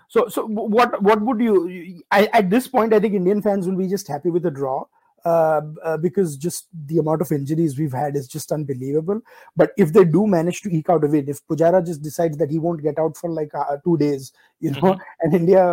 So, 0.08 0.28
so 0.28 0.46
what 0.46 1.02
what 1.02 1.20
would 1.20 1.40
you? 1.40 2.02
I, 2.10 2.28
at 2.32 2.48
this 2.48 2.68
point, 2.68 2.94
I 2.94 3.00
think 3.00 3.14
Indian 3.14 3.42
fans 3.42 3.66
will 3.66 3.76
be 3.76 3.88
just 3.88 4.06
happy 4.06 4.30
with 4.30 4.46
a 4.46 4.50
draw. 4.50 4.84
Uh, 5.26 5.62
uh, 5.82 5.96
because 6.02 6.36
just 6.36 6.68
the 6.86 6.98
amount 6.98 7.20
of 7.22 7.32
injuries 7.32 7.76
we've 7.76 7.96
had 8.00 8.14
is 8.18 8.28
just 8.32 8.52
unbelievable. 8.56 9.20
But 9.56 9.72
if 9.76 9.92
they 9.92 10.04
do 10.04 10.24
manage 10.24 10.60
to 10.62 10.70
eke 10.70 10.88
out 10.88 11.06
a 11.06 11.08
win, 11.08 11.28
if 11.28 11.40
Pujara 11.48 11.80
just 11.84 12.00
decides 12.00 12.36
that 12.42 12.52
he 12.54 12.60
won't 12.60 12.84
get 12.84 13.00
out 13.04 13.16
for 13.16 13.30
like 13.38 13.52
uh, 13.52 13.78
two 13.82 13.96
days, 13.96 14.30
you 14.60 14.70
know, 14.70 14.92
mm-hmm. 14.92 15.00
and 15.22 15.34
India 15.34 15.64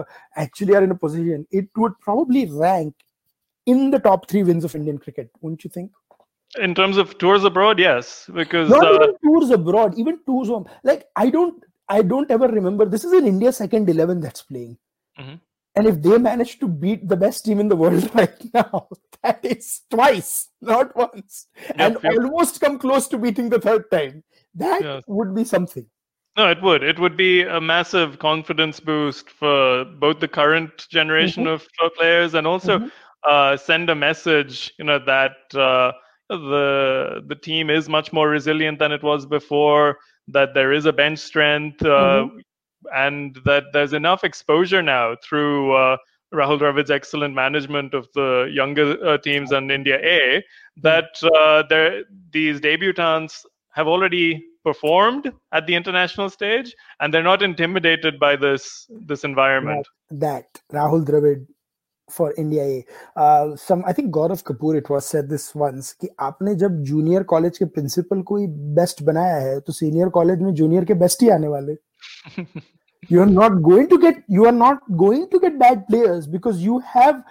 actually 0.45 0.74
are 0.74 0.84
in 0.84 0.89
a 0.89 0.95
position, 0.95 1.45
it 1.51 1.70
would 1.76 1.93
probably 1.99 2.47
rank 2.49 2.95
in 3.68 3.91
the 3.91 3.99
top 3.99 4.28
three 4.28 4.41
wins 4.41 4.64
of 4.64 4.74
Indian 4.74 4.97
cricket, 4.97 5.30
wouldn't 5.41 5.64
you 5.64 5.70
think? 5.70 5.91
In 6.58 6.74
terms 6.74 6.97
of 6.97 7.16
tours 7.20 7.43
abroad, 7.43 7.78
yes, 7.78 8.28
because 8.34 8.70
not 8.70 8.84
uh, 8.84 8.95
even 8.95 9.16
tours 9.24 9.51
abroad, 9.51 9.99
even 9.99 10.20
tours 10.26 10.47
home. 10.47 10.68
Like 10.84 11.06
I 11.16 11.30
don't, 11.30 11.64
I 11.89 12.01
don't 12.01 12.32
ever 12.32 12.47
remember. 12.47 12.86
This 12.86 13.04
is 13.04 13.14
an 13.14 13.28
India 13.28 13.51
second 13.51 13.88
eleven 13.88 14.20
that's 14.20 14.41
playing. 14.41 14.78
Mm-hmm. 15.20 15.36
And 15.76 15.88
if 15.88 16.01
they 16.01 16.17
manage 16.17 16.59
to 16.59 16.67
beat 16.67 17.07
the 17.07 17.17
best 17.17 17.45
team 17.45 17.59
in 17.59 17.67
the 17.67 17.76
world 17.76 18.09
right 18.15 18.53
now, 18.53 18.88
that 19.24 19.43
is 19.43 19.82
twice, 19.89 20.49
not 20.61 20.95
once, 20.95 21.47
yep, 21.57 21.76
and 21.78 21.97
yep. 22.03 22.13
almost 22.13 22.61
come 22.61 22.78
close 22.78 23.07
to 23.07 23.17
beating 23.17 23.49
the 23.49 23.59
third 23.59 23.89
time. 23.89 24.24
That 24.53 24.84
yes. 24.84 25.03
would 25.07 25.34
be 25.34 25.43
something. 25.43 25.86
No, 26.38 26.49
it 26.49 26.61
would. 26.61 26.84
It 26.84 26.99
would 26.99 27.17
be 27.17 27.43
a 27.43 27.61
massive 27.61 28.19
confidence 28.19 28.80
boost 28.80 29.30
for 29.30 29.86
both 29.86 30.19
the 30.19 30.28
current 30.28 30.88
generation 30.89 31.45
mm-hmm. 31.45 31.86
of 31.86 31.93
players 31.95 32.34
and 32.34 32.45
also 32.45 32.80
mm-hmm. 32.80 32.88
uh, 33.24 33.57
send 33.57 33.89
a 33.89 33.95
message, 33.95 34.74
you 34.78 34.86
know, 34.86 34.99
that 34.99 35.38
uh, 35.53 35.91
the 36.30 37.24
the 37.28 37.36
team 37.36 37.69
is 37.69 37.88
much 37.88 38.13
more 38.13 38.30
resilient 38.30 38.80
than 38.80 38.91
it 38.91 39.03
was 39.03 39.26
before. 39.26 39.97
That 40.28 40.53
there 40.53 40.71
is 40.71 40.86
a 40.86 40.93
bench 40.93 41.19
strength. 41.19 41.84
Uh, 41.84 42.26
mm-hmm 42.26 42.39
and 42.95 43.39
that 43.45 43.64
there's 43.72 43.93
enough 43.93 44.24
exposure 44.24 44.83
now 44.83 45.16
through 45.22 45.74
uh, 45.74 45.97
Rahul 46.33 46.59
Dravid's 46.59 46.91
excellent 46.91 47.35
management 47.35 47.95
of 47.95 48.09
the 48.14 48.51
younger 48.53 49.03
uh, 49.05 49.18
teams 49.18 49.53
and 49.53 49.70
India 49.72 49.99
A 50.03 50.45
that 50.83 51.11
uh, 51.22 51.62
these 52.31 52.61
debutants 52.61 53.45
have 53.72 53.89
already 53.89 54.45
performed 54.64 55.33
at 55.53 55.66
the 55.66 55.74
international 55.74 56.29
stage 56.29 56.74
and 57.01 57.12
they're 57.12 57.22
not 57.22 57.43
intimidated 57.43 58.18
by 58.18 58.37
this 58.37 58.87
this 59.07 59.24
environment. 59.24 59.87
That, 60.11 60.45
that 60.53 60.76
Rahul 60.76 61.07
Dravid 61.07 61.47
for 62.11 62.35
India 62.37 62.62
A. 62.62 62.87
Uh, 63.20 63.57
some 63.57 63.83
I 63.87 63.93
think 63.93 64.12
Gaurav 64.12 64.43
Kapoor 64.43 64.76
it 64.76 64.89
was 64.91 65.07
said 65.07 65.29
this 65.29 65.55
once 65.55 65.93
कि 66.01 66.09
आपने 66.20 66.55
जब 66.62 66.83
junior 66.91 67.22
college 67.33 67.59
के 67.59 67.64
principal 67.64 68.22
को 68.31 68.37
ही 68.37 68.47
best 68.79 69.03
बनाया 69.09 69.37
है 69.47 69.59
तो 69.61 69.72
senior 69.72 70.09
college 70.18 70.43
में 70.43 70.53
junior 70.61 70.85
के 70.85 70.95
बेस्ट 71.05 71.22
ही 71.22 71.29
आने 71.37 71.49
वाले 71.49 71.74
you're 73.10 73.26
not 73.26 73.62
going 73.62 73.89
to 73.89 73.97
get 73.99 74.24
you 74.28 74.45
are 74.45 74.51
not 74.51 74.80
going 74.97 75.30
to 75.30 75.39
get 75.39 75.60
bad 75.60 75.86
players 75.88 76.28
because 76.28 76.62
you 76.62 76.80
have 76.80 77.24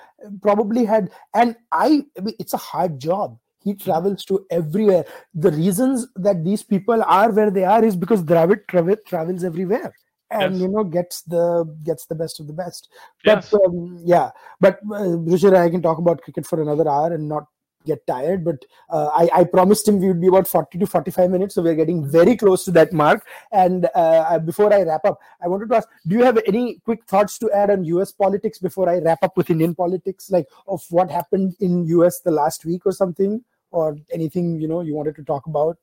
probably 0.43 0.85
had 0.85 1.11
and 1.35 1.57
I, 1.71 2.05
I 2.19 2.21
mean, 2.21 2.35
it's 2.39 2.55
a 2.55 2.59
hard 2.59 3.01
job 3.01 3.39
he 3.65 3.75
travels 3.75 4.25
to 4.25 4.45
everywhere 4.51 5.05
the 5.35 5.51
reasons 5.53 6.07
that 6.17 6.45
these 6.45 6.63
people 6.63 7.03
are 7.03 7.31
where 7.31 7.51
they 7.51 7.65
are 7.65 7.85
is 7.85 7.97
because 7.97 8.23
Dravid 8.23 8.67
tra- 8.69 8.97
travels 9.07 9.45
everywhere 9.45 9.95
and 10.31 10.55
yes. 10.55 10.63
you 10.63 10.69
know 10.69 10.85
gets 10.85 11.23
the 11.23 11.65
gets 11.85 12.07
the 12.07 12.15
best 12.15 12.41
of 12.41 12.47
the 12.47 12.53
best 12.53 12.89
but 13.25 13.45
yes. 13.45 13.55
um, 13.55 13.99
yeah 14.05 14.31
but 14.61 14.79
uh, 14.93 15.57
I 15.57 15.71
can 15.71 15.83
talk 15.83 15.99
about 15.99 16.23
cricket 16.23 16.47
for 16.47 16.61
another 16.61 16.89
hour 16.89 17.13
and 17.13 17.29
not 17.29 17.45
get 17.85 18.07
tired 18.07 18.45
but 18.45 18.65
uh, 18.91 19.09
I, 19.13 19.29
I, 19.41 19.45
promised 19.45 19.87
him 19.87 19.99
we 19.99 20.09
would 20.09 20.21
be 20.21 20.29
about 20.29 20.47
40 20.47 20.79
to 20.79 20.87
45 20.87 21.31
minutes 21.31 21.55
so 21.55 21.63
we're 21.63 21.75
getting 21.75 22.09
very 22.09 22.37
close 22.37 22.65
to 22.65 22.71
that 22.73 22.93
mark. 22.93 23.27
And 23.53 23.89
uh, 23.95 24.39
before 24.39 24.73
i 24.73 24.83
wrap 24.83 25.05
up 25.05 25.19
i 25.43 25.49
wanted 25.49 25.69
to 25.71 25.77
ask 25.77 25.89
do 26.07 26.17
you 26.17 26.25
have 26.25 26.39
any 26.47 26.81
quick 26.85 27.05
thoughts 27.05 27.39
to 27.39 27.51
add 27.53 27.71
on 27.71 27.85
us 27.85 28.13
politics 28.13 28.59
before 28.59 28.89
i 28.89 28.99
wrap 28.99 29.23
up 29.23 29.37
with 29.37 29.51
indian 29.51 29.75
politics 29.75 30.31
like 30.31 30.47
of 30.67 30.83
what 30.91 31.11
happened 31.11 31.55
in 31.61 31.85
us 31.87 32.21
the 32.21 32.31
last 32.31 32.65
week 32.65 32.83
or 32.87 32.93
something 32.93 33.43
or 33.71 33.97
anything 34.13 34.61
you 34.61 34.69
know 34.69 34.81
you 34.81 34.95
wanted 34.95 35.17
to 35.17 35.25
talk 35.25 35.47
about 35.47 35.79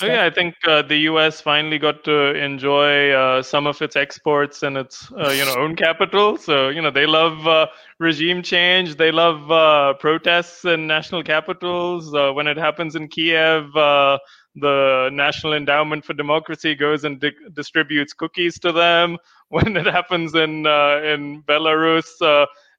Oh, 0.00 0.06
yeah, 0.06 0.24
I 0.24 0.30
think 0.30 0.54
uh, 0.66 0.80
the 0.82 0.96
U.S. 1.10 1.42
finally 1.42 1.78
got 1.78 2.04
to 2.04 2.34
enjoy 2.34 3.10
uh, 3.10 3.42
some 3.42 3.66
of 3.66 3.80
its 3.82 3.96
exports 3.96 4.62
and 4.62 4.78
its 4.78 5.12
uh, 5.12 5.28
you 5.30 5.44
know 5.44 5.54
own 5.56 5.76
capital. 5.76 6.38
So 6.38 6.70
you 6.70 6.80
know 6.80 6.90
they 6.90 7.04
love 7.06 7.46
uh, 7.46 7.66
regime 7.98 8.42
change. 8.42 8.96
They 8.96 9.12
love 9.12 9.50
uh, 9.50 9.94
protests 10.00 10.64
in 10.64 10.86
national 10.86 11.22
capitals. 11.22 12.14
Uh, 12.14 12.32
when 12.32 12.46
it 12.46 12.56
happens 12.56 12.96
in 12.96 13.08
Kiev, 13.08 13.72
the 13.74 15.10
National 15.12 15.52
Endowment 15.52 16.04
for 16.04 16.14
Democracy 16.14 16.74
goes 16.74 17.04
and 17.04 17.20
di- 17.20 17.32
distributes 17.52 18.14
cookies 18.14 18.58
to 18.60 18.72
them. 18.72 19.18
When 19.50 19.76
it 19.76 19.86
happens 19.86 20.34
in 20.34 20.66
in 20.66 21.42
Belarus, 21.42 22.08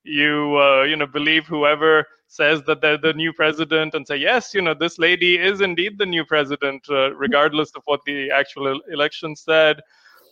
you 0.05 0.61
you 0.83 0.95
know 0.95 1.07
believe 1.07 1.45
whoever 1.45 2.05
says 2.27 2.61
that 2.63 2.81
they're 2.81 2.97
the 2.97 3.13
new 3.13 3.33
president 3.33 3.93
and 3.93 4.05
say, 4.05 4.17
yes, 4.17 4.53
you 4.53 4.61
know, 4.61 4.73
this 4.73 4.97
lady 4.99 5.37
is 5.37 5.61
indeed 5.61 5.97
the 5.97 6.05
new 6.05 6.25
president, 6.25 6.85
uh, 6.89 7.13
regardless 7.15 7.71
of 7.75 7.83
what 7.85 7.99
the 8.05 8.31
actual 8.31 8.79
election 8.91 9.35
said. 9.35 9.79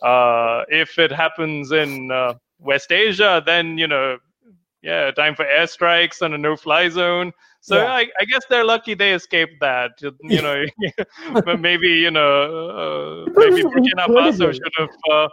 Uh, 0.02 0.64
if 0.68 0.98
it 0.98 1.12
happens 1.12 1.72
in 1.72 2.10
uh, 2.10 2.34
West 2.58 2.92
Asia, 2.92 3.42
then, 3.44 3.78
you 3.78 3.86
know, 3.86 4.18
yeah, 4.82 5.10
time 5.12 5.34
for 5.34 5.46
airstrikes 5.46 6.20
and 6.20 6.34
a 6.34 6.38
no-fly 6.38 6.88
zone. 6.88 7.32
So 7.64 7.78
yeah. 7.78 7.94
I, 7.94 8.06
I, 8.20 8.26
guess 8.26 8.42
they're 8.50 8.62
lucky 8.62 8.92
they 8.92 9.14
escaped 9.14 9.58
that. 9.60 9.92
You 10.02 10.12
know, 10.42 10.66
but 11.32 11.60
maybe 11.60 11.88
you 11.88 12.10
know, 12.10 13.24
uh, 13.26 13.30
maybe 13.34 13.62
Burkina 13.62 14.06
Faso 14.06 14.52
should 14.52 14.74
have 14.76 14.90
uh, 15.10 15.28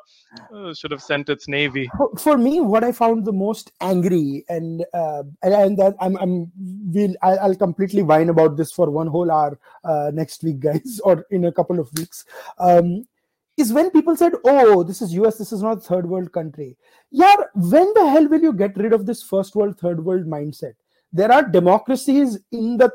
uh, 0.56 0.74
should 0.74 0.92
have 0.92 1.02
sent 1.02 1.28
its 1.28 1.50
navy. 1.50 1.92
For 2.18 2.38
me, 2.38 2.62
what 2.62 2.86
I 2.86 2.94
found 2.94 3.26
the 3.26 3.34
most 3.34 3.74
angry 3.82 4.46
and 4.48 4.86
uh, 4.94 5.24
and, 5.44 5.78
that 5.78 5.96
I'm 6.00 6.16
I'm 6.20 6.50
will 6.56 7.14
I'll 7.22 7.54
completely 7.54 8.02
whine 8.02 8.30
about 8.30 8.56
this 8.56 8.72
for 8.72 8.90
one 8.90 9.08
whole 9.08 9.30
hour 9.30 9.60
uh, 9.84 10.12
next 10.14 10.42
week, 10.42 10.62
guys, 10.62 11.02
or 11.04 11.26
in 11.32 11.44
a 11.44 11.52
couple 11.52 11.82
of 11.82 11.92
weeks. 11.98 12.24
Um, 12.60 13.04
is 13.58 13.74
when 13.74 13.92
people 13.92 14.16
said, 14.16 14.32
"Oh, 14.46 14.84
this 14.84 15.02
is 15.02 15.14
US. 15.16 15.38
This 15.38 15.52
is 15.52 15.62
not 15.62 15.80
a 15.80 15.82
third 15.82 16.08
world 16.08 16.32
country." 16.32 16.78
Yeah, 17.10 17.36
when 17.56 17.94
the 17.94 18.10
hell 18.10 18.30
will 18.30 18.42
you 18.42 18.54
get 18.54 18.78
rid 18.78 18.94
of 18.94 19.06
this 19.06 19.22
first 19.22 19.54
world, 19.54 19.78
third 19.78 20.06
world 20.06 20.28
mindset? 20.28 20.76
There 21.14 21.32
are 21.32 21.44
democracies 21.44 22.40
in 22.52 22.78
the 22.78 22.90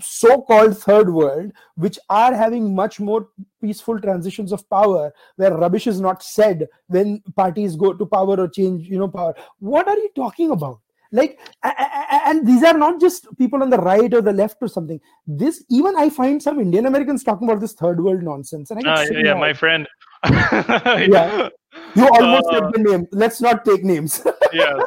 so-called 0.00 0.78
third 0.78 1.12
world 1.12 1.52
which 1.74 1.98
are 2.08 2.34
having 2.34 2.74
much 2.74 3.00
more 3.00 3.28
peaceful 3.60 4.00
transitions 4.00 4.52
of 4.52 4.68
power 4.70 5.12
where 5.36 5.56
rubbish 5.56 5.86
is 5.86 6.00
not 6.00 6.22
said 6.22 6.66
when 6.86 7.20
parties 7.34 7.76
go 7.76 7.92
to 7.92 8.06
power 8.06 8.40
or 8.40 8.48
change 8.48 8.86
you 8.86 8.98
know 8.98 9.08
power. 9.08 9.34
What 9.58 9.88
are 9.88 9.96
you 9.96 10.10
talking 10.14 10.50
about? 10.50 10.80
Like 11.12 11.38
and 11.62 12.46
these 12.46 12.62
are 12.62 12.76
not 12.76 13.00
just 13.00 13.26
people 13.38 13.62
on 13.62 13.70
the 13.70 13.78
right 13.78 14.12
or 14.12 14.20
the 14.20 14.32
left 14.32 14.58
or 14.60 14.68
something. 14.68 15.00
This 15.26 15.64
even 15.70 15.96
i 15.96 16.08
find 16.10 16.42
some 16.42 16.60
indian 16.60 16.86
americans 16.86 17.24
talking 17.24 17.48
about 17.48 17.60
this 17.60 17.72
third 17.72 18.02
world 18.02 18.22
nonsense 18.22 18.70
and 18.70 18.86
I 18.86 19.04
uh, 19.04 19.06
yeah 19.10 19.34
my 19.34 19.52
friend. 19.52 19.86
Yeah. 20.26 21.48
You 21.94 22.08
almost 22.08 22.46
uh, 22.46 22.52
said 22.52 22.72
the 22.72 22.90
name. 22.90 23.06
Let's 23.12 23.40
not 23.40 23.64
take 23.64 23.84
names. 23.84 24.26
yeah 24.52 24.78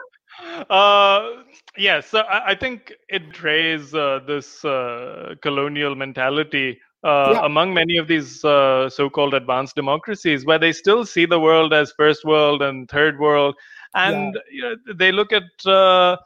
uh, 0.69 1.43
yeah, 1.77 2.01
so 2.01 2.19
I, 2.19 2.51
I 2.51 2.55
think 2.55 2.93
it 3.09 3.27
betrays 3.27 3.93
uh, 3.93 4.19
this 4.25 4.63
uh, 4.65 5.35
colonial 5.41 5.95
mentality 5.95 6.79
uh, 7.03 7.31
yeah. 7.33 7.45
among 7.45 7.73
many 7.73 7.97
of 7.97 8.07
these 8.07 8.43
uh, 8.43 8.89
so-called 8.89 9.33
advanced 9.33 9.75
democracies, 9.75 10.45
where 10.45 10.59
they 10.59 10.71
still 10.71 11.05
see 11.05 11.25
the 11.25 11.39
world 11.39 11.73
as 11.73 11.93
first 11.93 12.25
world 12.25 12.61
and 12.61 12.89
third 12.89 13.19
world, 13.19 13.55
and 13.93 14.37
yeah. 14.51 14.51
you 14.51 14.61
know, 14.61 14.93
they 14.95 15.11
look 15.11 15.31
at 15.31 15.43
uh, 15.65 16.17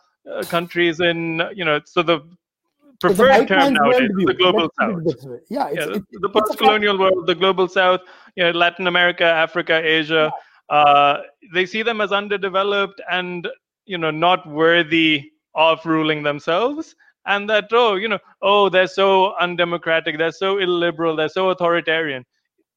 countries 0.44 1.00
in 1.00 1.42
you 1.54 1.66
know 1.66 1.80
so 1.86 2.02
the 2.02 2.22
preferred 3.00 3.48
term 3.48 3.74
nowadays 3.74 4.10
is 4.18 4.26
the 4.26 4.34
global 4.34 4.70
south. 4.80 5.04
Yeah, 5.50 5.70
yeah 5.70 5.86
it's, 5.90 6.06
the, 6.12 6.20
the 6.22 6.30
post-colonial 6.30 6.98
world, 6.98 7.28
the 7.28 7.36
global 7.36 7.68
south, 7.68 8.02
you 8.36 8.44
know, 8.44 8.52
Latin 8.52 8.88
America, 8.88 9.26
Africa, 9.26 9.82
Asia. 9.84 10.32
Uh, 10.70 11.18
they 11.54 11.66
see 11.66 11.84
them 11.84 12.00
as 12.02 12.12
underdeveloped 12.12 13.02
and 13.12 13.48
you 13.86 13.98
know 13.98 14.12
not 14.12 14.48
worthy 14.48 15.32
of 15.56 15.86
ruling 15.86 16.24
themselves 16.24 16.96
and 17.26 17.50
that 17.50 17.66
oh 17.72 17.96
you 17.96 18.08
know 18.08 18.20
oh 18.42 18.70
they're 18.70 18.88
so 18.88 19.34
undemocratic 19.40 20.18
they're 20.18 20.32
so 20.32 20.58
illiberal 20.60 21.16
they're 21.16 21.30
so 21.30 21.50
authoritarian. 21.50 22.26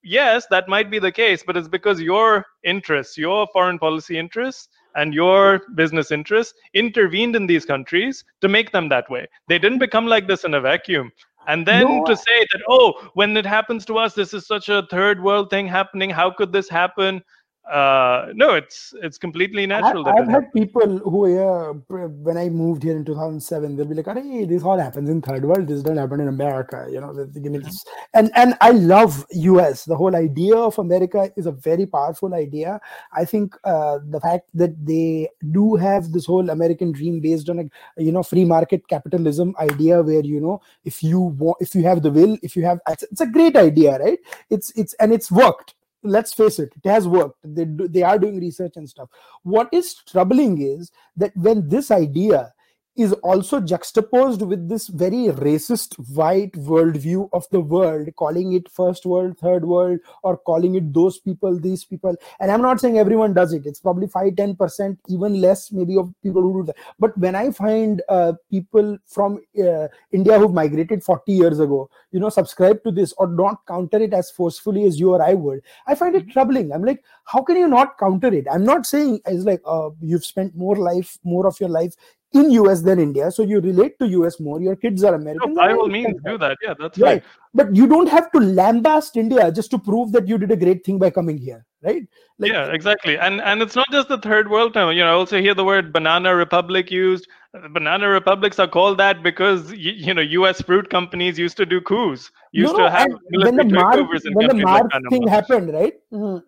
Yes 0.02 0.46
that 0.50 0.68
might 0.68 0.90
be 0.90 0.98
the 0.98 1.10
case 1.10 1.42
but 1.44 1.56
it's 1.56 1.68
because 1.68 2.00
your 2.00 2.44
interests 2.62 3.18
your 3.18 3.46
foreign 3.52 3.78
policy 3.78 4.18
interests 4.18 4.68
and 4.94 5.12
your 5.12 5.62
business 5.74 6.10
interests 6.10 6.54
intervened 6.74 7.36
in 7.36 7.46
these 7.46 7.64
countries 7.66 8.24
to 8.40 8.48
make 8.48 8.72
them 8.72 8.88
that 8.88 9.10
way. 9.10 9.26
They 9.46 9.58
didn't 9.58 9.78
become 9.78 10.06
like 10.06 10.26
this 10.26 10.44
in 10.44 10.54
a 10.54 10.60
vacuum. 10.60 11.12
And 11.48 11.66
then 11.66 11.82
no. 11.84 12.04
to 12.04 12.16
say 12.16 12.46
that 12.52 12.62
oh 12.68 13.10
when 13.14 13.36
it 13.36 13.46
happens 13.46 13.84
to 13.86 13.98
us 13.98 14.14
this 14.14 14.34
is 14.34 14.46
such 14.46 14.68
a 14.68 14.86
third 14.90 15.22
world 15.22 15.50
thing 15.50 15.66
happening 15.66 16.10
how 16.10 16.30
could 16.30 16.52
this 16.52 16.68
happen 16.68 17.22
uh, 17.70 18.26
no, 18.32 18.54
it's 18.54 18.94
it's 19.02 19.18
completely 19.18 19.66
natural. 19.66 20.06
I, 20.06 20.14
have 20.14 20.28
had 20.28 20.52
people 20.52 20.98
who, 20.98 21.34
yeah, 21.34 21.72
when 21.88 22.36
I 22.36 22.48
moved 22.48 22.84
here 22.84 22.96
in 22.96 23.04
2007, 23.04 23.76
they'll 23.76 23.86
be 23.86 23.94
like, 23.94 24.06
"Hey, 24.06 24.44
this 24.44 24.62
all 24.62 24.78
happens 24.78 25.10
in 25.10 25.20
third 25.20 25.44
world. 25.44 25.66
This 25.66 25.82
doesn't 25.82 25.98
happen 25.98 26.20
in 26.20 26.28
America." 26.28 26.86
You 26.88 27.00
know, 27.00 27.12
they 27.12 27.40
give 27.40 27.50
me 27.50 27.58
this. 27.58 27.84
And 28.14 28.30
and 28.36 28.54
I 28.60 28.70
love 28.70 29.26
US. 29.32 29.84
The 29.84 29.96
whole 29.96 30.14
idea 30.14 30.54
of 30.54 30.78
America 30.78 31.32
is 31.36 31.46
a 31.46 31.52
very 31.52 31.86
powerful 31.86 32.34
idea. 32.34 32.80
I 33.12 33.24
think 33.24 33.56
uh, 33.64 33.98
the 34.10 34.20
fact 34.20 34.48
that 34.54 34.86
they 34.86 35.28
do 35.50 35.74
have 35.74 36.12
this 36.12 36.26
whole 36.26 36.50
American 36.50 36.92
dream 36.92 37.20
based 37.20 37.48
on 37.50 37.58
a 37.58 38.02
you 38.02 38.12
know 38.12 38.22
free 38.22 38.44
market 38.44 38.86
capitalism 38.86 39.56
idea, 39.58 40.02
where 40.02 40.24
you 40.24 40.40
know 40.40 40.60
if 40.84 41.02
you 41.02 41.20
want, 41.20 41.56
if 41.60 41.74
you 41.74 41.82
have 41.82 42.02
the 42.02 42.12
will, 42.12 42.38
if 42.42 42.54
you 42.54 42.64
have, 42.64 42.78
it's, 42.88 43.02
it's 43.04 43.20
a 43.20 43.26
great 43.26 43.56
idea, 43.56 43.98
right? 43.98 44.18
It's 44.50 44.70
it's 44.76 44.94
and 44.94 45.12
it's 45.12 45.32
worked 45.32 45.74
let's 46.06 46.32
face 46.32 46.58
it 46.58 46.72
it 46.82 46.88
has 46.88 47.06
worked. 47.08 47.38
They 47.44 47.64
they 47.64 48.02
are 48.02 48.18
doing 48.18 48.40
research 48.40 48.76
and 48.76 48.88
stuff. 48.88 49.08
What 49.42 49.68
is 49.72 49.94
troubling 49.94 50.60
is 50.60 50.92
that 51.16 51.36
when 51.36 51.68
this 51.68 51.90
idea 51.90 52.52
is 52.96 53.12
also 53.22 53.60
juxtaposed 53.60 54.42
with 54.42 54.68
this 54.68 54.88
very 54.88 55.26
racist 55.44 55.94
white 56.14 56.52
worldview 56.52 57.28
of 57.32 57.46
the 57.50 57.60
world, 57.60 58.08
calling 58.16 58.52
it 58.52 58.70
first 58.70 59.04
world, 59.04 59.38
third 59.38 59.64
world, 59.64 59.98
or 60.22 60.36
calling 60.36 60.74
it 60.76 60.94
those 60.94 61.18
people, 61.18 61.58
these 61.58 61.84
people. 61.84 62.14
And 62.40 62.50
I'm 62.50 62.62
not 62.62 62.80
saying 62.80 62.98
everyone 62.98 63.34
does 63.34 63.52
it. 63.52 63.66
It's 63.66 63.80
probably 63.80 64.06
5 64.06 64.32
10%, 64.32 64.98
even 65.08 65.40
less 65.40 65.72
maybe 65.72 65.96
of 65.96 66.12
people 66.22 66.42
who 66.42 66.60
do 66.60 66.66
that. 66.66 66.76
But 66.98 67.16
when 67.18 67.34
I 67.34 67.50
find 67.50 68.02
uh, 68.08 68.34
people 68.50 68.98
from 69.06 69.40
uh, 69.58 69.88
India 70.12 70.38
who've 70.38 70.52
migrated 70.52 71.02
40 71.02 71.32
years 71.32 71.60
ago, 71.60 71.90
you 72.12 72.20
know, 72.20 72.28
subscribe 72.28 72.82
to 72.84 72.90
this 72.90 73.12
or 73.18 73.26
not 73.26 73.66
counter 73.66 73.98
it 73.98 74.14
as 74.14 74.30
forcefully 74.30 74.84
as 74.86 74.98
you 74.98 75.12
or 75.12 75.22
I 75.22 75.34
would, 75.34 75.60
I 75.86 75.94
find 75.94 76.14
it 76.14 76.30
troubling. 76.30 76.72
I'm 76.72 76.84
like, 76.84 77.02
how 77.24 77.42
can 77.42 77.56
you 77.56 77.68
not 77.68 77.98
counter 77.98 78.32
it? 78.32 78.46
I'm 78.50 78.64
not 78.64 78.86
saying 78.86 79.20
it's 79.26 79.44
like 79.44 79.60
uh, 79.66 79.90
you've 80.00 80.24
spent 80.24 80.56
more 80.56 80.76
life, 80.76 81.18
more 81.24 81.46
of 81.46 81.58
your 81.60 81.68
life 81.68 81.94
in 82.38 82.50
US 82.50 82.82
than 82.82 82.98
India, 82.98 83.30
so 83.30 83.42
you 83.42 83.60
relate 83.60 83.98
to 83.98 84.06
US 84.08 84.38
more. 84.40 84.60
Your 84.60 84.76
kids 84.76 85.04
are 85.04 85.14
American. 85.14 85.54
No, 85.54 85.60
by 85.62 85.72
all 85.72 85.88
means, 85.88 86.20
do 86.24 86.38
that. 86.38 86.56
Yeah, 86.62 86.74
that's 86.78 86.98
right. 86.98 87.08
right. 87.08 87.24
But 87.54 87.74
you 87.74 87.86
don't 87.86 88.08
have 88.08 88.30
to 88.32 88.38
lambast 88.38 89.16
India 89.16 89.50
just 89.50 89.70
to 89.70 89.78
prove 89.78 90.12
that 90.12 90.28
you 90.28 90.38
did 90.38 90.50
a 90.50 90.56
great 90.56 90.84
thing 90.84 90.98
by 90.98 91.10
coming 91.10 91.38
here, 91.38 91.64
right? 91.82 92.02
Like, 92.38 92.52
yeah, 92.52 92.66
exactly. 92.72 93.18
And 93.18 93.40
and 93.40 93.62
it's 93.62 93.76
not 93.76 93.90
just 93.90 94.08
the 94.08 94.18
third 94.18 94.50
world 94.50 94.74
term. 94.74 94.92
You 94.96 95.04
know, 95.04 95.10
I 95.10 95.14
also 95.14 95.40
hear 95.40 95.54
the 95.54 95.64
word 95.64 95.92
banana 95.92 96.34
republic 96.34 96.90
used. 96.90 97.28
Banana 97.72 98.08
republics 98.08 98.58
are 98.58 98.68
called 98.68 98.98
that 98.98 99.22
because 99.22 99.72
you, 99.72 99.92
you 99.92 100.14
know 100.14 100.22
U.S. 100.22 100.60
fruit 100.60 100.90
companies 100.90 101.38
used 101.38 101.56
to 101.56 101.66
do 101.66 101.80
coups, 101.80 102.30
used 102.52 102.74
no, 102.74 102.84
to 102.84 102.90
have 102.90 103.08
when 103.30 103.56
the 103.56 103.64
Mar- 103.64 104.02
when 104.34 104.48
the 104.48 104.54
Mark 104.54 104.92
like 104.92 105.02
thing 105.10 105.26
happened, 105.26 105.72
right? 105.72 105.94
Mm-hmm 106.12 106.44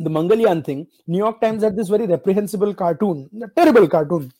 the 0.00 0.10
Mangalyaan 0.10 0.64
thing, 0.64 0.86
New 1.06 1.18
York 1.18 1.40
Times 1.40 1.62
had 1.62 1.76
this 1.76 1.88
very 1.88 2.06
reprehensible 2.06 2.74
cartoon, 2.74 3.28
a 3.42 3.48
terrible 3.48 3.86
cartoon, 3.86 4.32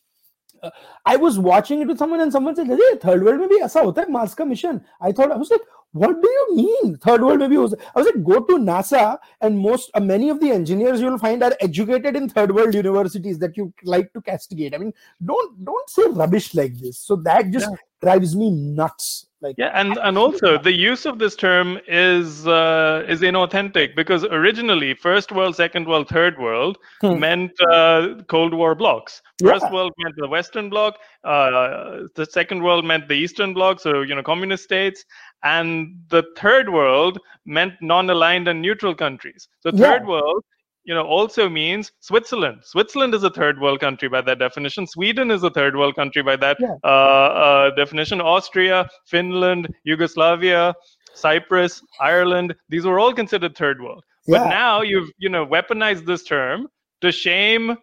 I 1.07 1.17
was 1.17 1.39
watching 1.39 1.81
it 1.81 1.87
with 1.87 1.97
someone 1.97 2.19
and 2.19 2.31
someone 2.31 2.53
said 2.53 2.71
third 3.05 3.23
world 3.23 3.39
में 3.39 3.49
भी 3.49 3.57
ऐसा 3.57 3.81
होता 3.81 4.01
है? 4.01 4.11
मास 4.11 4.33
का 4.33 4.45
mission 4.45 4.81
I 5.03 5.13
thought 5.13 5.31
I 5.31 5.37
was 5.37 5.51
like 5.51 5.65
what 5.93 6.21
do 6.21 6.27
you 6.29 6.55
mean 6.55 6.97
third 6.97 7.21
world 7.21 7.39
maybe 7.39 7.57
was 7.57 7.73
I 7.73 7.99
was 7.99 8.05
like, 8.05 8.23
go 8.23 8.39
to 8.39 8.57
NASA 8.57 9.17
and 9.41 9.57
most 9.59 9.91
uh, 9.93 9.99
many 9.99 10.29
of 10.29 10.39
the 10.39 10.51
engineers 10.51 11.01
you'll 11.01 11.17
find 11.17 11.43
are 11.43 11.55
educated 11.59 12.15
in 12.15 12.29
third 12.29 12.53
world 12.55 12.73
universities 12.73 13.39
that 13.39 13.57
you 13.57 13.73
like 13.83 14.13
to 14.13 14.21
castigate. 14.21 14.73
I 14.73 14.77
mean, 14.77 14.93
don't 15.25 15.65
don't 15.65 15.89
say 15.89 16.03
rubbish 16.07 16.53
like 16.55 16.75
this. 16.79 16.97
So 16.97 17.15
that 17.17 17.51
just 17.51 17.69
yeah. 17.69 17.77
drives 18.01 18.35
me 18.35 18.51
nuts 18.51 19.27
like 19.41 19.55
yeah 19.57 19.71
and 19.73 19.97
and 19.97 20.17
also 20.17 20.57
the 20.57 20.71
use 20.71 21.05
of 21.05 21.17
this 21.19 21.35
term 21.35 21.79
is 21.87 22.47
uh, 22.47 23.03
is 23.07 23.21
inauthentic 23.21 23.95
because 23.95 24.23
originally 24.25 24.93
first 24.93 25.31
world 25.31 25.55
second 25.55 25.87
world 25.87 26.07
third 26.07 26.39
world 26.39 26.77
hmm. 27.01 27.19
meant 27.19 27.51
uh, 27.61 28.15
cold 28.27 28.53
war 28.53 28.75
blocks 28.75 29.21
first 29.41 29.65
yeah. 29.65 29.71
world 29.71 29.91
meant 29.97 30.15
the 30.17 30.27
western 30.27 30.69
bloc 30.69 30.95
uh, 31.23 32.03
the 32.15 32.27
second 32.29 32.63
world 32.63 32.85
meant 32.85 33.07
the 33.07 33.15
eastern 33.15 33.53
bloc 33.53 33.79
so 33.79 34.01
you 34.01 34.15
know 34.15 34.23
communist 34.23 34.63
states 34.63 35.05
and 35.43 35.95
the 36.09 36.23
third 36.37 36.69
world 36.69 37.17
meant 37.45 37.73
non-aligned 37.81 38.47
and 38.47 38.61
neutral 38.61 38.95
countries 38.95 39.47
so 39.59 39.71
third 39.71 40.03
yeah. 40.03 40.07
world 40.07 40.43
you 40.83 40.93
know 40.93 41.03
also 41.03 41.49
means 41.49 41.91
switzerland 41.99 42.59
switzerland 42.63 43.13
is 43.13 43.23
a 43.23 43.29
third 43.29 43.59
world 43.59 43.79
country 43.79 44.09
by 44.09 44.21
that 44.21 44.39
definition 44.39 44.85
sweden 44.87 45.31
is 45.31 45.43
a 45.43 45.49
third 45.49 45.75
world 45.75 45.95
country 45.95 46.21
by 46.21 46.35
that 46.35 46.57
yeah. 46.59 46.75
uh, 46.83 46.87
uh, 46.87 47.75
definition 47.75 48.21
austria 48.21 48.87
finland 49.05 49.67
yugoslavia 49.83 50.73
cyprus 51.13 51.81
ireland 51.99 52.55
these 52.69 52.85
were 52.85 52.99
all 52.99 53.13
considered 53.13 53.55
third 53.55 53.81
world 53.81 54.03
yeah. 54.27 54.39
but 54.39 54.49
now 54.49 54.81
you've 54.81 55.11
you 55.17 55.29
know 55.29 55.45
weaponized 55.45 56.05
this 56.05 56.23
term 56.23 56.67
to 57.01 57.11
shame 57.11 57.77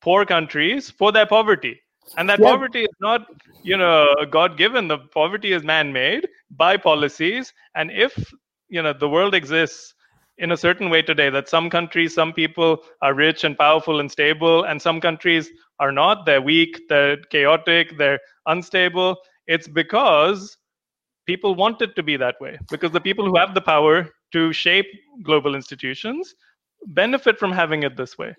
poor 0.00 0.24
countries 0.24 0.90
for 0.90 1.12
their 1.12 1.26
poverty 1.26 1.80
and 2.16 2.28
that 2.28 2.40
yeah. 2.40 2.50
poverty 2.50 2.82
is 2.82 2.96
not 3.00 3.26
you 3.62 3.76
know 3.76 4.06
god 4.30 4.56
given 4.56 4.88
the 4.88 4.98
poverty 4.98 5.52
is 5.52 5.62
man 5.62 5.92
made 5.92 6.28
by 6.50 6.76
policies. 6.76 7.52
And 7.74 7.90
if 7.90 8.32
you 8.68 8.82
know 8.82 8.92
the 8.92 9.08
world 9.08 9.34
exists 9.34 9.94
in 10.38 10.52
a 10.52 10.56
certain 10.56 10.88
way 10.88 11.02
today 11.02 11.30
that 11.30 11.48
some 11.48 11.68
countries 11.68 12.14
some 12.14 12.32
people 12.32 12.78
are 13.02 13.14
rich 13.14 13.44
and 13.44 13.58
powerful 13.58 14.00
and 14.00 14.10
stable 14.10 14.64
and 14.64 14.80
some 14.80 15.00
countries 15.00 15.50
are 15.80 15.92
not 15.92 16.24
they're 16.26 16.42
weak 16.42 16.80
they're 16.88 17.16
chaotic 17.30 17.96
they're 17.98 18.20
unstable 18.46 19.16
it's 19.48 19.66
because 19.66 20.56
people 21.28 21.54
want 21.54 21.82
it 21.82 21.94
to 21.94 22.02
be 22.02 22.16
that 22.16 22.40
way. 22.40 22.58
Because 22.70 22.90
the 22.90 23.00
people 23.00 23.24
who 23.26 23.36
have 23.36 23.54
the 23.54 23.60
power 23.60 24.08
to 24.32 24.52
shape 24.52 24.86
global 25.22 25.54
institutions 25.54 26.34
benefit 26.86 27.38
from 27.38 27.52
having 27.52 27.82
it 27.82 27.96
this 27.96 28.18
way. 28.18 28.34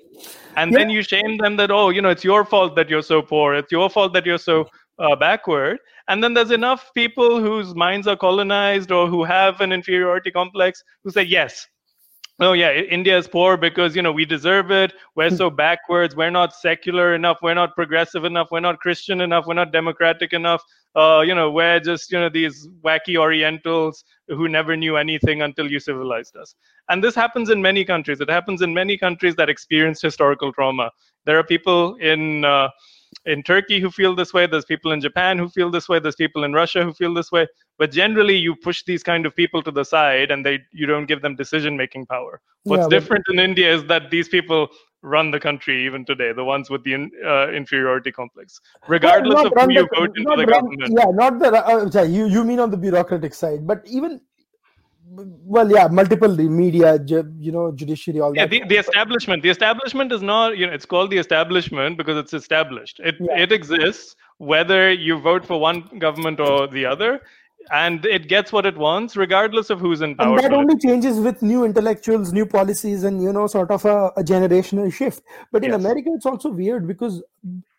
And 0.55 0.71
yeah. 0.71 0.79
then 0.79 0.89
you 0.89 1.01
shame 1.01 1.37
them 1.37 1.57
that 1.57 1.71
oh 1.71 1.89
you 1.89 2.01
know 2.01 2.09
it's 2.09 2.23
your 2.23 2.45
fault 2.45 2.75
that 2.75 2.89
you're 2.89 3.01
so 3.01 3.21
poor. 3.21 3.53
It's 3.55 3.71
your 3.71 3.89
fault 3.89 4.13
that 4.13 4.25
you're 4.25 4.37
so 4.37 4.67
uh, 4.99 5.15
backward. 5.15 5.79
And 6.07 6.23
then 6.23 6.33
there's 6.33 6.51
enough 6.51 6.91
people 6.93 7.39
whose 7.39 7.75
minds 7.75 8.07
are 8.07 8.17
colonized 8.17 8.91
or 8.91 9.07
who 9.07 9.23
have 9.23 9.61
an 9.61 9.71
inferiority 9.71 10.31
complex 10.31 10.83
who 11.03 11.11
say 11.11 11.23
yes. 11.23 11.67
Oh 12.41 12.53
yeah 12.53 12.71
india 12.71 13.17
is 13.17 13.27
poor 13.27 13.57
because 13.57 13.97
you 13.97 14.01
know 14.01 14.13
we 14.13 14.25
deserve 14.25 14.71
it. 14.71 14.93
We're 15.15 15.29
so 15.29 15.49
backwards. 15.49 16.15
We're 16.15 16.29
not 16.29 16.53
secular 16.53 17.13
enough. 17.13 17.39
We're 17.41 17.53
not 17.53 17.75
progressive 17.75 18.23
enough. 18.23 18.47
We're 18.51 18.61
not 18.61 18.79
christian 18.79 19.21
enough. 19.21 19.45
We're 19.45 19.55
not 19.55 19.73
democratic 19.73 20.31
enough 20.33 20.63
uh, 20.95 21.23
you 21.25 21.35
know 21.35 21.51
we're 21.51 21.79
just 21.79 22.11
you 22.11 22.19
know 22.19 22.29
these 22.29 22.67
wacky 22.83 23.17
orientals 23.17 24.03
who 24.27 24.47
never 24.47 24.75
knew 24.75 24.97
anything 24.97 25.41
until 25.41 25.69
you 25.69 25.79
civilized 25.79 26.35
us. 26.35 26.55
And 26.89 27.03
this 27.03 27.15
happens 27.15 27.49
in 27.49 27.61
many 27.61 27.85
countries. 27.85 28.21
It 28.21 28.29
happens 28.29 28.61
in 28.61 28.73
many 28.73 28.97
countries 28.97 29.35
that 29.35 29.49
experienced 29.49 30.01
historical 30.01 30.51
trauma. 30.51 30.91
There 31.25 31.37
are 31.37 31.43
people 31.43 31.95
in 31.95 32.45
uh, 32.45 32.69
in 33.29 33.43
Turkey 33.43 33.79
who 33.79 33.91
feel 33.91 34.15
this 34.15 34.33
way. 34.33 34.47
There's 34.47 34.65
people 34.65 34.91
in 34.91 34.99
Japan 34.99 35.37
who 35.37 35.47
feel 35.49 35.69
this 35.69 35.87
way. 35.87 35.99
There's 35.99 36.15
people 36.15 36.43
in 36.43 36.53
Russia 36.53 36.83
who 36.83 36.93
feel 36.93 37.13
this 37.13 37.31
way. 37.31 37.47
But 37.77 37.91
generally, 37.91 38.35
you 38.35 38.55
push 38.55 38.83
these 38.83 39.03
kind 39.03 39.25
of 39.25 39.35
people 39.35 39.61
to 39.63 39.71
the 39.71 39.85
side, 39.85 40.31
and 40.31 40.45
they 40.45 40.59
you 40.71 40.85
don't 40.85 41.05
give 41.05 41.21
them 41.21 41.35
decision 41.35 41.77
making 41.77 42.07
power. 42.07 42.41
What's 42.63 42.83
yeah, 42.83 42.99
different 42.99 43.25
in 43.29 43.39
India 43.39 43.73
is 43.73 43.85
that 43.85 44.09
these 44.09 44.27
people 44.27 44.67
run 45.01 45.31
the 45.31 45.39
country 45.39 45.85
even 45.85 46.03
today. 46.05 46.33
The 46.33 46.43
ones 46.43 46.69
with 46.69 46.83
the 46.83 46.95
uh, 47.25 47.51
inferiority 47.51 48.11
complex, 48.11 48.59
regardless 48.87 49.45
of 49.45 49.53
who 49.55 49.73
you 49.73 49.87
vote 49.95 50.17
into 50.17 50.35
the 50.35 50.45
run, 50.45 50.47
government. 50.47 50.93
Yeah, 50.97 51.11
not 51.13 51.39
the 51.39 51.99
uh, 51.99 52.03
you 52.03 52.27
you 52.27 52.43
mean 52.43 52.59
on 52.59 52.71
the 52.71 52.77
bureaucratic 52.77 53.33
side, 53.33 53.65
but 53.65 53.85
even 53.85 54.19
well 55.11 55.69
yeah 55.71 55.87
multiple 55.87 56.35
the 56.35 56.47
media 56.47 56.99
you 57.39 57.51
know 57.51 57.71
judiciary 57.71 58.19
all 58.19 58.35
yeah, 58.35 58.45
that. 58.45 58.51
the, 58.51 58.63
the 58.67 58.77
establishment 58.77 59.41
the 59.41 59.49
establishment 59.49 60.11
is 60.11 60.21
not 60.21 60.57
you 60.57 60.67
know 60.67 60.73
it's 60.73 60.85
called 60.85 61.09
the 61.09 61.17
establishment 61.17 61.97
because 61.97 62.17
it's 62.17 62.33
established. 62.33 62.99
It 62.99 63.15
yeah. 63.19 63.39
it 63.39 63.51
exists 63.51 64.15
whether 64.37 64.91
you 64.91 65.19
vote 65.19 65.45
for 65.45 65.59
one 65.59 65.81
government 65.97 66.39
or 66.39 66.67
the 66.67 66.85
other 66.85 67.21
and 67.71 68.05
it 68.05 68.27
gets 68.27 68.51
what 68.51 68.65
it 68.65 68.75
wants 68.77 69.15
regardless 69.15 69.69
of 69.69 69.79
who's 69.79 70.01
in 70.01 70.15
power 70.15 70.35
and 70.35 70.43
that 70.43 70.53
only 70.53 70.77
changes 70.77 71.19
with 71.19 71.41
new 71.41 71.63
intellectuals 71.63 72.33
new 72.33 72.45
policies 72.45 73.03
and 73.03 73.21
you 73.21 73.31
know 73.31 73.45
sort 73.47 73.71
of 73.71 73.85
a, 73.85 74.07
a 74.17 74.23
generational 74.23 74.91
shift. 74.91 75.21
But 75.51 75.63
in 75.63 75.71
yes. 75.71 75.79
america 75.79 76.09
it's 76.13 76.25
also 76.25 76.49
weird 76.49 76.87
because 76.87 77.21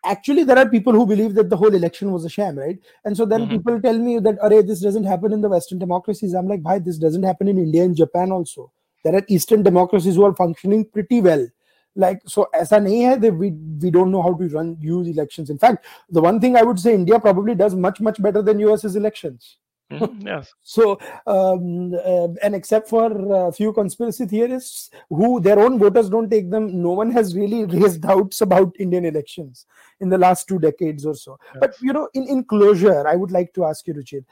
actually 0.03 0.43
there 0.43 0.57
are 0.57 0.69
people 0.69 0.93
who 0.93 1.05
believe 1.05 1.35
that 1.35 1.49
the 1.49 1.57
whole 1.57 1.73
election 1.73 2.11
was 2.11 2.25
a 2.25 2.29
sham 2.29 2.57
right? 2.57 2.79
And 3.05 3.15
so 3.15 3.25
then 3.25 3.41
mm-hmm. 3.41 3.57
people 3.57 3.81
tell 3.81 3.97
me 3.97 4.19
that 4.19 4.37
array 4.41 4.61
this 4.61 4.81
doesn't 4.81 5.03
happen 5.03 5.33
in 5.33 5.41
the 5.41 5.49
western 5.49 5.79
democracies. 5.79 6.33
I'm 6.33 6.47
like 6.47 6.61
why 6.61 6.79
this 6.79 6.97
doesn't 6.97 7.23
happen 7.23 7.47
in 7.47 7.57
india 7.57 7.83
and 7.83 7.95
japan 7.95 8.31
also. 8.31 8.71
There 9.03 9.15
are 9.15 9.23
eastern 9.27 9.63
democracies 9.63 10.15
who 10.15 10.23
are 10.23 10.35
functioning 10.35 10.85
pretty 10.85 11.21
well. 11.21 11.47
Like 11.95 12.21
so 12.25 12.47
as 12.53 12.71
an 12.71 12.87
AI, 12.87 13.15
we 13.15 13.51
we 13.51 13.91
don't 13.91 14.11
know 14.11 14.21
how 14.21 14.33
to 14.33 14.47
run 14.47 14.77
use 14.79 15.07
elections. 15.07 15.49
In 15.49 15.57
fact 15.57 15.85
the 16.09 16.21
one 16.21 16.39
thing 16.39 16.55
i 16.55 16.63
would 16.63 16.79
say 16.79 16.93
india 16.93 17.19
probably 17.19 17.55
does 17.55 17.75
much 17.75 17.99
much 17.99 18.21
better 18.21 18.41
than 18.41 18.61
us 18.61 18.85
is 18.85 18.95
elections. 18.95 19.57
Mhm, 19.99 20.25
yes. 20.25 20.53
so 20.61 20.97
um, 21.27 21.93
uh, 21.93 22.27
and 22.43 22.55
except 22.55 22.87
for 22.87 23.05
a 23.47 23.51
few 23.51 23.73
conspiracy 23.73 24.25
theorists 24.25 24.89
who 25.09 25.39
their 25.41 25.59
own 25.59 25.77
voters 25.79 26.09
don't 26.09 26.29
take 26.29 26.49
them 26.49 26.81
no 26.81 26.91
one 26.91 27.11
has 27.11 27.35
really 27.35 27.65
raised 27.77 28.01
doubts 28.01 28.41
about 28.41 28.73
indian 28.79 29.05
elections 29.05 29.65
in 29.99 30.09
the 30.09 30.17
last 30.17 30.47
two 30.47 30.59
decades 30.59 31.05
or 31.05 31.13
so 31.15 31.37
but 31.59 31.73
you 31.81 31.91
know 31.93 32.07
in, 32.13 32.27
in 32.27 32.43
closure 32.43 33.05
i 33.07 33.15
would 33.15 33.31
like 33.31 33.53
to 33.53 33.65
ask 33.65 33.85
you 33.87 33.93
Ruchir, 33.93 34.23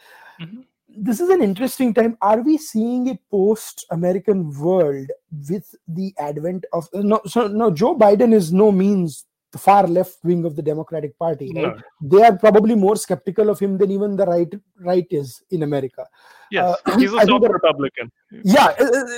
Mhm. 0.42 0.64
this 1.08 1.20
is 1.20 1.30
an 1.30 1.42
interesting 1.44 1.94
time 1.94 2.18
are 2.22 2.42
we 2.42 2.58
seeing 2.58 3.10
a 3.10 3.20
post 3.32 3.86
american 3.92 4.40
world 4.60 5.10
with 5.50 5.76
the 5.88 6.14
advent 6.20 6.66
of 6.74 6.88
no 6.94 7.20
so 7.26 7.48
no 7.48 7.70
joe 7.72 7.96
biden 7.96 8.34
is 8.34 8.52
no 8.54 8.72
means 8.72 9.26
the 9.52 9.58
far 9.58 9.88
left 9.88 10.18
wing 10.24 10.46
of 10.46 10.56
the 10.56 10.62
democratic 10.62 11.18
party 11.18 11.52
right? 11.56 11.76
No. 11.76 11.82
they 12.02 12.24
are 12.24 12.38
probably 12.38 12.76
more 12.76 12.96
skeptical 12.96 13.50
of 13.50 13.60
him 13.60 13.78
than 13.78 13.90
even 13.92 14.16
the 14.16 14.26
right 14.26 14.54
right 14.80 15.08
is 15.10 15.42
in 15.52 15.64
america 15.64 16.06
Yes. 16.52 16.78
Uh, 16.88 16.98
He's 16.98 17.14
a 17.14 17.22
soft 17.28 17.44
Republican. 17.48 18.12
yeah 18.44 18.70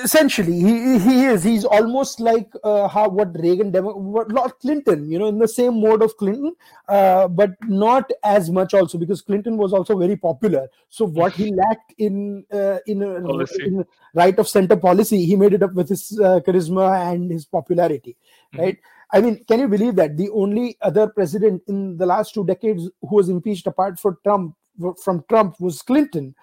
essentially 0.04 0.56
he 0.60 1.00
he 1.00 1.26
is 1.26 1.44
he's 1.44 1.64
almost 1.64 2.20
like 2.20 2.50
uh, 2.64 2.88
how 2.90 3.08
what 3.08 3.30
reagan 3.40 3.72
demo 3.72 3.94
what 4.16 4.30
Lord 4.38 4.52
clinton 4.60 5.10
you 5.10 5.18
know 5.18 5.28
in 5.28 5.40
the 5.40 5.48
same 5.48 5.80
mode 5.80 6.02
of 6.02 6.16
clinton 6.18 6.54
uh, 6.90 7.30
but 7.30 7.52
not 7.70 8.12
as 8.24 8.50
much 8.50 8.74
also 8.74 8.98
because 8.98 9.22
clinton 9.22 9.56
was 9.56 9.72
also 9.72 9.98
very 9.98 10.18
popular 10.18 10.68
so 10.90 11.06
what 11.06 11.32
he 11.32 11.54
lacked 11.54 11.94
in 12.00 12.44
uh, 12.52 12.80
in, 12.88 13.02
a, 13.02 13.16
in 13.68 13.86
right 14.14 14.38
of 14.38 14.50
center 14.50 14.76
policy 14.76 15.24
he 15.26 15.38
made 15.38 15.54
it 15.54 15.64
up 15.64 15.74
with 15.74 15.88
his 15.88 16.20
uh, 16.20 16.42
charisma 16.46 16.88
and 17.14 17.32
his 17.32 17.46
popularity 17.46 18.18
Mhm. 18.54 18.60
right 18.60 18.80
i 19.14 19.22
mean 19.22 19.44
can 19.48 19.60
you 19.60 19.68
believe 19.68 19.96
that 19.96 20.18
the 20.18 20.30
only 20.30 20.78
other 20.82 21.08
president 21.08 21.62
in 21.68 21.98
the 21.98 22.06
last 22.06 22.34
two 22.34 22.46
decades 22.46 22.90
who 23.02 23.16
was 23.16 23.30
impeached 23.30 23.68
apart 23.68 24.00
for 24.00 24.18
trump 24.24 24.56
from 25.04 25.24
trump 25.30 25.60
was 25.60 25.82
clinton. 25.82 26.34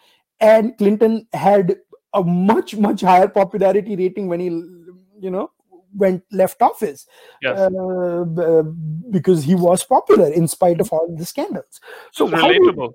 And 0.41 0.77
clinton 0.79 1.27
had 1.33 1.77
a 2.15 2.23
much 2.23 2.77
much 2.77 3.01
higher 3.01 3.29
popularity 3.29 3.97
rating 3.97 4.29
when 4.29 4.41
he 4.41 4.47
you 4.47 5.31
know 5.31 5.51
went 5.97 6.23
left 6.31 6.61
office. 6.63 7.07
Yes. 7.43 7.59
uh, 7.59 8.63
because 9.11 9.43
he 9.43 9.55
was 9.55 9.83
popular 9.85 10.31
in 10.33 10.47
spite 10.47 10.81
of 10.81 10.93
all 10.93 11.13
the 11.17 11.25
scandals. 11.25 11.81
So 12.13 12.29
do 12.29 12.37
you- 12.37 12.61
relatable. 12.61 12.93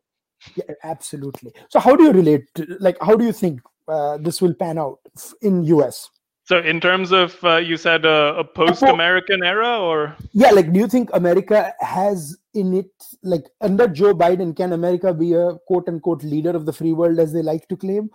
yeah, 0.55 0.73
absolutely. 0.83 1.51
So 1.69 1.79
how 1.79 1.95
do 1.95 2.03
you 2.03 2.11
relate 2.11 2.43
to, 2.55 2.77
like 2.79 2.97
how 3.01 3.15
do 3.15 3.25
you 3.25 3.33
think 3.33 3.61
uh, 3.87 4.17
this 4.17 4.41
will 4.41 4.53
pan 4.53 4.77
out 4.77 4.99
in 5.41 5.63
us 5.65 6.09
So, 6.45 6.59
in 6.59 6.81
terms 6.81 7.13
of, 7.13 7.41
uh, 7.43 7.57
you 7.57 7.77
said 7.77 8.05
a, 8.05 8.35
a 8.37 8.43
post 8.43 8.83
American 8.83 9.43
era, 9.43 9.79
or? 9.79 10.15
Yeah 10.33 10.51
like 10.51 10.73
do 10.73 10.79
you 10.79 10.87
think 10.87 11.09
america 11.13 11.73
has 11.79 12.37
in 12.53 12.73
it 12.73 12.91
like 13.23 13.45
under 13.61 13.87
joe 13.87 14.13
biden 14.13 14.55
can 14.55 14.73
america 14.73 15.13
be 15.13 15.33
a 15.33 15.53
quote 15.67 15.87
unquote 15.87 16.23
leader 16.23 16.51
of 16.51 16.65
the 16.65 16.73
free 16.73 16.93
world 16.93 17.19
as 17.19 17.31
they 17.33 17.41
like 17.41 17.67
to 17.69 17.77
claim? 17.77 18.09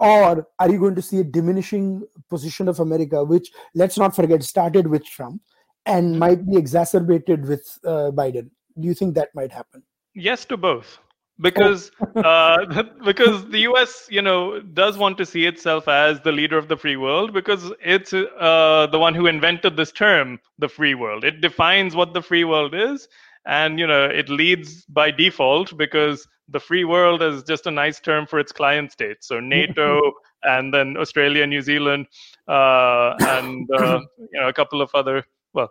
Or 0.00 0.48
are 0.58 0.70
you 0.70 0.78
going 0.78 0.94
to 0.94 1.02
see 1.02 1.18
a 1.18 1.24
diminishing 1.24 2.02
position 2.28 2.68
of 2.68 2.80
america 2.80 3.22
which 3.22 3.50
let's 3.74 3.98
not 3.98 4.16
forget 4.16 4.42
started 4.42 4.86
with 4.86 5.04
trump 5.04 5.40
and 5.86 6.18
might 6.18 6.46
be 6.46 6.56
exacerbated 6.56 7.46
with 7.46 7.78
uh, 7.84 8.10
biden? 8.10 8.50
Do 8.80 8.88
you 8.88 8.94
think 8.94 9.14
that 9.14 9.28
might 9.34 9.52
happen? 9.52 9.82
Yes 10.14 10.44
to 10.46 10.56
both? 10.56 10.98
Because 11.40 11.90
uh, 12.16 12.82
because 13.04 13.46
the 13.48 13.60
U.S. 13.60 14.06
you 14.10 14.22
know 14.22 14.60
does 14.60 14.98
want 14.98 15.18
to 15.18 15.26
see 15.26 15.46
itself 15.46 15.88
as 15.88 16.20
the 16.20 16.32
leader 16.32 16.58
of 16.58 16.68
the 16.68 16.76
free 16.76 16.96
world 16.96 17.32
because 17.32 17.72
it's 17.84 18.12
uh, 18.12 18.88
the 18.90 18.98
one 18.98 19.14
who 19.14 19.26
invented 19.26 19.76
this 19.76 19.92
term, 19.92 20.38
the 20.58 20.68
free 20.68 20.94
world. 20.94 21.24
It 21.24 21.40
defines 21.40 21.94
what 21.94 22.14
the 22.14 22.22
free 22.22 22.44
world 22.44 22.74
is, 22.74 23.08
and 23.46 23.78
you 23.78 23.86
know 23.86 24.04
it 24.04 24.28
leads 24.28 24.84
by 24.86 25.10
default 25.10 25.76
because 25.76 26.26
the 26.48 26.60
free 26.60 26.84
world 26.84 27.22
is 27.22 27.42
just 27.44 27.66
a 27.66 27.70
nice 27.70 28.00
term 28.00 28.26
for 28.26 28.38
its 28.38 28.52
client 28.52 28.92
states. 28.92 29.28
So 29.28 29.40
NATO 29.40 30.12
and 30.42 30.74
then 30.74 30.96
Australia, 30.96 31.46
New 31.46 31.62
Zealand, 31.62 32.06
uh, 32.48 33.14
and 33.20 33.70
uh, 33.70 34.00
you 34.32 34.40
know 34.40 34.48
a 34.48 34.52
couple 34.52 34.82
of 34.82 34.90
other 34.94 35.24
well. 35.52 35.70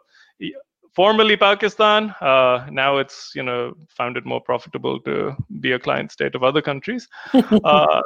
Formerly 1.00 1.38
Pakistan, 1.38 2.14
uh, 2.20 2.68
now 2.72 2.98
it's 2.98 3.32
you 3.34 3.44
know 3.44 3.74
found 3.88 4.18
it 4.18 4.26
more 4.26 4.42
profitable 4.42 5.00
to 5.02 5.34
be 5.62 5.72
a 5.72 5.80
client 5.80 6.12
state 6.12 6.36
of 6.36 6.44
other 6.44 6.62
countries. 6.62 7.08
uh, 7.64 8.02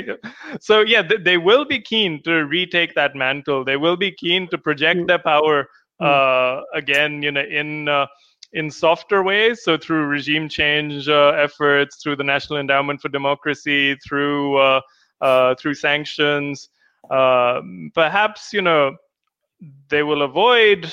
so 0.60 0.80
yeah, 0.80 1.02
th- 1.02 1.22
they 1.24 1.38
will 1.38 1.64
be 1.64 1.80
keen 1.80 2.22
to 2.24 2.44
retake 2.44 2.94
that 2.94 3.14
mantle. 3.14 3.64
They 3.64 3.78
will 3.78 3.96
be 3.96 4.12
keen 4.12 4.48
to 4.48 4.58
project 4.58 5.00
Mm. 5.00 5.06
their 5.06 5.18
power 5.18 5.66
Mm. 6.02 6.06
uh, 6.06 6.62
again, 6.74 7.22
you 7.22 7.32
know, 7.32 7.40
in 7.60 7.88
uh, 7.88 8.06
in 8.52 8.70
softer 8.70 9.22
ways. 9.22 9.62
So 9.64 9.78
through 9.78 10.04
regime 10.06 10.48
change 10.50 11.08
uh, 11.08 11.32
efforts, 11.46 12.02
through 12.02 12.16
the 12.16 12.24
National 12.24 12.58
Endowment 12.58 13.00
for 13.00 13.08
Democracy, 13.08 13.96
through 14.06 14.58
uh, 14.58 14.80
uh, 15.22 15.54
through 15.54 15.74
sanctions. 15.74 16.68
Um 17.10 17.90
perhaps 17.94 18.52
you 18.52 18.60
know 18.60 18.94
they 19.88 20.02
will 20.02 20.22
avoid 20.22 20.92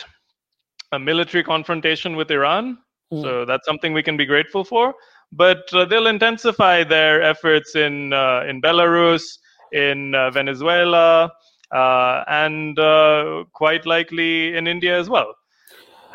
a 0.94 1.00
military 1.00 1.44
confrontation 1.44 2.16
with 2.16 2.32
Iran. 2.32 2.78
Mm. 3.12 3.22
So 3.22 3.46
that's 3.46 3.66
something 3.66 3.94
we 3.94 4.04
can 4.04 4.16
be 4.16 4.26
grateful 4.26 4.64
for. 4.64 4.94
But 5.32 5.64
uh, 5.74 5.86
they'll 5.86 6.08
intensify 6.08 6.84
their 6.84 7.22
efforts 7.22 7.76
in 7.76 8.14
uh, 8.14 8.44
in 8.48 8.62
Belarus, 8.62 9.24
in 9.72 10.14
uh, 10.14 10.30
Venezuela, 10.30 11.32
uh, 11.72 12.24
and 12.28 12.78
uh, 12.78 13.44
quite 13.54 13.86
likely 13.86 14.56
in 14.56 14.68
India 14.68 14.98
as 14.98 15.10
well. 15.10 15.34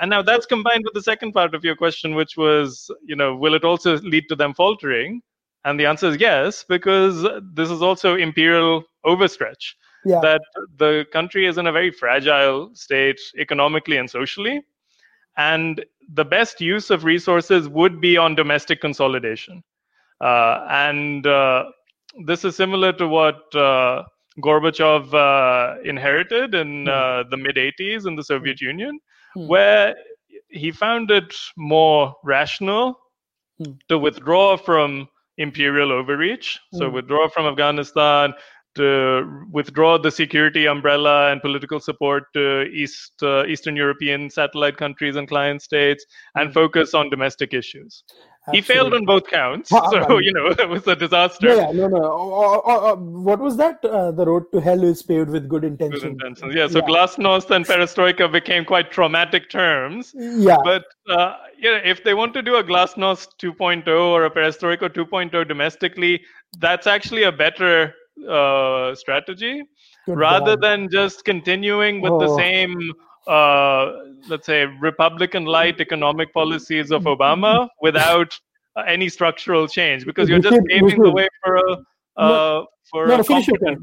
And 0.01 0.09
now 0.09 0.23
that's 0.23 0.47
combined 0.47 0.85
with 0.85 0.95
the 0.95 1.03
second 1.03 1.33
part 1.33 1.57
of 1.57 1.65
your 1.65 1.75
question, 1.75 2.15
which 2.15 2.37
was, 2.37 2.89
you 3.05 3.17
know, 3.17 3.35
will 3.35 3.55
it 3.55 3.65
also 3.65 3.97
lead 3.99 4.29
to 4.29 4.37
them 4.37 4.55
faltering? 4.55 5.21
And 5.65 5.79
the 5.81 5.87
answer 5.87 6.07
is 6.11 6.21
yes, 6.21 6.65
because 6.69 7.27
this 7.55 7.69
is 7.69 7.83
also 7.83 8.15
imperial 8.15 8.85
overstretch 9.05 9.75
yeah 10.05 10.27
that 10.27 10.41
the 10.79 11.07
country 11.13 11.47
is 11.47 11.59
in 11.59 11.67
a 11.67 11.73
very 11.73 11.91
fragile 11.91 12.71
state 12.75 13.21
economically 13.39 13.97
and 13.97 14.09
socially. 14.11 14.63
And 15.37 15.85
the 16.13 16.25
best 16.25 16.61
use 16.61 16.91
of 16.91 17.05
resources 17.05 17.69
would 17.69 18.01
be 18.01 18.17
on 18.17 18.35
domestic 18.35 18.81
consolidation. 18.81 19.63
Uh, 20.21 20.67
and 20.69 21.27
uh, 21.27 21.65
this 22.25 22.45
is 22.45 22.57
similar 22.57 22.93
to 22.95 23.07
what 23.09 23.55
uh, 23.55 24.05
Gorbachev 24.43 25.13
uh, 25.15 25.81
inherited 25.85 26.55
in 26.55 26.89
uh, 26.89 27.25
the 27.31 27.37
mid 27.37 27.59
80s 27.59 28.07
in 28.07 28.17
the 28.17 28.25
Soviet 28.25 28.61
Union, 28.61 28.99
Hmm. 29.35 29.47
where 29.47 29.95
he 30.49 30.71
found 30.73 31.11
it 31.11 31.35
more 31.57 32.15
rational 32.25 32.99
Hmm. 33.59 33.73
to 33.89 33.99
withdraw 33.99 34.57
from 34.57 35.09
imperial 35.39 35.93
overreach. 35.93 36.59
So, 36.71 36.89
Hmm. 36.89 36.91
withdraw 36.91 37.29
from 37.29 37.47
Afghanistan, 37.47 38.35
withdraw 39.53 39.99
the 39.99 40.11
security 40.11 40.67
umbrella 40.67 41.31
and 41.33 41.41
political 41.41 41.81
support 41.81 42.25
to 42.35 42.63
East 42.65 43.13
uh, 43.23 43.45
Eastern 43.47 43.77
European 43.77 44.31
satellite 44.31 44.77
countries 44.77 45.17
and 45.17 45.29
client 45.29 45.63
states, 45.63 46.05
and 46.35 46.51
Mm. 46.51 46.55
focus 46.55 46.95
on 46.95 47.11
domestic 47.11 47.55
issues. 47.55 48.05
He 48.53 48.63
failed 48.63 48.95
on 48.95 49.05
both 49.05 49.27
counts, 49.27 49.71
Ah, 49.73 49.91
so 49.91 49.99
right. 49.99 50.25
you 50.25 50.33
know 50.33 50.47
it 50.59 50.69
was 50.69 50.87
a 50.87 50.97
disaster. 50.97 51.49
yeah, 51.49 51.57
yeah 51.57 51.71
no 51.73 51.89
no 51.89 52.03
Oh, 52.05 52.63
oh, 52.65 52.81
oh, 52.91 52.95
what 52.97 53.41
was 53.41 53.57
that 53.59 53.85
uh, 53.85 54.11
the 54.11 54.25
road 54.25 54.45
to 54.53 54.61
hell 54.61 54.83
is 54.83 55.03
paved 55.03 55.29
with 55.29 55.49
good 55.49 55.63
Good 55.63 55.65
intentions 55.73 56.05
intentions. 56.05 56.55
Yeah, 56.55 56.67
so 56.67 56.81
glasnost 56.81 57.51
and 57.51 57.67
perestroika 57.67 58.31
became 58.33 58.65
quite 58.65 58.91
traumatic 58.91 59.51
terms. 59.51 60.15
yeah 60.17 60.57
But 60.65 60.85
uh, 61.11 61.37
yeah, 61.59 61.79
if 61.85 62.03
they 62.05 62.15
want 62.15 62.33
to 62.35 62.43
do 62.43 62.57
a 62.57 62.65
glasnost 62.65 63.37
2.0 63.43 63.87
or 63.89 64.25
a 64.25 64.31
perestroika 64.31 64.89
2.0 64.89 65.47
domestically, 65.47 66.23
that's 66.59 66.87
actually 66.87 67.25
a 67.25 67.33
better 67.33 67.95
uh, 68.29 68.95
strategy 68.95 69.63
good 70.07 70.17
rather 70.19 70.57
God. 70.57 70.63
than 70.63 70.89
just 70.91 71.25
continuing 71.25 72.01
with 72.01 72.13
the 72.19 72.29
Oh. 72.29 72.37
same 72.37 72.77
uh, 73.27 73.93
let's 74.29 74.47
say 74.47 74.65
republican 74.81 75.45
light 75.45 75.81
economic 75.81 76.33
policies 76.33 76.91
of 76.91 77.03
obama 77.03 77.69
without 77.83 78.39
uh, 78.77 78.83
any 78.87 79.09
structural 79.09 79.69
change 79.69 80.05
because 80.07 80.29
you're 80.29 80.39
just 80.39 80.61
paving 80.67 81.03
the 81.03 81.11
way 81.11 81.29
for 81.43 81.57
a 81.57 81.77
uh, 82.17 82.65
for 82.91 83.07
no, 83.07 83.21
a 83.21 83.25
competent. 83.25 83.79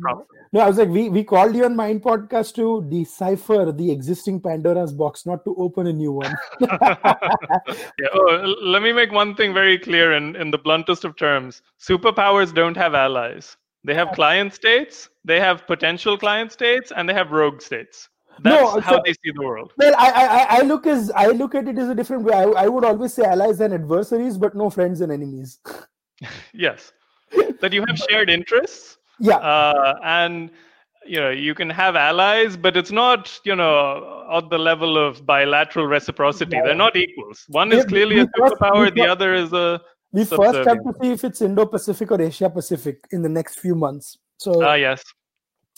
No, 0.52 0.60
I 0.62 0.68
was 0.68 0.78
like, 0.78 0.90
we, 0.90 1.10
we 1.10 1.24
called 1.24 1.56
you 1.56 1.64
on 1.66 1.76
Mind 1.76 2.02
Podcast 2.02 2.54
to 2.56 2.86
decipher 2.90 3.72
the 3.72 3.92
existing 3.92 4.42
Pandora's 4.42 4.92
box, 4.94 5.26
not 5.26 5.46
to 5.46 5.56
open 5.58 5.88
a 5.88 5.94
new 5.94 6.12
one. 6.12 6.36
Yeah. 6.60 8.08
Oh, 8.14 8.56
let 8.62 8.82
me 8.82 8.92
make 8.92 9.12
one 9.12 9.36
thing 9.36 9.54
very 9.54 9.78
clear 9.78 10.14
in, 10.14 10.36
in 10.36 10.52
the 10.52 10.58
bluntest 10.58 11.06
of 11.06 11.16
terms. 11.16 11.62
Superpowers 11.80 12.54
don't 12.54 12.76
have 12.76 12.94
allies. 12.94 13.56
They 13.86 13.94
have 13.94 14.12
client 14.14 14.54
states, 14.54 15.10
they 15.24 15.40
have 15.40 15.66
potential 15.68 16.18
client 16.18 16.52
states, 16.52 16.92
and 16.96 17.08
they 17.08 17.14
have 17.14 17.32
rogue 17.32 17.62
states. 17.62 18.10
No, 18.44 18.74
That's 18.74 18.86
how 18.86 18.96
so- 18.98 19.02
they 19.06 19.14
see 19.14 19.32
the 19.34 19.46
world. 19.46 19.72
well, 19.78 19.94
I, 19.98 20.10
I 20.12 20.58
I- 20.58 20.62
look 20.72 20.86
as 20.88 21.12
I 21.16 21.28
look 21.28 21.56
at 21.56 21.68
it 21.68 21.78
as 21.78 21.90
a 21.90 21.96
different 21.96 22.24
way. 22.24 22.34
I, 22.34 22.44
I 22.66 22.68
would 22.68 22.84
always 22.84 23.14
say 23.14 23.24
allies 23.24 23.62
and 23.62 23.74
adversaries, 23.74 24.38
but 24.38 24.56
no 24.56 24.70
friends 24.70 25.02
and 25.02 25.12
enemies. 25.12 25.60
Yes. 26.54 26.92
that 27.62 27.74
you 27.74 27.84
have 27.88 27.98
shared 28.10 28.30
interests 28.30 28.98
Yeah, 29.20 29.38
uh, 29.38 29.96
and 30.04 30.50
you 31.06 31.20
know 31.20 31.30
you 31.30 31.54
can 31.54 31.70
have 31.70 31.96
allies 31.96 32.56
but 32.58 32.76
it's 32.80 32.92
not 32.92 33.40
you 33.50 33.56
know 33.56 33.76
at 34.38 34.50
the 34.50 34.58
level 34.58 34.98
of 34.98 35.26
bilateral 35.26 35.86
reciprocity 35.88 36.58
they're 36.66 36.82
not 36.86 36.96
equals 36.96 37.44
one 37.50 37.72
is 37.78 37.84
clearly 37.86 38.20
a 38.20 38.28
superpower 38.28 38.94
the 39.00 39.06
other 39.16 39.34
is 39.44 39.52
a 39.54 39.68
we 40.16 40.24
first 40.26 40.68
have 40.68 40.82
to 40.84 40.94
see 41.02 41.12
if 41.12 41.24
it's 41.24 41.42
indo-pacific 41.42 42.12
or 42.12 42.22
asia 42.22 42.50
pacific 42.50 42.98
in 43.12 43.22
the 43.22 43.30
next 43.30 43.60
few 43.60 43.76
months. 43.76 44.18
So 44.38 44.64
ah 44.64 44.76
yes 44.76 45.04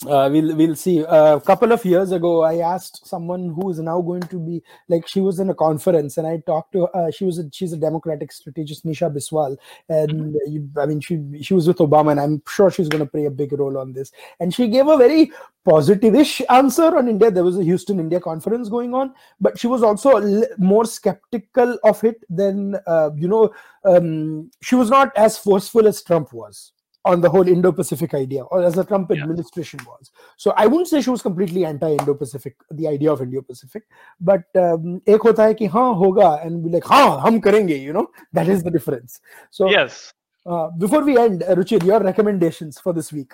uh, 0.06 0.28
we'll 0.30 0.54
we'll 0.54 0.76
see. 0.76 1.04
Uh, 1.04 1.36
a 1.36 1.40
couple 1.40 1.72
of 1.72 1.84
years 1.84 2.12
ago, 2.12 2.44
I 2.44 2.58
asked 2.58 3.04
someone 3.04 3.48
who 3.48 3.70
is 3.70 3.80
now 3.80 4.00
going 4.00 4.20
to 4.22 4.38
be 4.38 4.62
like 4.88 5.08
she 5.08 5.20
was 5.20 5.40
in 5.40 5.50
a 5.50 5.54
conference, 5.54 6.18
and 6.18 6.26
I 6.26 6.36
talked 6.46 6.70
to 6.72 6.82
her. 6.82 6.96
Uh, 6.96 7.10
she 7.10 7.24
was 7.24 7.40
a, 7.40 7.50
she's 7.52 7.72
a 7.72 7.76
Democratic 7.76 8.30
strategist, 8.30 8.86
Nisha 8.86 9.12
Biswal, 9.12 9.56
and 9.88 10.36
mm-hmm. 10.36 10.78
I 10.78 10.86
mean 10.86 11.00
she 11.00 11.42
she 11.42 11.52
was 11.52 11.66
with 11.66 11.78
Obama, 11.78 12.12
and 12.12 12.20
I'm 12.20 12.42
sure 12.46 12.70
she's 12.70 12.88
going 12.88 13.04
to 13.04 13.10
play 13.10 13.24
a 13.24 13.30
big 13.30 13.52
role 13.52 13.76
on 13.76 13.92
this. 13.92 14.12
And 14.38 14.54
she 14.54 14.68
gave 14.68 14.86
a 14.86 14.96
very 14.96 15.32
positive-ish 15.64 16.42
answer 16.48 16.96
on 16.96 17.08
India. 17.08 17.32
There 17.32 17.42
was 17.42 17.58
a 17.58 17.64
Houston 17.64 17.98
India 17.98 18.20
conference 18.20 18.68
going 18.68 18.94
on, 18.94 19.12
but 19.40 19.58
she 19.58 19.66
was 19.66 19.82
also 19.82 20.44
more 20.58 20.84
skeptical 20.84 21.76
of 21.82 22.04
it 22.04 22.22
than 22.30 22.76
uh, 22.86 23.10
you 23.16 23.26
know. 23.26 23.52
Um, 23.84 24.52
she 24.62 24.76
was 24.76 24.90
not 24.90 25.10
as 25.16 25.36
forceful 25.36 25.88
as 25.88 26.02
Trump 26.02 26.32
was 26.32 26.72
on 27.07 27.19
the 27.19 27.29
whole 27.29 27.45
Indo-Pacific 27.45 28.13
idea, 28.13 28.43
or 28.43 28.63
as 28.63 28.75
the 28.75 28.83
Trump 28.85 29.11
administration 29.11 29.79
yeah. 29.83 29.89
was. 29.89 30.11
So 30.37 30.53
I 30.55 30.67
wouldn't 30.67 30.87
say 30.87 31.01
she 31.01 31.09
was 31.09 31.21
completely 31.21 31.65
anti-Indo-Pacific, 31.65 32.55
the 32.71 32.87
idea 32.87 33.11
of 33.11 33.21
Indo-Pacific, 33.21 33.83
but 34.21 34.43
um, 34.55 35.01
एक 35.05 35.21
होता 35.21 35.43
है 35.43 35.53
कि 35.53 35.67
हाँ 35.67 35.93
होगा, 35.95 36.45
and 36.45 36.63
be 36.63 36.69
like 36.69 36.85
हाँ 36.85 37.19
हम 37.21 37.41
करेंगे, 37.41 37.81
you 37.81 37.91
know, 37.91 38.07
that 38.31 38.47
is 38.47 38.63
the 38.63 38.71
difference. 38.71 39.19
So 39.51 39.69
yes. 39.69 40.13
Uh, 40.45 40.69
before 40.77 41.03
we 41.03 41.17
end, 41.17 41.43
uh, 41.43 41.55
Ruchir, 41.55 41.83
your 41.85 41.99
recommendations 42.01 42.79
for 42.79 42.93
this 42.93 43.11
week. 43.13 43.33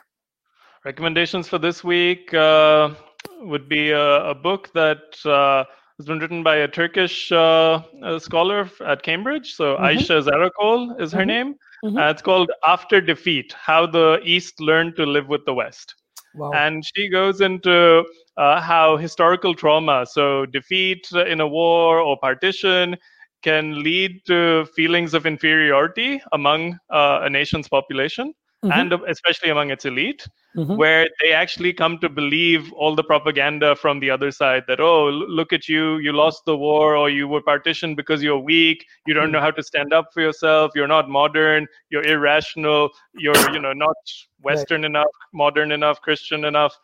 Recommendations 0.86 1.48
for 1.48 1.58
this 1.58 1.84
week 1.84 2.34
uh, 2.34 2.90
would 3.42 3.68
be 3.70 3.92
a, 3.92 4.30
a 4.30 4.36
book 4.36 4.72
that 4.74 5.18
uh, 5.26 5.64
has 5.98 6.06
been 6.06 6.20
written 6.20 6.44
by 6.44 6.58
a 6.58 6.68
Turkish 6.68 7.32
uh, 7.32 7.82
scholar 8.20 8.70
at 8.86 9.04
Cambridge. 9.04 9.54
So 9.54 9.76
mm-hmm. 9.76 9.86
Ayşe 9.86 10.22
Zarakol 10.24 11.02
is 11.02 11.12
her 11.12 11.20
mm-hmm. 11.20 11.28
name. 11.28 11.56
Mm-hmm. 11.85 11.99
Uh, 11.99 12.11
it's 12.11 12.23
called 12.23 12.51
After 12.67 13.01
Defeat 13.01 13.53
How 13.53 13.85
the 13.87 14.19
East 14.25 14.59
Learned 14.59 14.97
to 14.97 15.05
Live 15.05 15.29
with 15.29 15.45
the 15.45 15.53
West. 15.53 15.95
Wow. 16.35 16.51
And 16.53 16.83
she 16.83 17.11
goes 17.11 17.43
into 17.43 18.05
uh, 18.39 18.61
how 18.61 18.97
historical 18.97 19.55
trauma, 19.55 20.07
so 20.11 20.47
defeat 20.47 21.07
in 21.13 21.41
a 21.41 21.47
war 21.47 22.01
or 22.01 22.19
partition, 22.19 22.97
can 23.43 23.83
lead 23.83 24.23
to 24.27 24.67
feelings 24.75 25.13
of 25.13 25.27
inferiority 25.27 26.23
among 26.33 26.79
uh, 26.91 27.21
a 27.23 27.29
nation's 27.29 27.69
population 27.69 28.33
mm-hmm. 28.65 28.81
and 28.81 28.93
especially 29.09 29.51
among 29.51 29.71
its 29.71 29.85
elite, 29.85 30.27
mm-hmm. 30.57 30.77
where 30.77 31.07
they 31.21 31.33
actually 31.33 31.73
come 31.73 31.99
to 31.99 32.09
believe 32.09 32.73
all 32.73 32.95
the 32.95 33.05
propaganda 33.05 33.77
from 33.77 34.01
the 34.01 34.11
other 34.11 34.31
side 34.31 34.65
that, 34.69 34.81
oh, 34.81 35.09
look 35.11 35.53
at 35.53 35.69
you, 35.69 35.99
you 35.99 36.13
lost 36.13 36.45
the 36.47 36.57
war, 36.57 36.97
or 36.97 37.11
you 37.11 37.29
were 37.29 37.43
partitioned 37.43 37.97
because 37.97 38.23
you're 38.23 38.39
weak, 38.39 38.85
you 39.07 39.15
don't 39.15 39.31
know 39.31 39.41
how 39.41 39.51
to 39.51 39.63
stand 39.63 39.93
up 39.93 40.09
for 40.13 40.23
yourself, 40.23 40.73
you're 40.75 40.89
not 40.89 41.09
modern, 41.09 41.67
you're 41.91 42.05
irrational, 42.05 42.91
you're, 43.15 43.37
you 43.53 43.61
know, 43.61 43.73
not 43.73 43.97
Western 44.41 44.83
right. 44.83 44.91
enough, 44.91 45.15
modern 45.33 45.71
enough, 45.73 46.01
Christian 46.01 46.45
enough 46.45 46.77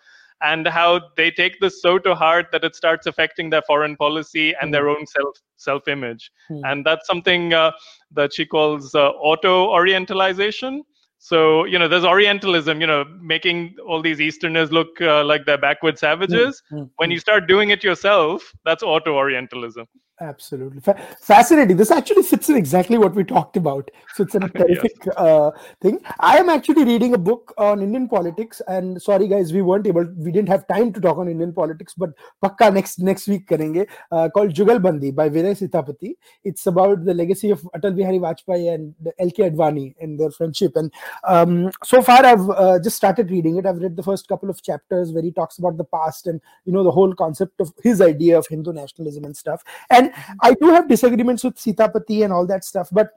and 0.42 0.66
how 0.66 1.00
they 1.16 1.30
take 1.30 1.60
this 1.60 1.82
so 1.82 1.98
to 1.98 2.14
heart 2.14 2.46
that 2.52 2.64
it 2.64 2.74
starts 2.74 3.06
affecting 3.06 3.50
their 3.50 3.62
foreign 3.66 3.96
policy 3.96 4.54
and 4.60 4.70
mm. 4.70 4.72
their 4.72 4.88
own 4.88 5.06
self 5.06 5.36
self 5.56 5.88
image 5.88 6.30
mm. 6.50 6.60
and 6.64 6.84
that's 6.84 7.06
something 7.06 7.52
uh, 7.52 7.70
that 8.10 8.32
she 8.32 8.46
calls 8.46 8.94
uh, 8.94 9.10
auto 9.10 9.68
orientalization 9.68 10.80
so, 11.22 11.66
you 11.66 11.78
know, 11.78 11.86
there's 11.86 12.06
Orientalism, 12.06 12.80
you 12.80 12.86
know, 12.86 13.04
making 13.20 13.76
all 13.86 14.00
these 14.00 14.22
Easterners 14.22 14.72
look 14.72 14.98
uh, 15.02 15.22
like 15.22 15.44
they're 15.44 15.58
backward 15.58 15.98
savages. 15.98 16.62
Mm-hmm. 16.72 16.84
When 16.96 17.10
you 17.10 17.18
start 17.18 17.46
doing 17.46 17.68
it 17.68 17.84
yourself, 17.84 18.50
that's 18.64 18.82
auto 18.82 19.14
Orientalism. 19.14 19.84
Absolutely. 20.22 20.80
Fa- 20.80 21.00
fascinating. 21.18 21.78
This 21.78 21.90
actually 21.90 22.22
fits 22.22 22.50
in 22.50 22.56
exactly 22.56 22.98
what 22.98 23.14
we 23.14 23.24
talked 23.24 23.56
about. 23.56 23.90
So 24.14 24.22
it's 24.24 24.34
a 24.34 24.40
terrific 24.58 24.92
yes. 25.06 25.16
uh, 25.16 25.50
thing. 25.80 25.98
I 26.18 26.36
am 26.36 26.50
actually 26.50 26.84
reading 26.84 27.14
a 27.14 27.18
book 27.18 27.54
on 27.56 27.80
Indian 27.80 28.06
politics. 28.06 28.60
And 28.68 29.00
sorry, 29.00 29.28
guys, 29.28 29.54
we 29.54 29.62
weren't 29.62 29.86
able, 29.86 30.06
we 30.18 30.30
didn't 30.30 30.50
have 30.50 30.68
time 30.68 30.92
to 30.92 31.00
talk 31.00 31.16
on 31.16 31.28
Indian 31.28 31.54
politics, 31.54 31.94
but 31.94 32.10
pakka 32.44 32.72
next 32.72 32.98
next 32.98 33.28
week 33.28 33.48
karenge, 33.48 33.86
uh, 34.12 34.28
called 34.28 34.52
Jugalbandi 34.52 35.14
by 35.14 35.30
Vinay 35.30 35.56
Sitapati. 35.58 36.16
It's 36.44 36.66
about 36.66 37.06
the 37.06 37.14
legacy 37.14 37.48
of 37.48 37.62
Atal 37.74 37.96
Bihari 37.96 38.18
Vajpayee 38.18 38.74
and 38.74 38.94
LK 39.18 39.54
Advani 39.54 39.94
and 40.02 40.20
their 40.20 40.30
friendship. 40.30 40.72
And 40.76 40.92
um, 41.26 41.70
so 41.82 42.02
far, 42.02 42.26
I've 42.26 42.50
uh, 42.50 42.78
just 42.78 42.96
started 42.96 43.30
reading 43.30 43.56
it. 43.56 43.64
I've 43.64 43.78
read 43.78 43.96
the 43.96 44.02
first 44.02 44.28
couple 44.28 44.50
of 44.50 44.62
chapters 44.62 45.12
where 45.12 45.22
he 45.22 45.32
talks 45.32 45.56
about 45.56 45.78
the 45.78 45.84
past 45.84 46.26
and, 46.26 46.42
you 46.66 46.74
know, 46.74 46.84
the 46.84 46.90
whole 46.90 47.14
concept 47.14 47.58
of 47.60 47.72
his 47.82 48.02
idea 48.02 48.36
of 48.36 48.46
Hindu 48.46 48.74
nationalism 48.74 49.24
and 49.24 49.34
stuff. 49.34 49.64
And 49.88 50.09
I 50.40 50.54
do 50.54 50.68
have 50.70 50.88
disagreements 50.88 51.44
with 51.44 51.56
Sitapati 51.56 52.24
and 52.24 52.32
all 52.32 52.46
that 52.46 52.64
stuff, 52.64 52.88
but 52.92 53.10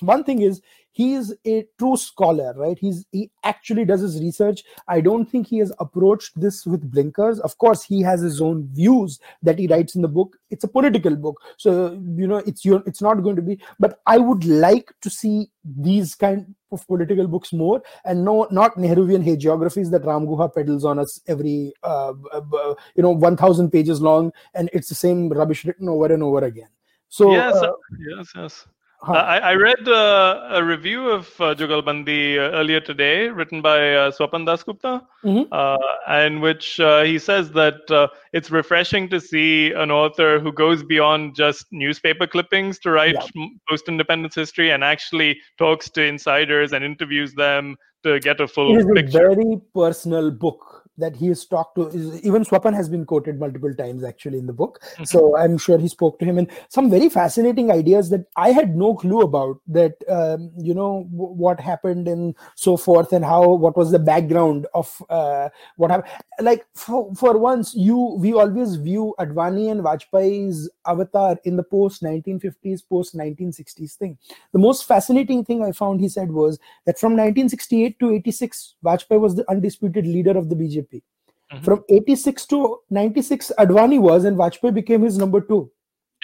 one 0.00 0.24
thing 0.24 0.42
is 0.42 0.60
he 0.92 1.12
is 1.12 1.36
a 1.46 1.66
true 1.78 1.96
scholar 1.96 2.54
right? 2.56 2.78
He's 2.78 3.04
he 3.12 3.30
actually 3.44 3.84
does 3.84 4.00
his 4.00 4.18
research. 4.18 4.64
I 4.88 5.02
don't 5.02 5.26
think 5.26 5.46
he 5.46 5.58
has 5.58 5.70
approached 5.78 6.40
this 6.40 6.64
with 6.64 6.90
blinkers. 6.90 7.38
Of 7.40 7.58
course 7.58 7.82
he 7.82 8.00
has 8.00 8.22
his 8.22 8.40
own 8.40 8.68
views 8.72 9.20
that 9.42 9.58
he 9.58 9.66
writes 9.66 9.94
in 9.94 10.00
the 10.00 10.08
book. 10.08 10.36
It's 10.50 10.64
a 10.64 10.68
political 10.68 11.14
book. 11.14 11.38
So 11.58 11.92
you 12.16 12.26
know 12.26 12.38
it's 12.46 12.64
your 12.64 12.82
it's 12.86 13.02
not 13.02 13.22
going 13.22 13.36
to 13.36 13.42
be 13.42 13.58
but 13.78 14.00
i 14.06 14.18
would 14.18 14.44
like 14.44 14.92
to 15.02 15.10
see 15.10 15.50
these 15.64 16.14
kind 16.14 16.54
of 16.72 16.86
political 16.86 17.26
books 17.26 17.52
more 17.52 17.82
and 18.04 18.24
no 18.24 18.46
not 18.50 18.76
nehruvian 18.76 19.24
hagiographies 19.24 19.90
that 19.90 20.04
ram 20.04 20.26
guha 20.26 20.52
peddles 20.54 20.84
on 20.84 20.98
us 20.98 21.20
every 21.26 21.72
uh, 21.82 22.12
uh, 22.32 22.74
you 22.94 23.02
know 23.02 23.10
1000 23.10 23.70
pages 23.70 24.00
long 24.00 24.32
and 24.54 24.70
it's 24.72 24.88
the 24.88 24.94
same 24.94 25.28
rubbish 25.28 25.64
written 25.64 25.88
over 25.88 26.12
and 26.12 26.22
over 26.22 26.44
again. 26.44 26.68
So 27.08 27.32
yes 27.32 27.54
uh, 27.54 27.72
yes 27.98 28.32
yes 28.34 28.66
Huh. 29.06 29.12
I, 29.12 29.38
I, 29.38 29.54
read 29.54 29.86
uh, 29.86 30.48
a 30.50 30.64
review 30.64 31.08
of 31.08 31.28
uh, 31.40 31.54
Jugalbandi 31.54 32.38
uh, 32.38 32.56
earlier 32.58 32.80
today, 32.80 33.28
written 33.28 33.62
by 33.62 33.94
uh, 33.94 34.10
Swapan 34.10 34.44
Dasgupta, 34.44 35.00
mm-hmm. 35.24 35.44
uh, 35.52 36.24
in 36.26 36.40
which 36.40 36.80
uh, 36.80 37.04
he 37.04 37.16
says 37.16 37.52
that 37.52 37.88
uh, 37.88 38.08
it's 38.32 38.50
refreshing 38.50 39.08
to 39.10 39.20
see 39.20 39.70
an 39.74 39.92
author 39.92 40.40
who 40.40 40.52
goes 40.52 40.82
beyond 40.82 41.36
just 41.36 41.66
newspaper 41.70 42.26
clippings 42.26 42.80
to 42.80 42.90
write 42.90 43.14
yeah. 43.36 43.46
post-independence 43.68 44.34
history 44.34 44.72
and 44.72 44.82
actually 44.82 45.38
talks 45.56 45.88
to 45.90 46.02
insiders 46.02 46.72
and 46.72 46.84
interviews 46.84 47.32
them 47.34 47.76
to 48.02 48.18
get 48.18 48.40
a 48.40 48.48
full 48.48 48.74
it 48.74 48.80
is 48.80 48.86
picture. 48.92 49.26
a 49.26 49.34
very 49.36 49.60
personal 49.72 50.32
book 50.32 50.75
that 50.98 51.16
he 51.16 51.28
has 51.28 51.44
talked 51.44 51.74
to 51.76 51.90
even 52.22 52.44
swapan 52.44 52.74
has 52.74 52.88
been 52.88 53.04
quoted 53.04 53.38
multiple 53.38 53.74
times 53.74 54.04
actually 54.04 54.38
in 54.38 54.46
the 54.46 54.52
book. 54.52 54.80
Mm-hmm. 54.82 55.04
so 55.04 55.36
i'm 55.36 55.58
sure 55.58 55.78
he 55.78 55.88
spoke 55.88 56.18
to 56.18 56.24
him 56.24 56.38
and 56.38 56.50
some 56.68 56.90
very 56.90 57.08
fascinating 57.08 57.70
ideas 57.70 58.10
that 58.10 58.26
i 58.36 58.50
had 58.50 58.76
no 58.76 58.94
clue 58.94 59.20
about 59.20 59.60
that 59.66 59.94
um, 60.08 60.50
you 60.58 60.74
know 60.74 61.06
w- 61.10 61.34
what 61.34 61.60
happened 61.60 62.08
and 62.08 62.34
so 62.54 62.76
forth 62.76 63.12
and 63.12 63.24
how 63.24 63.48
what 63.48 63.76
was 63.76 63.90
the 63.90 63.98
background 63.98 64.66
of 64.74 65.02
uh, 65.10 65.48
what 65.76 65.90
happened. 65.90 66.10
Like 66.40 66.66
for, 66.74 67.14
for 67.14 67.38
once 67.38 67.74
you 67.74 68.16
we 68.18 68.32
always 68.32 68.76
view 68.76 69.14
advani 69.18 69.70
and 69.70 69.82
vajpayee's 69.82 70.70
avatar 70.86 71.38
in 71.44 71.56
the 71.56 71.62
post 71.62 72.02
1950s 72.02 72.82
post 72.88 73.16
1960s 73.16 73.94
thing. 73.94 74.18
The 74.52 74.58
most 74.58 74.86
fascinating 74.86 75.44
thing 75.44 75.62
i 75.64 75.72
found 75.72 76.00
he 76.00 76.08
said 76.08 76.30
was 76.30 76.58
that 76.84 76.98
from 76.98 77.12
1968 77.12 77.98
to 78.00 78.10
86 78.12 78.74
vajpayee 78.84 79.20
was 79.20 79.34
the 79.36 79.50
undisputed 79.50 80.06
leader 80.06 80.36
of 80.36 80.48
the 80.48 80.56
bjp 80.56 80.85
Mm-hmm. 80.92 81.64
From 81.64 81.84
86 81.88 82.46
to 82.46 82.78
96, 82.90 83.52
Advani 83.58 84.00
was, 84.00 84.24
and 84.24 84.36
Vajpayee 84.36 84.74
became 84.74 85.02
his 85.02 85.16
number 85.16 85.40
two. 85.40 85.70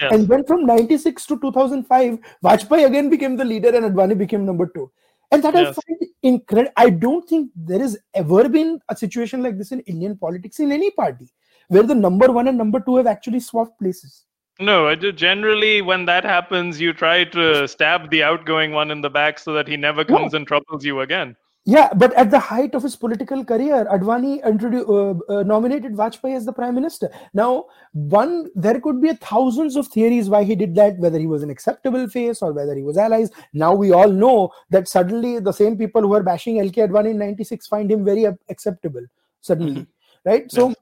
Yes. 0.01 0.11
And 0.11 0.27
then 0.27 0.43
from 0.45 0.65
96 0.65 1.25
to 1.27 1.39
2005, 1.39 2.19
Vajpayee 2.43 2.85
again 2.85 3.09
became 3.09 3.37
the 3.37 3.45
leader 3.45 3.69
and 3.69 3.85
Advani 3.85 4.17
became 4.17 4.45
number 4.45 4.67
two. 4.67 4.91
And 5.31 5.43
that 5.43 5.53
yes. 5.53 5.77
I 5.77 5.81
find 5.81 6.11
incredible. 6.23 6.73
I 6.77 6.89
don't 6.89 7.27
think 7.27 7.51
there 7.55 7.79
has 7.79 7.97
ever 8.13 8.49
been 8.49 8.79
a 8.89 8.95
situation 8.95 9.41
like 9.41 9.57
this 9.57 9.71
in 9.71 9.79
Indian 9.81 10.17
politics 10.17 10.59
in 10.59 10.71
any 10.71 10.91
party 10.91 11.31
where 11.69 11.83
the 11.83 11.95
number 11.95 12.31
one 12.31 12.47
and 12.47 12.57
number 12.57 12.79
two 12.79 12.97
have 12.97 13.07
actually 13.07 13.39
swapped 13.39 13.79
places. 13.79 14.25
No, 14.59 14.93
generally 14.95 15.81
when 15.81 16.05
that 16.05 16.23
happens, 16.23 16.79
you 16.79 16.93
try 16.93 17.23
to 17.23 17.67
stab 17.67 18.11
the 18.11 18.21
outgoing 18.21 18.71
one 18.71 18.91
in 18.91 19.01
the 19.01 19.09
back 19.09 19.39
so 19.39 19.53
that 19.53 19.67
he 19.67 19.77
never 19.77 20.03
comes 20.03 20.35
and 20.35 20.45
troubles 20.45 20.85
you 20.85 21.01
again. 21.01 21.35
Yeah, 21.65 21.93
but 21.95 22.13
at 22.15 22.29
the 22.29 22.39
height 22.39 22.75
of 22.75 22.83
his 22.83 22.97
political 22.97 23.45
career, 23.45 23.85
Advani 23.85 24.43
uh, 24.43 25.33
uh, 25.33 25.43
nominated 25.43 25.93
Vajpayee 25.93 26.35
as 26.35 26.45
the 26.45 26.51
prime 26.51 26.75
minister. 26.75 27.09
Now, 27.33 27.67
one 27.93 28.49
there 28.53 28.81
could 28.81 29.01
be 29.01 29.13
thousands 29.13 29.77
of 29.77 29.87
theories 29.87 30.29
why 30.29 30.43
he 30.43 30.55
did 30.55 30.75
that, 30.75 30.97
whether 30.97 31.17
he 31.17 31.27
was 31.27 31.41
an 31.41 31.49
acceptable 31.49 32.09
face 32.09 32.41
or 32.41 32.51
whether 32.51 32.75
he 32.75 32.83
was 32.83 32.97
allies. 32.97 33.29
Now 33.53 33.73
we 33.73 33.93
all 33.93 34.09
know 34.09 34.51
that 34.71 34.89
suddenly 34.89 35.39
the 35.39 35.53
same 35.53 35.77
people 35.77 36.01
who 36.01 36.09
were 36.09 36.23
bashing 36.23 36.57
LK 36.57 36.89
Advani 36.89 37.11
in 37.11 37.17
'96 37.19 37.65
find 37.67 37.89
him 37.89 38.03
very 38.03 38.25
acceptable. 38.49 39.05
Suddenly, 39.39 39.81
mm-hmm. 39.81 40.29
right? 40.29 40.51
So. 40.51 40.73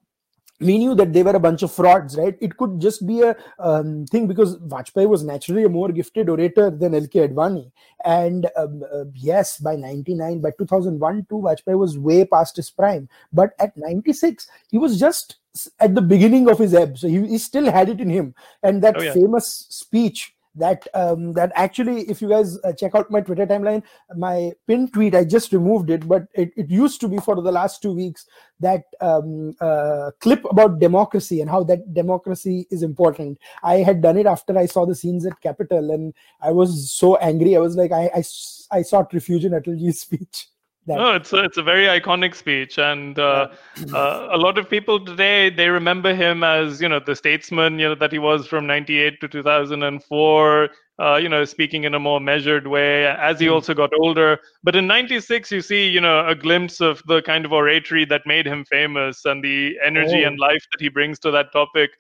We 0.62 0.78
knew 0.78 0.96
that 0.96 1.12
they 1.12 1.24
were 1.24 1.36
a 1.36 1.40
bunch 1.40 1.64
of 1.64 1.72
frauds, 1.72 2.16
right? 2.16 2.38
It 2.40 2.56
could 2.56 2.80
just 2.80 3.06
be 3.06 3.22
a 3.22 3.36
um, 3.60 4.06
thing 4.06 4.28
because 4.28 4.58
Vajpayee 4.60 5.10
was 5.10 5.24
naturally 5.24 5.64
a 5.64 5.70
more 5.70 5.90
gifted 5.90 6.30
orator 6.30 6.70
than 6.70 6.94
L.K. 6.94 7.28
Advani. 7.28 7.72
And 8.06 8.48
um, 8.56 8.84
uh, 8.94 9.06
yes, 9.16 9.58
by 9.58 9.76
99, 9.76 10.40
by 10.40 10.52
2001, 10.58 11.26
too, 11.30 11.36
Vajpayee 11.36 11.78
was 11.78 11.98
way 11.98 12.26
past 12.26 12.56
his 12.56 12.70
prime. 12.70 13.10
But 13.34 13.54
at 13.60 13.76
96, 13.76 14.48
he 14.70 14.78
was 14.78 15.00
just 15.00 15.38
at 15.80 15.96
the 15.96 16.02
beginning 16.02 16.50
of 16.50 16.60
his 16.60 16.74
ebb. 16.74 16.98
So 16.98 17.08
he, 17.08 17.26
he 17.28 17.38
still 17.40 17.72
had 17.72 17.90
it 17.90 18.00
in 18.00 18.10
him. 18.10 18.36
And 18.62 18.82
that 18.84 18.98
oh, 18.98 19.02
yeah. 19.02 19.14
famous 19.14 19.66
speech 19.70 20.36
that 20.56 20.88
um, 20.94 21.34
that 21.34 21.52
actually 21.56 22.02
if 22.10 22.22
you 22.22 22.30
guys 22.30 22.58
uh, 22.64 22.74
check 22.74 22.94
out 22.96 23.10
my 23.10 23.22
twitter 23.22 23.46
timeline 23.46 23.82
my 24.18 24.52
pin 24.68 24.90
tweet 24.90 25.16
i 25.16 25.24
just 25.24 25.54
removed 25.54 25.90
it 25.90 26.08
but 26.08 26.24
it, 26.34 26.52
it 26.58 26.70
used 26.70 27.00
to 27.00 27.08
be 27.08 27.18
for 27.18 27.42
the 27.42 27.52
last 27.52 27.82
two 27.82 27.94
weeks 27.94 28.26
that 28.60 28.84
um, 29.02 29.56
uh, 29.60 30.12
clip 30.20 30.44
about 30.46 30.80
democracy 30.80 31.42
and 31.42 31.50
how 31.50 31.64
that 31.64 31.94
democracy 31.96 32.68
is 32.70 32.84
important. 32.84 33.40
I 33.64 33.78
had 33.78 34.02
done 34.02 34.18
it 34.18 34.28
after 34.28 34.58
i 34.58 34.66
saw 34.66 34.86
the 34.86 34.96
scenes 34.96 35.26
at 35.26 35.42
capitol 35.42 35.92
and 35.92 36.14
i 36.42 36.52
was 36.52 36.92
so 36.92 37.16
angry. 37.18 37.56
I 37.56 37.60
was 37.60 37.76
like 37.76 37.92
i 37.92 38.10
i, 38.16 38.24
I 38.72 38.82
sought 38.84 39.14
refuge 39.14 39.46
in 39.46 39.54
atalji's 39.54 40.02
speech 40.08 40.48
that. 40.88 40.96
No, 40.98 41.16
it's 41.16 41.32
a, 41.34 41.44
it's 41.44 41.58
a 41.58 41.64
very 41.64 41.86
iconic 41.86 42.36
speech, 42.36 42.78
and 42.78 43.18
uh, 43.20 43.50
uh, 43.94 44.28
a 44.32 44.38
lot 44.38 44.58
of 44.58 44.70
people 44.70 45.04
today 45.04 45.50
they 45.50 45.70
remember 45.70 46.14
him 46.14 46.44
as 46.44 46.82
you 46.82 46.90
know 46.90 47.00
the 47.00 47.16
statesman 47.16 47.80
you 47.80 47.90
know 47.90 47.96
that 47.96 48.12
he 48.12 48.20
was 48.20 48.48
from 48.48 48.66
'98 48.68 49.22
to 49.22 49.28
2004. 49.28 50.70
Uh, 51.00 51.16
you 51.16 51.30
know, 51.30 51.44
speaking 51.46 51.86
in 51.86 51.96
a 51.96 52.00
more 52.00 52.20
measured 52.20 52.68
way 52.68 53.08
as 53.08 53.40
he 53.40 53.48
mm. 53.48 53.54
also 53.54 53.74
got 53.74 53.90
older. 54.00 54.40
But 54.64 54.76
in 54.76 54.86
'96, 54.86 55.52
you 55.52 55.62
see, 55.62 55.88
you 55.88 56.00
know, 56.00 56.28
a 56.28 56.36
glimpse 56.36 56.80
of 56.80 57.02
the 57.08 57.22
kind 57.24 57.44
of 57.44 57.54
oratory 57.54 58.06
that 58.06 58.22
made 58.26 58.46
him 58.46 58.66
famous 58.66 59.26
and 59.26 59.44
the 59.44 59.78
energy 59.84 60.24
oh. 60.24 60.28
and 60.28 60.40
life 60.40 60.64
that 60.72 60.82
he 60.82 60.90
brings 60.90 61.18
to 61.20 61.32
that 61.32 61.52
topic. 61.52 61.92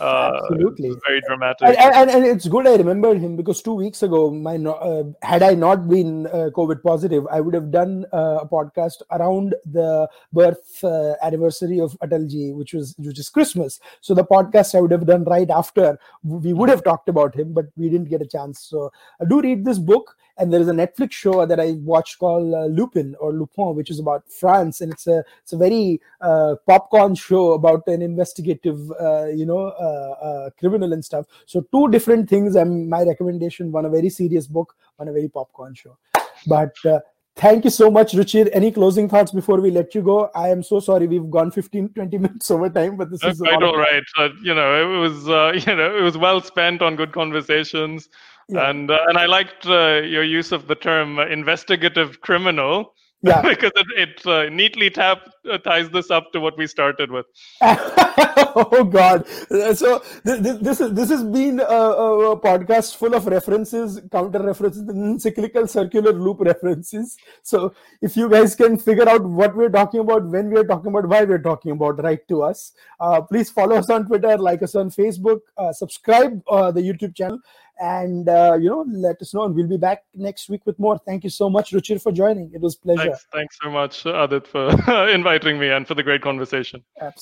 Uh, 0.00 0.32
Absolutely, 0.42 0.94
very 1.06 1.20
dramatic. 1.26 1.68
And, 1.68 1.76
and, 1.76 2.10
and, 2.10 2.24
it's 2.24 2.48
good 2.48 2.66
I 2.66 2.76
remember 2.76 3.14
him 3.14 3.36
because 3.36 3.62
two 3.62 3.74
weeks 3.74 4.02
ago, 4.02 4.30
my 4.30 4.56
uh, 4.56 5.04
had 5.22 5.42
I 5.42 5.54
not 5.54 5.88
been 5.88 6.26
uh, 6.26 6.50
COVID 6.54 6.82
positive, 6.82 7.26
I 7.30 7.40
would 7.40 7.54
have 7.54 7.70
done 7.70 8.04
uh, 8.12 8.40
a 8.42 8.48
podcast 8.48 9.02
around 9.12 9.54
the 9.64 10.08
birth 10.32 10.82
uh, 10.82 11.14
anniversary 11.22 11.80
of 11.80 11.96
Atalji, 12.02 12.54
which 12.54 12.74
was 12.74 12.94
which 12.98 13.18
is 13.18 13.28
Christmas. 13.28 13.80
So 14.00 14.14
the 14.14 14.24
podcast 14.24 14.74
I 14.74 14.80
would 14.80 14.90
have 14.90 15.06
done 15.06 15.24
right 15.24 15.48
after 15.50 15.98
we 16.22 16.52
would 16.52 16.68
have 16.68 16.84
talked 16.84 17.08
about 17.08 17.34
him, 17.34 17.52
but 17.52 17.66
we 17.76 17.88
didn't 17.88 18.08
get 18.08 18.22
a 18.22 18.26
chance. 18.26 18.47
So 18.54 18.90
I 19.20 19.24
do 19.24 19.40
read 19.40 19.64
this 19.64 19.78
book 19.78 20.16
and 20.38 20.52
there 20.52 20.60
is 20.60 20.68
a 20.68 20.72
Netflix 20.72 21.12
show 21.12 21.44
that 21.44 21.58
I 21.58 21.72
watched 21.72 22.18
called 22.18 22.54
uh, 22.54 22.66
Lupin 22.66 23.16
or 23.20 23.32
Lupin, 23.32 23.74
which 23.74 23.90
is 23.90 23.98
about 23.98 24.30
France, 24.30 24.80
and 24.80 24.92
it's 24.92 25.06
a 25.06 25.24
it's 25.42 25.52
a 25.52 25.56
very 25.56 26.00
uh, 26.20 26.54
popcorn 26.66 27.16
show 27.16 27.52
about 27.52 27.86
an 27.88 28.02
investigative, 28.02 28.78
uh, 29.00 29.26
you 29.26 29.44
know, 29.44 29.68
uh, 29.68 30.24
uh, 30.24 30.50
criminal 30.58 30.92
and 30.92 31.04
stuff. 31.04 31.26
So 31.46 31.66
two 31.72 31.88
different 31.90 32.28
things. 32.28 32.54
And 32.54 32.88
my 32.88 33.02
recommendation: 33.02 33.72
one 33.72 33.84
a 33.84 33.90
very 33.90 34.10
serious 34.10 34.46
book, 34.46 34.76
one 34.96 35.08
a 35.08 35.12
very 35.12 35.28
popcorn 35.28 35.74
show. 35.74 35.98
But 36.46 36.76
uh, 36.84 37.00
thank 37.34 37.64
you 37.64 37.70
so 37.70 37.88
much 37.90 38.12
ruchir 38.12 38.48
any 38.52 38.70
closing 38.72 39.08
thoughts 39.08 39.30
before 39.30 39.60
we 39.60 39.70
let 39.70 39.94
you 39.94 40.02
go 40.02 40.28
i 40.34 40.48
am 40.48 40.60
so 40.60 40.80
sorry 40.80 41.06
we've 41.06 41.30
gone 41.30 41.52
15 41.52 41.90
20 41.90 42.18
minutes 42.18 42.50
over 42.50 42.68
time 42.68 42.96
but 42.96 43.12
this 43.12 43.22
is 43.22 43.38
quite 43.38 43.62
all 43.62 43.78
right 43.78 44.02
uh, 44.18 44.28
you 44.42 44.52
know 44.52 44.66
it 44.80 44.98
was 44.98 45.28
uh, 45.28 45.52
you 45.66 45.76
know 45.76 45.96
it 45.96 46.02
was 46.02 46.18
well 46.18 46.40
spent 46.40 46.82
on 46.82 46.96
good 46.96 47.12
conversations 47.12 48.08
yeah. 48.48 48.70
and 48.70 48.90
uh, 48.90 48.98
and 49.08 49.18
I 49.18 49.26
liked 49.26 49.66
uh, 49.66 50.00
your 50.02 50.24
use 50.24 50.52
of 50.52 50.66
the 50.66 50.74
term 50.74 51.18
investigative 51.18 52.20
criminal. 52.20 52.94
Yeah, 53.20 53.42
because 53.48 53.72
it, 53.74 53.86
it 53.96 54.26
uh, 54.26 54.48
neatly 54.48 54.90
tap, 54.90 55.28
uh, 55.50 55.58
ties 55.58 55.90
this 55.90 56.08
up 56.08 56.30
to 56.32 56.40
what 56.40 56.56
we 56.56 56.68
started 56.68 57.10
with. 57.10 57.26
oh 57.60 58.88
God! 58.88 59.26
So 59.76 60.04
th- 60.24 60.40
th- 60.40 60.60
this 60.60 60.80
is 60.80 60.92
this 60.92 61.10
has 61.10 61.24
been 61.24 61.58
a, 61.58 61.64
a, 61.64 62.40
podcast 62.40 62.94
full 62.94 63.14
of 63.14 63.26
references, 63.26 64.00
counter 64.12 64.40
references, 64.40 65.20
cyclical 65.20 65.66
circular 65.66 66.12
loop 66.12 66.40
references. 66.40 67.16
So 67.42 67.74
if 68.00 68.16
you 68.16 68.28
guys 68.28 68.54
can 68.54 68.78
figure 68.78 69.08
out 69.08 69.24
what 69.24 69.56
we're 69.56 69.68
talking 69.68 69.98
about, 69.98 70.24
when 70.24 70.50
we're 70.50 70.64
talking 70.64 70.90
about, 70.92 71.08
why 71.08 71.24
we're 71.24 71.42
talking 71.42 71.72
about, 71.72 72.00
write 72.00 72.28
to 72.28 72.42
us. 72.44 72.72
Uh, 73.00 73.20
please 73.20 73.50
follow 73.50 73.74
us 73.74 73.90
on 73.90 74.06
Twitter, 74.06 74.38
like 74.38 74.62
us 74.62 74.76
on 74.76 74.90
Facebook, 74.90 75.40
uh, 75.56 75.72
subscribe 75.72 76.40
uh, 76.48 76.70
the 76.70 76.80
YouTube 76.80 77.16
channel 77.16 77.40
and 77.80 78.28
uh, 78.28 78.56
you 78.60 78.68
know 78.68 78.84
let 78.88 79.20
us 79.22 79.34
know 79.34 79.44
and 79.44 79.54
we'll 79.54 79.66
be 79.66 79.76
back 79.76 80.04
next 80.14 80.48
week 80.48 80.62
with 80.66 80.78
more. 80.78 80.98
Thank 80.98 81.24
you 81.24 81.30
so 81.30 81.48
much 81.48 81.72
ruchir 81.72 82.00
for 82.02 82.12
joining. 82.12 82.50
It 82.52 82.60
was 82.60 82.76
pleasure. 82.76 83.02
Thanks, 83.02 83.26
thanks 83.32 83.56
so 83.62 83.70
much 83.70 84.04
Aadit 84.04 84.46
for 84.46 84.68
inviting 85.08 85.58
me 85.58 85.70
and 85.70 85.86
for 85.86 85.94
the 85.94 86.02
great 86.02 86.22
conversation. 86.22 86.82
Absolutely. 86.96 87.14